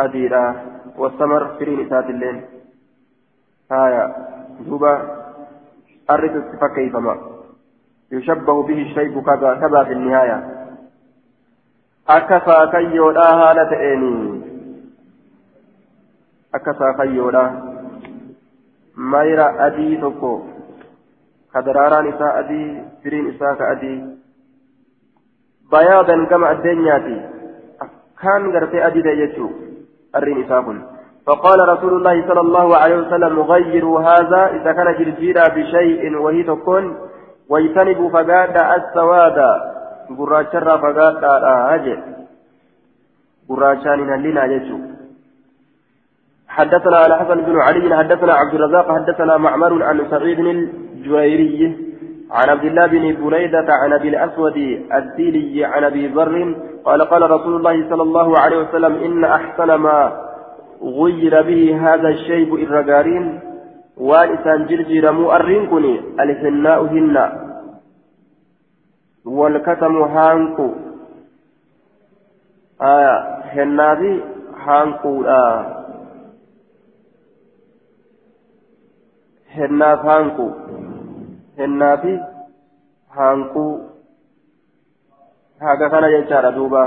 [0.00, 0.54] أديرا
[0.98, 2.44] والثمر فرين إسات اللين
[3.72, 4.16] آية
[4.66, 4.92] دوبا
[6.10, 7.16] أرد فكيفما
[8.12, 10.38] يشبه به الشيب كذا كذا في النهاية.
[12.08, 14.42] أكفى كيودا هالة إني
[16.54, 17.44] أكفى كيودا.
[18.96, 20.57] مايرا أدي تكو.
[21.54, 24.04] كدراران إساء أدي سرين إساء كأدي
[25.72, 27.18] بياضا كما الدنياتي
[28.22, 29.50] كان غرتي أدي ديجو
[30.16, 30.62] أرين إساء
[31.26, 36.98] فقال رسول الله صلى الله عليه وسلم غيروا هذا إذا كان جرجيرا بشيء وهي تكون
[37.48, 39.38] ويتنبوا فقاد السواد
[40.18, 41.24] قراشرا فقاد
[41.74, 42.02] أجل
[43.48, 44.78] قراشان هلنا يجو
[46.58, 51.76] حدثنا على حسن بن علي حدثنا عبد الرزاق حدثنا معمر عن سعيد الجويري
[52.30, 54.56] عن عبد الله بن بريدة عن أبي الأسود
[54.94, 56.54] الديلي عن أبي ذر
[56.84, 59.98] قال قال رسول الله صلى الله عليه وسلم إن أحسن ما
[60.82, 63.40] غير به هذا الشيب الرقارين
[63.96, 67.26] وان إسان جرجر مؤرين كني الهناء هنا
[69.24, 70.68] والكتم هانكو.
[72.82, 73.16] آية
[73.54, 74.22] هنابي
[74.66, 75.78] هانكو آه.
[79.60, 80.46] Hennaaf haanqu
[81.58, 82.14] hennaafi
[83.18, 83.66] haanquu
[85.60, 86.82] haga kana jechaadha duuba.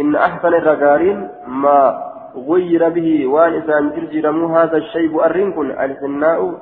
[0.00, 6.60] إن أحسن الرجالين ما غير به وان إسان جرجرمو هذا الشيب أرنكن الحناء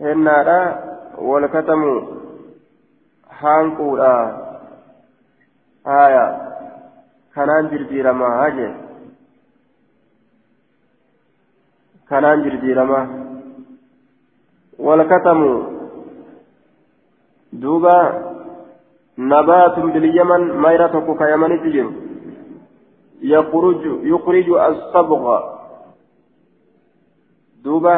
[0.00, 0.48] هناء
[1.18, 2.08] والكتم
[3.40, 4.14] هانكولا
[5.86, 6.26] آية
[7.34, 8.87] كنان جرجرما هاجي
[12.10, 13.00] كنان جرجرما
[14.78, 15.40] والكتم
[17.52, 17.98] دوبا
[19.18, 21.86] نبات باليمن ميرة كيمن تجر
[23.22, 23.82] يخرج
[24.12, 25.24] يخرج الصبغ
[27.64, 27.96] دوبا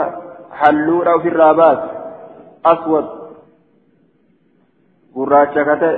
[0.53, 1.81] حلورا في الرابات
[2.67, 3.07] أسود
[5.15, 5.93] قراتشكته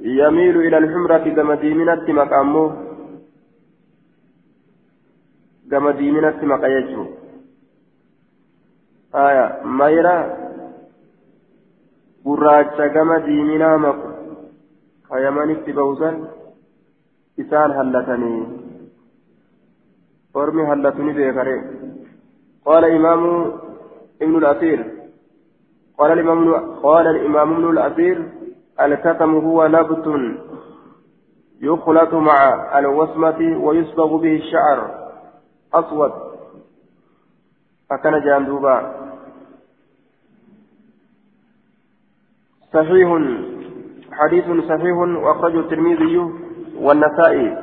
[0.00, 2.91] يميل إلى الحمرة كما ديمنة مقامه
[5.72, 7.06] كما ديمنة مقايجه
[9.14, 9.44] آية
[12.24, 14.10] gurraacha gama diiminaa maqu
[15.08, 16.20] kayamanitti ba'usan
[17.42, 18.42] isaan hallatanii.
[20.34, 21.56] Ormi hallatu ni beekare
[22.64, 23.52] قال إمام
[24.22, 24.86] ابن الأثير
[25.98, 28.28] قال الإمام قال الإمام ابن الأثير
[28.80, 30.06] الكتم هو نبت
[31.60, 32.38] يخلط مع
[32.78, 35.01] الوسمة ويصبغ به الشعر
[35.74, 36.12] أسود.
[37.90, 38.76] فكان جاندوبا
[42.72, 43.08] صحيح.
[44.12, 44.96] حديث صحيح.
[44.96, 46.16] وأخرجه الترمذي
[46.80, 47.56] والنسائي.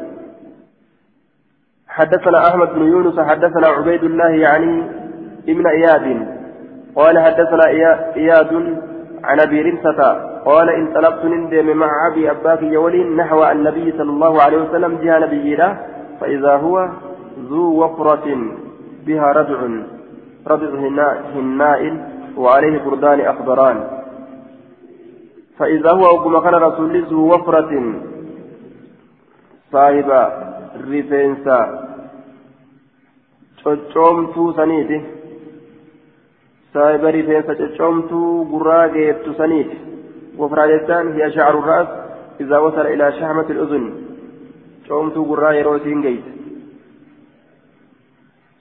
[1.87, 3.19] حدثنا أحمد بن يونس.
[3.19, 4.91] حدثنا عبيد الله يعني
[5.49, 6.05] ابن إياد.
[6.95, 7.65] قال حدثنا
[8.15, 8.53] إياد
[9.23, 10.29] عن أبي رمسة.
[10.45, 15.85] قال انطلقت نندم مع أبي أباك يولين نحو النبي صلى الله عليه وسلم جاء نبينا.
[16.19, 16.89] فإذا هو
[17.49, 18.27] ذو وفرة
[19.05, 19.59] بها ردع
[20.47, 20.69] ردع
[21.35, 21.81] هناء
[22.37, 23.77] وعليه بردان أخضران
[25.57, 27.71] فإذا هو وقم كان رسول ذو وفرة
[29.71, 30.09] صاحب
[34.55, 34.97] saniiti
[36.73, 39.77] saahiba rifeensa coccomtuu gurraa geettu saniiti
[40.37, 41.89] wafraa jechaan hiya shacru ra'as
[42.43, 43.85] idaa wasala ilaa shahmati l'uzun
[44.87, 46.38] coomtuu gurraa yeroo isiin geeyte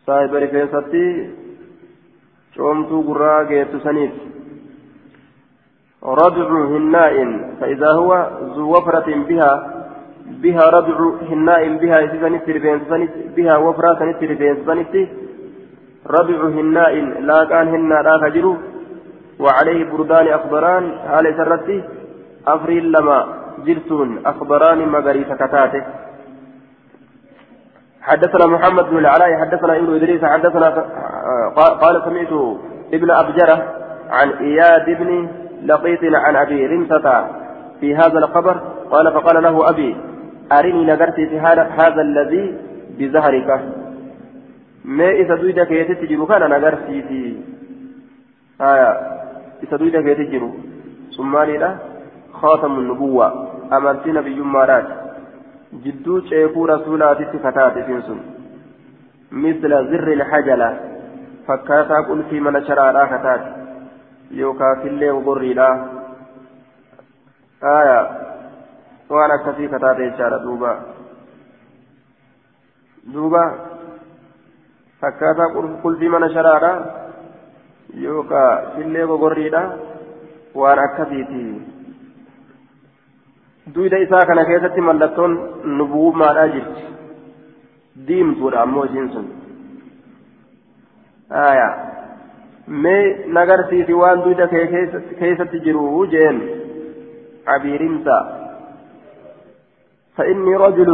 [0.09, 1.05] saayiba rifeensatti
[2.56, 4.16] coomtuu gurraa geettu saniif
[6.02, 7.14] ردع هناء
[7.60, 9.52] فإذا هو ذو وفرة بها
[10.26, 10.98] بها ردع
[11.30, 11.98] هناء بها
[13.36, 14.01] بها وفرة
[16.06, 18.56] ردع هناء لا كان هنا لا تجر
[19.40, 21.82] وعليه بردان أخضران على سرته
[22.47, 23.26] أفريل لما
[23.66, 25.82] جرتون أخضران مغري سكتاته
[28.09, 30.68] حدثنا محمد بن العلاء حدثنا ابن إدريس حدثنا
[31.56, 32.32] قال سمعت
[32.93, 33.56] ابن أبجرة
[34.10, 35.28] عن إياد بن
[35.64, 37.26] لقيت عن أبي رمسة
[37.80, 38.60] في هذا الخبر
[38.90, 39.97] قال فقال له أبي
[40.52, 42.56] أرني نقرتي في هذا الذي
[42.98, 43.60] بزهرك.
[44.85, 47.36] ما إذا دويدك يتجر؟ كان نقرتي في
[48.60, 48.90] آية
[49.62, 50.51] إذا دويدك يتجر.
[51.16, 51.36] ثم
[52.32, 55.07] خاتم النبوة أمرت نبي مارات
[55.73, 58.20] جدو شيخو رسولات فتاة فينسون
[59.32, 60.81] مثل زر الحجلة
[61.47, 63.59] فكاتا قل في من شرع كتات
[64.31, 65.69] yookaan fillee ogorriidha
[67.61, 68.01] aya
[69.09, 70.73] waan akkasii kataate jechaadha duuba
[73.12, 73.43] duuba
[75.01, 75.49] fakkaataa
[75.82, 76.73] qulfii mana sharaadha
[78.05, 79.62] yookaan fillee gogorriidha
[80.55, 81.43] waan akkasiiti
[83.74, 85.36] duyda isaa kana keessatti mallattoon
[85.81, 86.86] nubuwummaadhaa jirti
[88.09, 89.28] diimtuudha ammoo isiin sun
[92.85, 93.05] mee
[93.39, 94.51] nagarsiisi waan duyda
[95.20, 96.43] keessatti jiru jeen
[97.49, 98.19] cabiirimsa
[100.19, 100.90] فإني رجل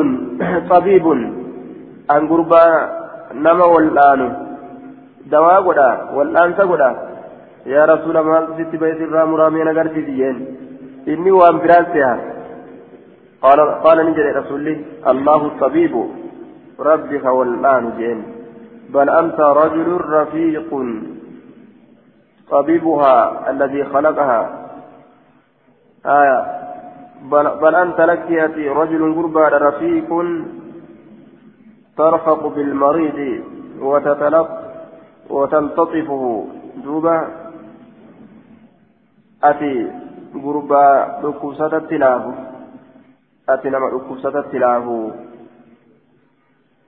[0.71, 1.07] طبيب
[2.11, 2.65] أن قربا
[3.35, 4.21] نما والآن
[5.27, 6.91] دواء قدا والآن تقدا
[7.67, 10.37] يا رسول الله ست بيت الرام رامي نقرتي ديين
[11.09, 12.34] إني وأن فراسها
[13.45, 14.67] قال قال نجري رسول
[15.13, 15.95] الله الطبيب.
[16.81, 18.19] ربك والآن جين
[18.95, 20.71] بل أنت رجل رفيق.
[22.51, 24.41] طبيبها الذي خلقها.
[26.07, 26.41] آية.
[27.31, 30.11] بل, بل أنت لك يأتي رجل قربى رفيق.
[31.97, 33.45] ترفق بالمريض
[33.81, 34.49] وتتلط
[35.31, 36.47] وتلتطفه.
[36.85, 37.19] دوبا
[39.45, 39.77] أتي
[40.45, 40.87] قربى
[41.25, 42.54] ركوسة التلاه
[43.49, 45.11] أتي نما ركوسة التلاه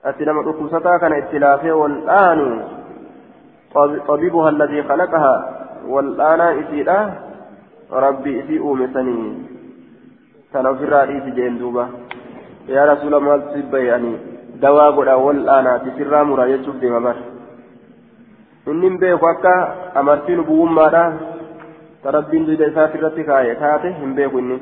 [0.05, 2.63] أتي نما ركوسة كان التلافه والآن
[4.07, 5.35] طبيبها الذي خلقها
[5.87, 7.13] والآن إسيرا
[7.91, 9.19] ربي إسي أومسني
[10.53, 11.87] كان في الرئيس جين دوبا
[12.67, 13.37] يا رسول الله
[14.61, 17.17] dawaa godha wal aanaati sirraa muraa jechuuf deema bar
[18.71, 19.51] inni hin beeku akka
[20.01, 21.03] amartiin bu'ummaadha
[22.05, 24.57] tarabbiin duyda isaati irratti kaaye taate hin beeku inni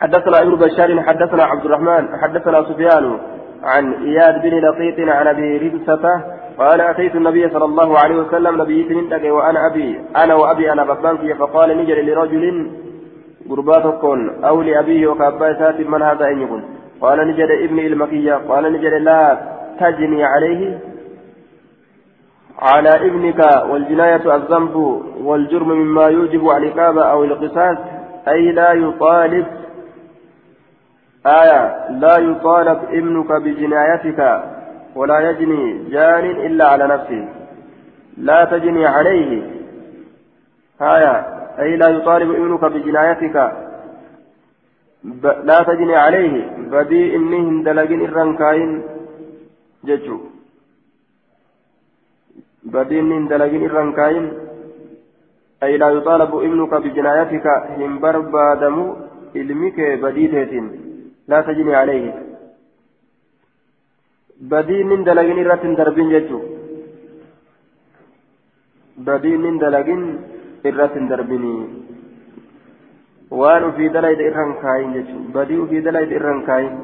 [0.00, 3.18] حدثنا ابن بشار حدثنا عبد الرحمن حدثنا سفيان
[3.62, 6.04] عن إياد بن لقيط عن أبي ربسة
[6.58, 11.34] قال أتيت النبي صلى الله عليه وسلم نبي سنين وأنا أبي أنا وأبي أنا بطلان
[11.34, 12.70] فقال نجري لرجل
[13.50, 16.62] قرباتكم أو لأبيه وكابا سات من هذا إن يكون
[17.00, 18.34] قال نجد ابن المكية.
[18.34, 19.38] قال نجد لا
[19.80, 20.78] تجني عليه
[22.58, 23.40] على ابنك
[23.70, 24.76] والجناية الذنب
[25.24, 27.78] والجرم مما يوجب العقاب أو القصاص
[28.28, 29.46] أي لا يطالب
[31.26, 34.44] آية لا يطالب ابنك بجنايتك
[34.94, 37.28] ولا يجني جان إلا على نفسه.
[38.16, 39.42] لا تجني عليه.
[40.80, 41.14] آية
[41.58, 43.36] أي لا يطالب ابنك بجنايتك.
[45.44, 46.34] لا تجني عليه.
[46.56, 48.82] بدي إني هندلقين الرنكاين
[49.84, 50.18] ججو
[52.64, 54.32] بدي إني هندلقين الرنكاين
[55.62, 57.46] أي لا يطالب ابنك بجنايتك.
[57.78, 58.96] هم بربادم
[59.36, 60.83] علمك بديتين
[61.28, 62.06] لا تجني عليه
[64.50, 66.40] بدي إني هندلقين الرتن دربين ججو
[69.06, 70.02] بدي إني هندلقين
[70.66, 71.56] الرتن دربيني
[73.40, 76.74] waan ufii dalayda irra hin kaayin jechuudha badii ufii dalayda irra hin kaayin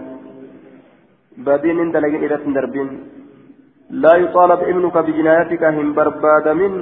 [1.46, 2.88] badiin hin dalagin irratti hin darbin
[4.04, 6.74] laa yuxaalab ibnuka bijinaayatika hin barbaadamin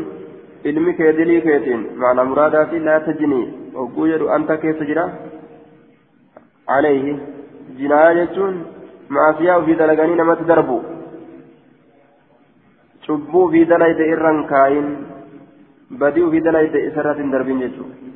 [0.70, 3.44] ilmi kee dilii keetiin maanaa muraadaati laa tajinii
[3.74, 4.30] hogguu jedhu
[7.80, 8.56] jinaayaa jechuun
[9.18, 10.80] maasiyaa ufii dalaganii namatti darbu
[13.06, 14.90] cubbuu ufii dalayda irra hin kaayin
[16.02, 18.08] badii ufii dalayda isarratti hin darbin jechuudha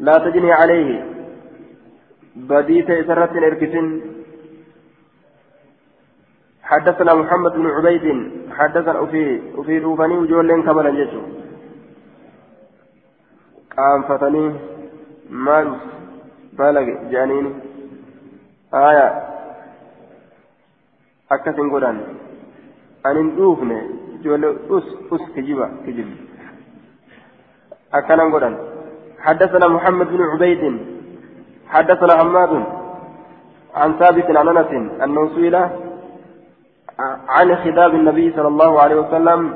[0.00, 1.04] لا تجني عليه
[2.36, 4.00] بديت إسرة إركسن
[6.62, 9.22] حدثنا محمد بن عبيد حدثنا في
[9.66, 11.20] في روفاني وجولين كمالا جيتو
[13.76, 14.44] قام فتني
[15.30, 15.68] مال
[16.58, 17.46] بلغ جانين
[18.74, 19.08] آية
[21.32, 21.96] أكثر قدان
[23.06, 23.78] أن ندوفني
[24.24, 26.08] جول أس أس كجيبا كجيب
[27.94, 28.54] أكثر قدان
[29.20, 30.62] حدثنا محمد بن عبيد
[31.68, 32.52] حدثنا حماد
[33.74, 34.72] عن ثابت عن انس
[35.04, 35.56] انه سئل
[37.28, 39.54] عن خداب النبي صلى الله عليه وسلم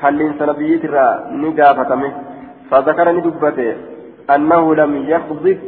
[0.00, 1.08] هل سنبيت الرا
[1.42, 2.12] نقافتمه
[2.70, 3.76] فذكر ندبته
[4.34, 5.58] انه لم يخضب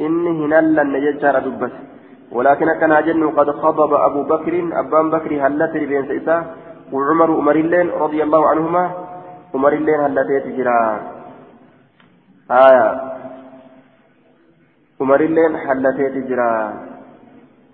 [0.00, 1.91] انه نلا نججر دبته
[2.32, 6.36] ولكن كان جن قد خضب أبو بكر أبان بكر هلت بين سيسا
[6.92, 8.84] وعمر عمر اللين رضي الله عنهما
[9.54, 10.80] عمر اللين هلتيت جرا
[12.50, 12.88] آية.
[15.00, 16.52] عمر اللين حلتيت جرا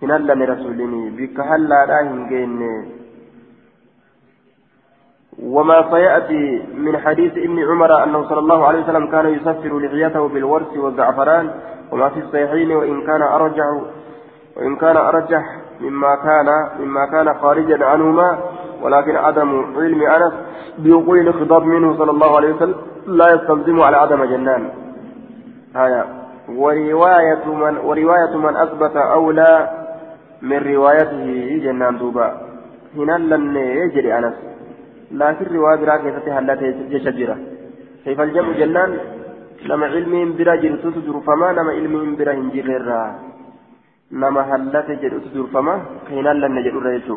[0.02, 2.62] إن الله رسولني بك هلا لا هنجين
[5.43, 6.44] وما سيأتي
[6.85, 11.47] من حديث ابن عمر أنه صلى الله عليه وسلم كان يسفر لحيته بالورس والزعفران
[11.93, 13.66] وما في الصحيحين وإن كان أرجح
[14.59, 16.47] وإن كان أرجح مما كان
[16.80, 18.39] مما كان خارجا عنهما
[18.82, 20.32] ولكن عدم علم أنس
[20.78, 22.74] بوقوع الخطاب منه صلى الله عليه وسلم
[23.06, 24.70] لا يستلزم على عدم جنان.
[25.76, 26.05] آية
[26.48, 29.70] ورواية من ورواية من أثبت أولى
[30.43, 32.40] من روايته جنان دوبا.
[32.97, 34.35] هنالن يجري أنس.
[35.12, 37.36] لكن رواية براك يفتح هلته جشجرة
[38.05, 38.98] كيف الجمع جنان؟
[39.66, 42.68] لما علمي برا تدر فما لما علمي برا هنجر
[44.12, 45.74] نما هلته جرتو تدر فما
[46.10, 47.16] هنالن جرر يجو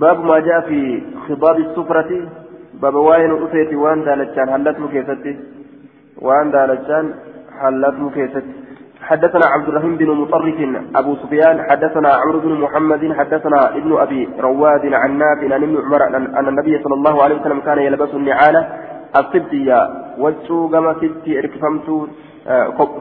[0.00, 0.78] باب ما جاء في
[1.26, 2.10] خضاب السفرة
[2.82, 5.32] باب واين أفيت وان دالتشان هلت مكيستي
[6.26, 7.04] وان دالتشان
[7.62, 8.52] هلت مكيستي
[9.08, 10.58] حدثنا عبد الرحيم بن مطرف
[11.00, 16.02] أبو سفيان حدثنا عمرو بن محمد حدثنا ابن أبي رواد عن نافع عن ابن عمر
[16.38, 18.12] أن النبي صلى الله عليه وسلم كان يلبس
[20.22, 21.96] وجو كما ستي اركفمتو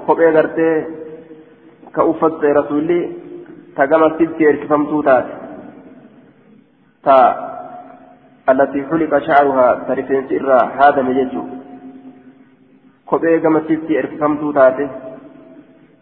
[0.07, 0.85] kophee gartee
[3.75, 5.33] ta gama sitti erkifamtuu taate
[7.05, 7.15] ta
[8.53, 11.47] allatii xuliqa sha'ruhaa ta rifeensi irraa haadame jechuu
[13.05, 14.89] kophee gama sitti erkifamtuu taate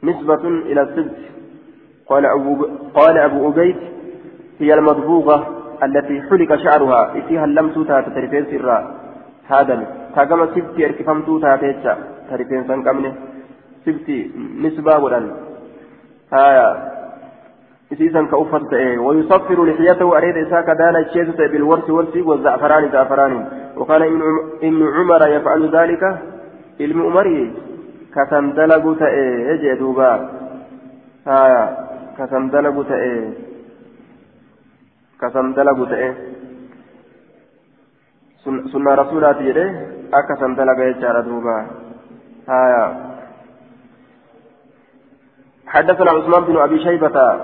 [0.03, 1.17] نسبة إلى السبت
[2.07, 3.77] قال أبو, قال أبو أبيت
[4.59, 5.37] هي المضبوغة
[5.83, 8.77] التي حلق شعرها فيها اللمس ترفين سرا
[9.47, 9.75] هذا
[10.15, 11.97] كما سبتي اركفم توتا تيتشا
[12.29, 13.13] ترفين سنكمنه
[13.85, 14.31] سبتي
[14.63, 15.25] نسبة ولن
[16.33, 16.69] هايا
[17.93, 23.33] إسيسا كأفت ويصفر لحيته أريد إساك دانا الشيزة بالورس ورسي والزعفران زعفران
[23.77, 24.01] وقال
[24.63, 26.03] ابن عمر يفعل ذلك
[26.81, 27.53] علم عمري
[28.57, 30.09] dalagu ta'e jee duuba
[31.25, 31.63] haya
[32.17, 33.13] kasan dalagu ta'e
[35.21, 36.09] kasan dalagu ta'e
[38.43, 39.65] sunna rasuulaati jedhe
[40.09, 41.55] akka san dalaga jechaadha duuba
[42.49, 43.08] haya
[45.69, 47.39] حدثنا عثمان بن أبي شيبة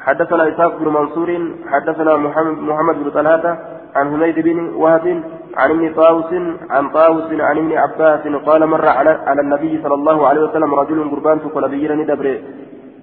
[0.00, 3.58] حدثنا إسحاق بن منصور حدثنا محمد, بن طلحة
[3.96, 5.22] عن حميد بن وهب
[5.56, 6.32] عن ابن طاووس
[6.70, 11.38] عن طاووس عن ابن عباس قال مر على, النبي صلى الله عليه وسلم رجل قربان
[11.38, 12.40] فنبينا ندبر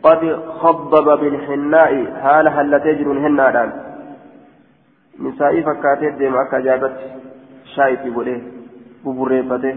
[0.04, 3.70] قد خضب بالحناء هال هل تجر هنادان
[5.20, 6.96] نسائي فكاتت ديما أكا جابت
[7.76, 8.42] شاي في بوليه
[9.06, 9.76] ببريفته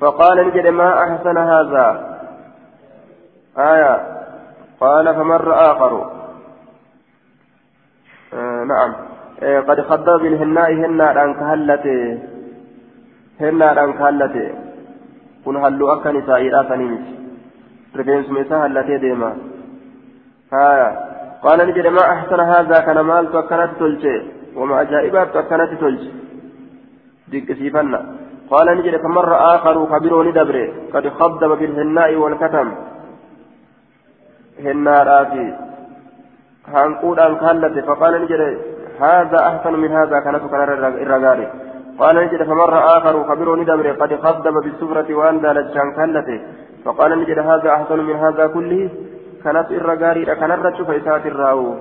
[0.00, 2.13] فقال نجد ما أحسن هذا؟
[3.58, 4.14] آية
[4.80, 6.10] قال فمر آخر
[8.34, 8.94] آه نعم
[9.68, 12.18] قد خضب بالهناء هنا أن كهلته
[13.40, 14.64] هنا أن كهلته
[15.44, 17.12] halluu akka nisaa'iidhaa sanii miti
[17.94, 19.36] rifeensuma isaa hallatee deema
[20.50, 20.86] haya
[21.42, 24.14] qaala ni jedhe maa ahsana haazaa kana maaltu akkanatti tolche
[24.56, 26.10] wama ajaa'ibaattu akkanatti tolche
[27.32, 28.00] dinqisiifanna
[28.52, 31.56] qaala ni jedhe famarra aakaru kabiroo ni dabre qad khaddaba
[34.62, 35.44] fi
[36.74, 41.48] hanquudhaan kahallate faqaala ni jedhe هذا أحسن من هذا كانت كان الرجال
[41.98, 46.40] قال نجد فمر آخر خبر ندمر قد خدم بالسفرة وأن دالتشان كلته
[46.84, 48.90] فقال نجد هذا أحسن من هذا كله
[49.44, 51.74] كانت الرجال كان الرجل فإسات الراو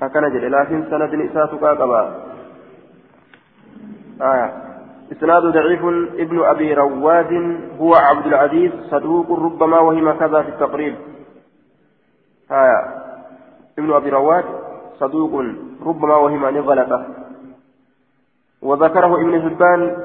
[0.00, 2.02] فكان جد لكن سند إسات قاقبا
[4.32, 4.48] آية
[5.12, 5.82] إسناد ضعيف
[6.24, 7.32] ابن أبي رواد
[7.80, 10.94] هو عبد العزيز صدوق ربما وهم كذا في التقريب
[12.52, 12.80] آية.
[13.78, 14.44] ابن أبي رواد
[15.00, 15.44] صدوق
[15.86, 17.06] ربما وهم أن غلطه
[18.62, 19.96] وذكره ابن حبان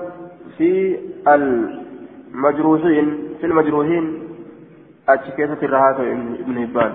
[0.57, 3.07] في المجروحين
[3.39, 4.23] في المجروحين
[5.09, 6.01] أتشكيسة الرهاة
[6.41, 6.93] ابن حبان.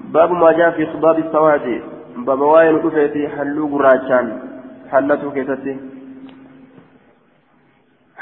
[0.00, 1.82] باب ما جاء في خضاب السواد
[2.16, 4.38] باب واين كفيتي حلو قراتشان
[4.90, 5.95] حلته كيستي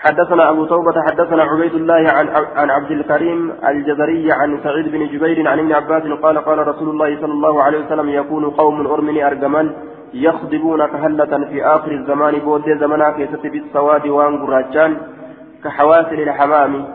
[0.05, 5.49] حدثنا أبو توبة حدثنا عبيد الله عن عن عبد الكريم الجزري عن سعيد بن جبير
[5.49, 9.73] عن ابن عباس قال قال رسول الله صلى الله عليه وسلم يكون قوم أرمني أرجمان
[10.15, 14.97] يخضبون كهلة في آخر الزمان بود زمنا كيست بالسواد وان قراجان
[15.65, 16.87] كحواسل الحمام.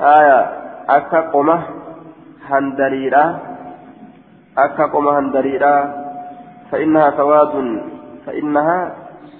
[0.00, 0.40] آية
[0.88, 1.62] أكا قمة
[2.48, 3.38] هندريرا
[4.58, 5.74] أكا قمة هندريرا
[6.70, 7.80] فإنها سواد
[8.26, 8.94] فإنها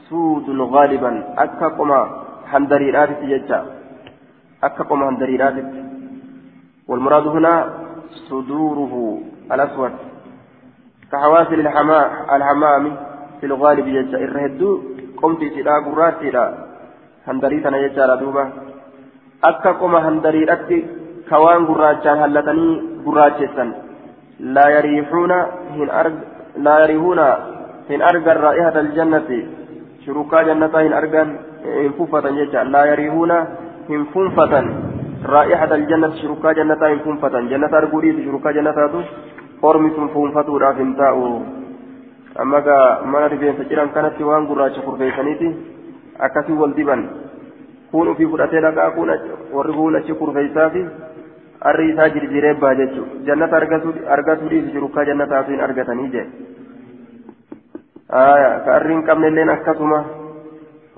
[0.09, 1.25] سود غالبا.
[1.39, 3.60] أكا قمة هندريرات ججا
[4.66, 5.56] أكقم هندريرات
[6.89, 7.55] والمراد هنا
[8.28, 8.94] صدوره
[9.52, 9.93] الأسود
[11.10, 11.60] كحواسل
[12.36, 12.85] الحمام
[13.40, 14.70] في الغالب ججا الرهدو
[15.20, 16.44] قمت سيدا قرات سيدا
[17.28, 18.44] هندريتنا ججا دوبا
[19.51, 20.70] أكقم هندريرات
[21.31, 22.68] كوان قراتشان هلتني
[23.06, 23.64] قراتشسا
[24.55, 25.32] لا يريحون
[25.77, 26.16] هن أرج
[26.64, 27.20] لا يريحون
[27.90, 29.28] هن أرجى رائحة الجنة
[30.05, 31.23] شروكا جنة هن أرجى
[33.88, 34.66] hin funfatan
[35.34, 39.02] raa'ixata aljannati shurukaa jannataa hin funfatan jannata arguu dhiisu shurukaa jannataatu
[39.70, 41.28] ormi sun funfatuudhaaf hin taa'u
[42.44, 42.82] amma gaa
[43.14, 45.48] mana rifeensa ciran kanatti waan gurraacha kurfeessaniiti
[46.28, 47.09] akkasii wal diban
[47.94, 49.14] kun ufii fudhatee dhaqaa kun
[49.55, 50.84] warri kun achi kurfeessaafi
[51.70, 53.56] arri isaa jirjiree baa jechuudha jannata
[54.18, 56.26] argatuu dhiisu shurukaa jannataatu hin argatanii jee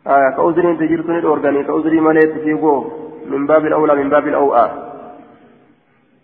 [0.07, 2.85] آية كأوزرين تجرتني الأورغاني كأوزري ماليت فيقو
[3.27, 4.69] من باب الأولى من باب الأوعى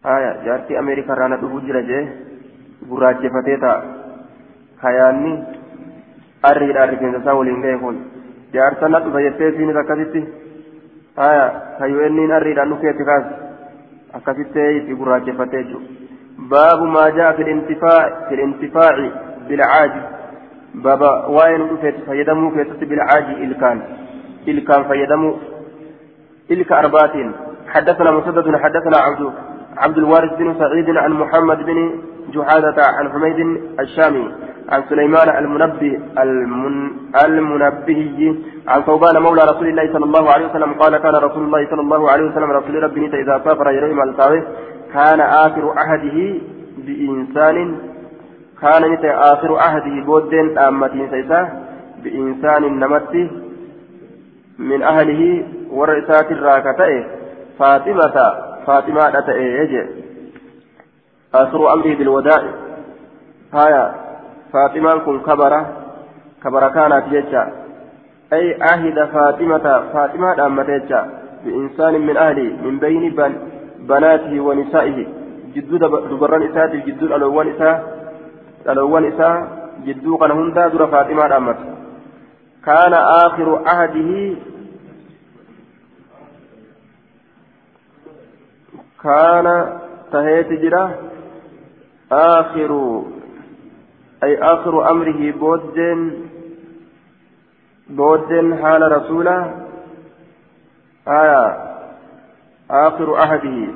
[0.05, 2.07] آية جارتي أمريكا رانا دفو جرجي
[2.91, 3.73] قراجفتيتا
[4.81, 5.43] خياني
[6.45, 7.95] أريد أريد تساولين كيكون
[8.53, 10.23] جارتنا دفا يتيسيني تكتتي
[11.19, 11.47] آية
[11.79, 13.47] كيوئنين أريد أن نكيتي كاسي
[14.13, 14.59] akkasitti?
[14.77, 15.81] Itti gurraachefatee jiru.
[16.37, 19.11] Baabu maa jaa fi intifaaci
[19.47, 20.01] bilcaaji
[20.83, 23.81] baaba waa'ee nu dhufeetti fayyadamuu keessatti bilcaaji ilkaan
[24.45, 25.35] ilkaan fayyadamuu
[26.55, 27.35] ilka arbaatiin
[27.67, 29.31] حدثنا مسدد حدثنا عبد
[29.77, 31.91] عبد الوارث بن سعيد عن محمد بن
[32.33, 33.39] جحادة عن حميد
[33.79, 34.25] الشامي
[34.69, 36.91] عن سليمان المنبه المن
[37.25, 38.35] المنبهي
[38.67, 42.11] عن ثوبان مولى رسول الله صلى الله عليه وسلم قال كان رسول الله صلى الله
[42.11, 44.43] عليه وسلم رسول ربي إذا سافر يروي التاوي
[44.93, 46.39] كان آخر عهده
[46.77, 47.77] بإنسان
[48.61, 51.41] كان متى آخر عهده بودين أمتي سيسا
[52.03, 53.29] بإنسان نمت
[54.59, 57.05] من أهله ورئسات الراكتة
[57.59, 58.17] فاطمة
[58.67, 59.87] فاطمة أتأي
[61.35, 62.41] آخر أمره بالوداع.
[63.53, 63.95] هايا
[64.53, 65.61] فاطمة كن كبرة
[66.43, 67.47] كبرة كانت ججة
[68.33, 71.05] أي عهد فاطمة فاطمة أمت ججة
[71.45, 73.33] بإنسان من أهله من بين بن
[73.89, 75.07] بناته ونسائه
[75.55, 75.79] جدود
[76.11, 77.83] دبران إساءة الجدود الأول إساءة
[78.69, 79.47] الأول إساءة
[79.85, 81.57] جدو كان هندا در فاطمة أمت
[82.65, 84.35] كان آخر عهده
[89.03, 89.47] كان
[90.11, 90.95] تهيت جرا
[92.11, 93.01] آخر
[94.23, 96.11] أي آخر أمره بودن
[97.89, 99.55] بودن حال رسوله
[101.07, 101.67] آية
[102.71, 103.67] آخر عهده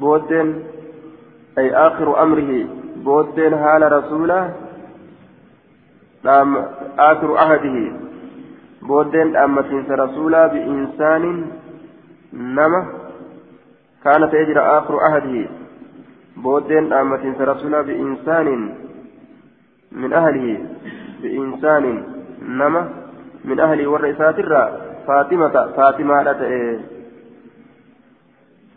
[0.00, 0.62] بودن
[1.58, 2.66] أي آخر أمره
[3.04, 4.54] بودن حال رسوله.
[6.24, 6.56] نعم
[6.98, 7.92] آخر عهده
[8.82, 11.46] بودن أمتين رسوله بإنسان
[12.32, 12.86] نما.
[14.04, 15.46] كانت يجرى آخر عهده
[16.36, 18.74] بودن أمتين رسوله بإنسان
[19.92, 20.58] من أهله
[21.22, 22.04] بإنسان
[22.42, 22.88] نما.
[23.44, 24.64] من أهله والرئيسات الرا
[25.06, 26.22] فاطمة فاطمة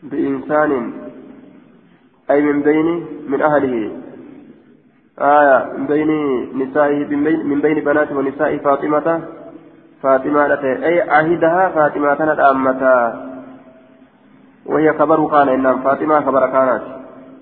[0.03, 0.93] بإنسان
[2.31, 3.91] أي من بين من أهله.
[5.19, 6.11] آية من بين
[6.61, 7.05] نسائه
[7.49, 9.21] من بين بنات ونساء فاطمة
[10.03, 12.39] فاطمة أي عهدها فاطمة كانت
[14.65, 16.83] وهي خبر كان إنما فاطمة خبر كانت.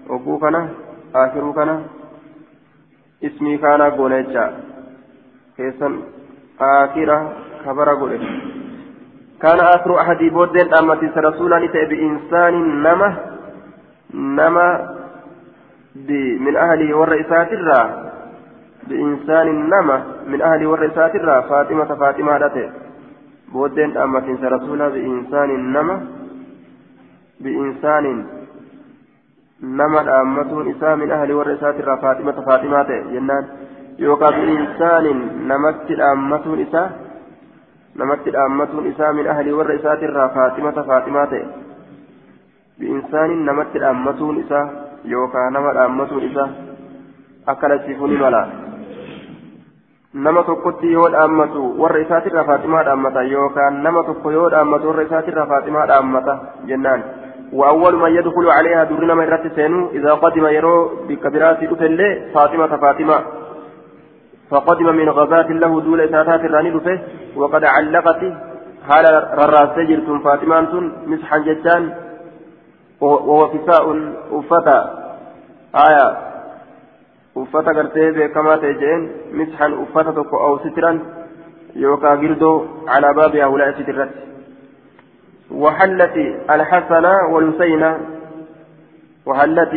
[0.09, 0.69] وقو كان
[1.15, 1.83] آخر كان.
[3.23, 4.45] اسمي كان غونيتشا
[5.57, 5.93] كيسن
[6.61, 7.33] آخرة
[7.65, 8.19] خبر غوني
[9.41, 11.57] كان آخر أحد بودين أمتي رسولا
[11.91, 12.53] بإنسان
[12.83, 13.09] نما
[14.13, 14.69] نما
[16.45, 17.81] من أهله والرئيسات الرا
[18.87, 19.97] بإنسان نما
[20.27, 22.69] من أهله والرئيسات الرا فاطمة فاطمة رته
[23.53, 25.95] بودين أمتي رسولا بإنسان نما
[27.39, 28.05] بإنسان
[29.61, 33.47] nama dhaammatuun isaa min ahli warra isaatirraa faaximata faaximaa ta'e jennaan
[34.03, 36.61] yookaan bi'insaanin namatti dhaammatuun
[38.91, 41.45] isaa min ahli warra isaatirraa faaximata faaximaa ta'e
[42.79, 44.65] bi'insaanin namatti dhaammatuun isaa
[45.13, 46.49] yookaan nama dhaammatuun isaa
[47.53, 48.41] akka lachiifuu ni mala
[50.13, 55.49] nama tokkotti yoo dhaammatu warra isaatirraa faaximaa dhaammata yookaan nama tokko yoo dhaammatu warra isaatirraa
[55.53, 57.03] faaximaa dhaammata jennaan.
[57.53, 59.59] وأول من يدخل عليها درنا من رت
[59.93, 63.23] إذا قدم يرو بكبرات أفل فاطمة فاطمة
[64.49, 66.99] فقدم من غزاة له دول إساتات الراني دفه
[67.35, 68.21] وقد علقت
[68.87, 69.05] حال
[69.39, 71.93] رراس جرتم فاطمة مسحا جتان
[73.01, 73.85] وهو فساء
[74.31, 74.79] أفتا
[75.75, 76.17] آية
[77.37, 80.99] أفتا قرتي كما تجين مسحا أفتا أو سترا
[81.75, 84.09] يوكا جلدو على باب هؤلاء سترات.
[85.51, 86.17] وحلت
[86.49, 87.83] الحسن والحسين
[89.25, 89.73] وحلت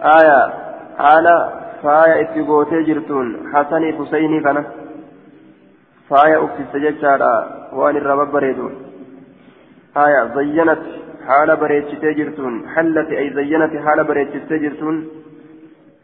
[0.00, 0.52] آية
[0.98, 4.58] على فايا اتقوتي جرتون حسن حسيني كان
[6.08, 7.34] فايا أكسس ججارا
[7.78, 8.72] وان الرب بريدون
[10.04, 10.82] آية زينت
[11.26, 14.96] حال بريتشتي جرتون حلت أي زينت حال بريتشتي جرتون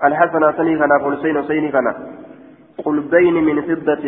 [0.04, 1.86] الحسن سني كان والحسين حسيني كان
[2.84, 4.04] قلبين من فضة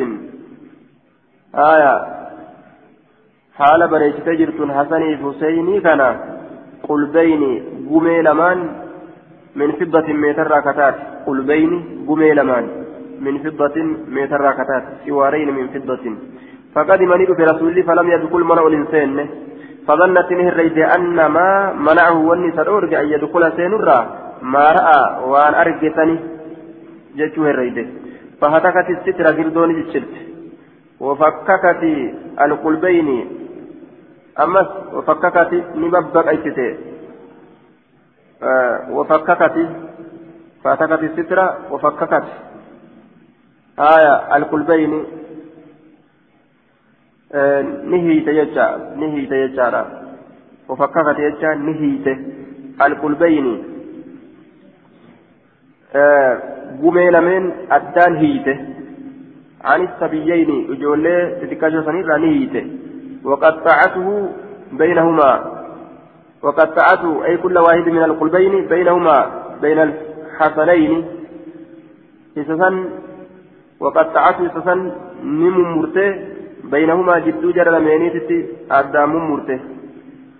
[1.55, 1.95] آية
[3.59, 6.07] haala bareechitee jirtuun hasanii fi huseynii kana.
[6.87, 7.51] Qulbeyni
[7.89, 8.23] gumee
[9.79, 12.71] fiddatin meetarraa kataati qulbeyni gumee lamaan
[13.21, 16.17] min fiddatin meetarraa kataati siwaareyni min fiddatin
[16.75, 19.29] فقدم ندف رسول فلم يدخل من أول سنة
[19.87, 23.99] فظنت نهريت أن ما منعه وني سرورج أن يدخل سينرا
[24.43, 26.17] ما رأى وأن أرجتني.
[27.17, 27.79] جتشو هريت
[28.41, 30.15] فهتكت الستر جلدون جتشلت
[31.01, 31.83] وفككت
[32.41, 33.09] القلبين.
[34.45, 36.69] أمس وفككت نببك أيتتي
[38.91, 39.57] وفككت
[40.65, 42.25] فهتكت الستر وفككت
[43.79, 45.05] آية القلبين.
[47.85, 48.67] نهيت يجا
[48.97, 49.87] نهيت يجا
[50.69, 52.07] وفككت يجا نهيت.
[52.87, 53.47] القلبين.
[56.83, 58.55] gumee lameen addaan hiite
[59.65, 62.65] عن السبيين إجولي تتكاشو سنيرا نهيته
[63.25, 64.29] وقطعته
[64.73, 65.31] بينهما.
[66.43, 69.19] وقطعته أي كل واحد من القلبين بينهما
[69.63, 70.93] بين الحسنين.
[72.39, 72.75] إسسن
[73.81, 74.79] وقطعته إسسن
[75.25, 76.09] نم مرته
[76.65, 78.39] بينهما جدو جرى لمينيتي
[78.71, 79.61] أدام مرته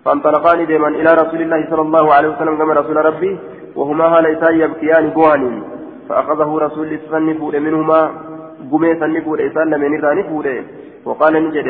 [0.05, 3.39] فانطلقان ديما إلى رسول الله صلى الله عليه وسلم كما رسول ربي
[3.77, 5.63] وهما هاليسا يبكيان بوان
[6.09, 8.01] فأخذه رسول الله منهما
[8.73, 10.65] قمي سنفود إسان لمن الراني
[11.05, 11.69] وقال نجد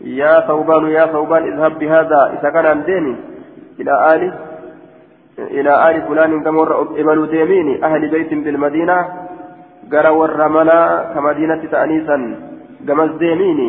[0.00, 2.38] يا ثوبان يا ثوبان اذهب بهذا.
[2.40, 3.16] إذا كان عندني
[3.80, 4.22] إلى آل
[5.38, 6.62] إلى آل فلان كما
[6.96, 9.08] إبلوا ديميني أهل بيت بالمدينة
[9.92, 10.78] قرى ورمنا
[11.14, 12.16] كمدينة تأنيسا
[12.88, 13.68] قمز ديميني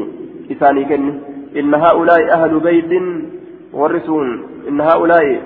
[0.51, 1.13] إساني كني
[1.59, 2.91] إن هؤلاء أهل بيت
[3.73, 4.27] ورسون.
[4.67, 5.41] إن هؤلاء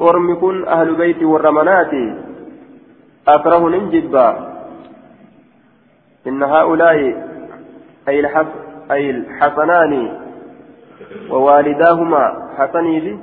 [0.00, 1.92] أرمكن أهل بيت والرمنات
[3.28, 4.28] أكره ننجبا
[6.26, 6.96] إن هؤلاء
[8.08, 9.92] أي الحس أي الحسنان
[11.30, 13.18] ووالداهما حسني في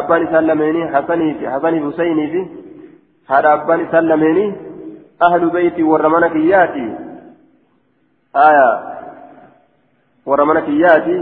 [0.00, 2.40] abbaan isaan lameenii hasanii fi hasanii husaynii fi
[3.30, 4.54] haadha abbaan isaan lameenii
[5.26, 6.86] ahlu beeyti warra mana kiyyaati
[8.46, 8.68] aya
[10.26, 11.16] warra mana kiyyaati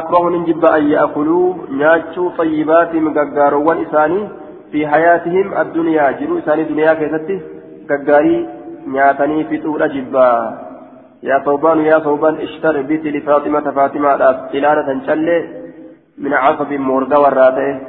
[0.00, 1.48] akrahun hin jibba an ya'kuluu
[1.82, 4.28] nyaachuu xayyibaati gaggaaroowwan isaanii
[4.72, 7.40] في حياتهم الدنيا جرو إساني دنيا كيستي
[7.88, 8.48] كقاري
[8.86, 10.28] نياتني في طول جبا
[11.22, 14.10] يا ثوبان يا ثوبان اشتر بيتي لفاطمة فاطمة
[14.54, 15.38] إلانة تنشلي
[16.18, 17.80] من عصب موردا وراته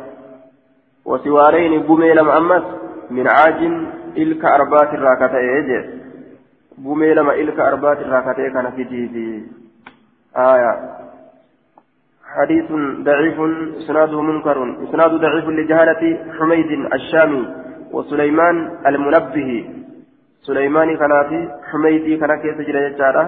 [1.05, 2.63] وسوارين بومي لم أمس
[3.11, 3.59] من عاج
[4.17, 5.69] إلك أربات الراكتين
[6.77, 9.43] بومي لما إلك أربات الراكتين كان في تيتي
[10.37, 10.71] آية
[12.35, 12.71] حديث
[13.07, 13.37] ضعيف
[13.77, 14.57] إسناده منكر
[14.89, 16.03] إسناد ضعيف لجهالة
[16.39, 17.43] حميد الشامي
[17.91, 18.55] وسليمان
[18.87, 19.65] المنبه
[20.47, 21.37] سليمان كان في
[21.71, 22.57] حميدي كان كيس
[22.99, 23.25] جرى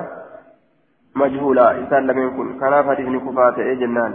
[1.16, 4.14] مجهولا إنسان لم يكن كان حديث كفاته جنان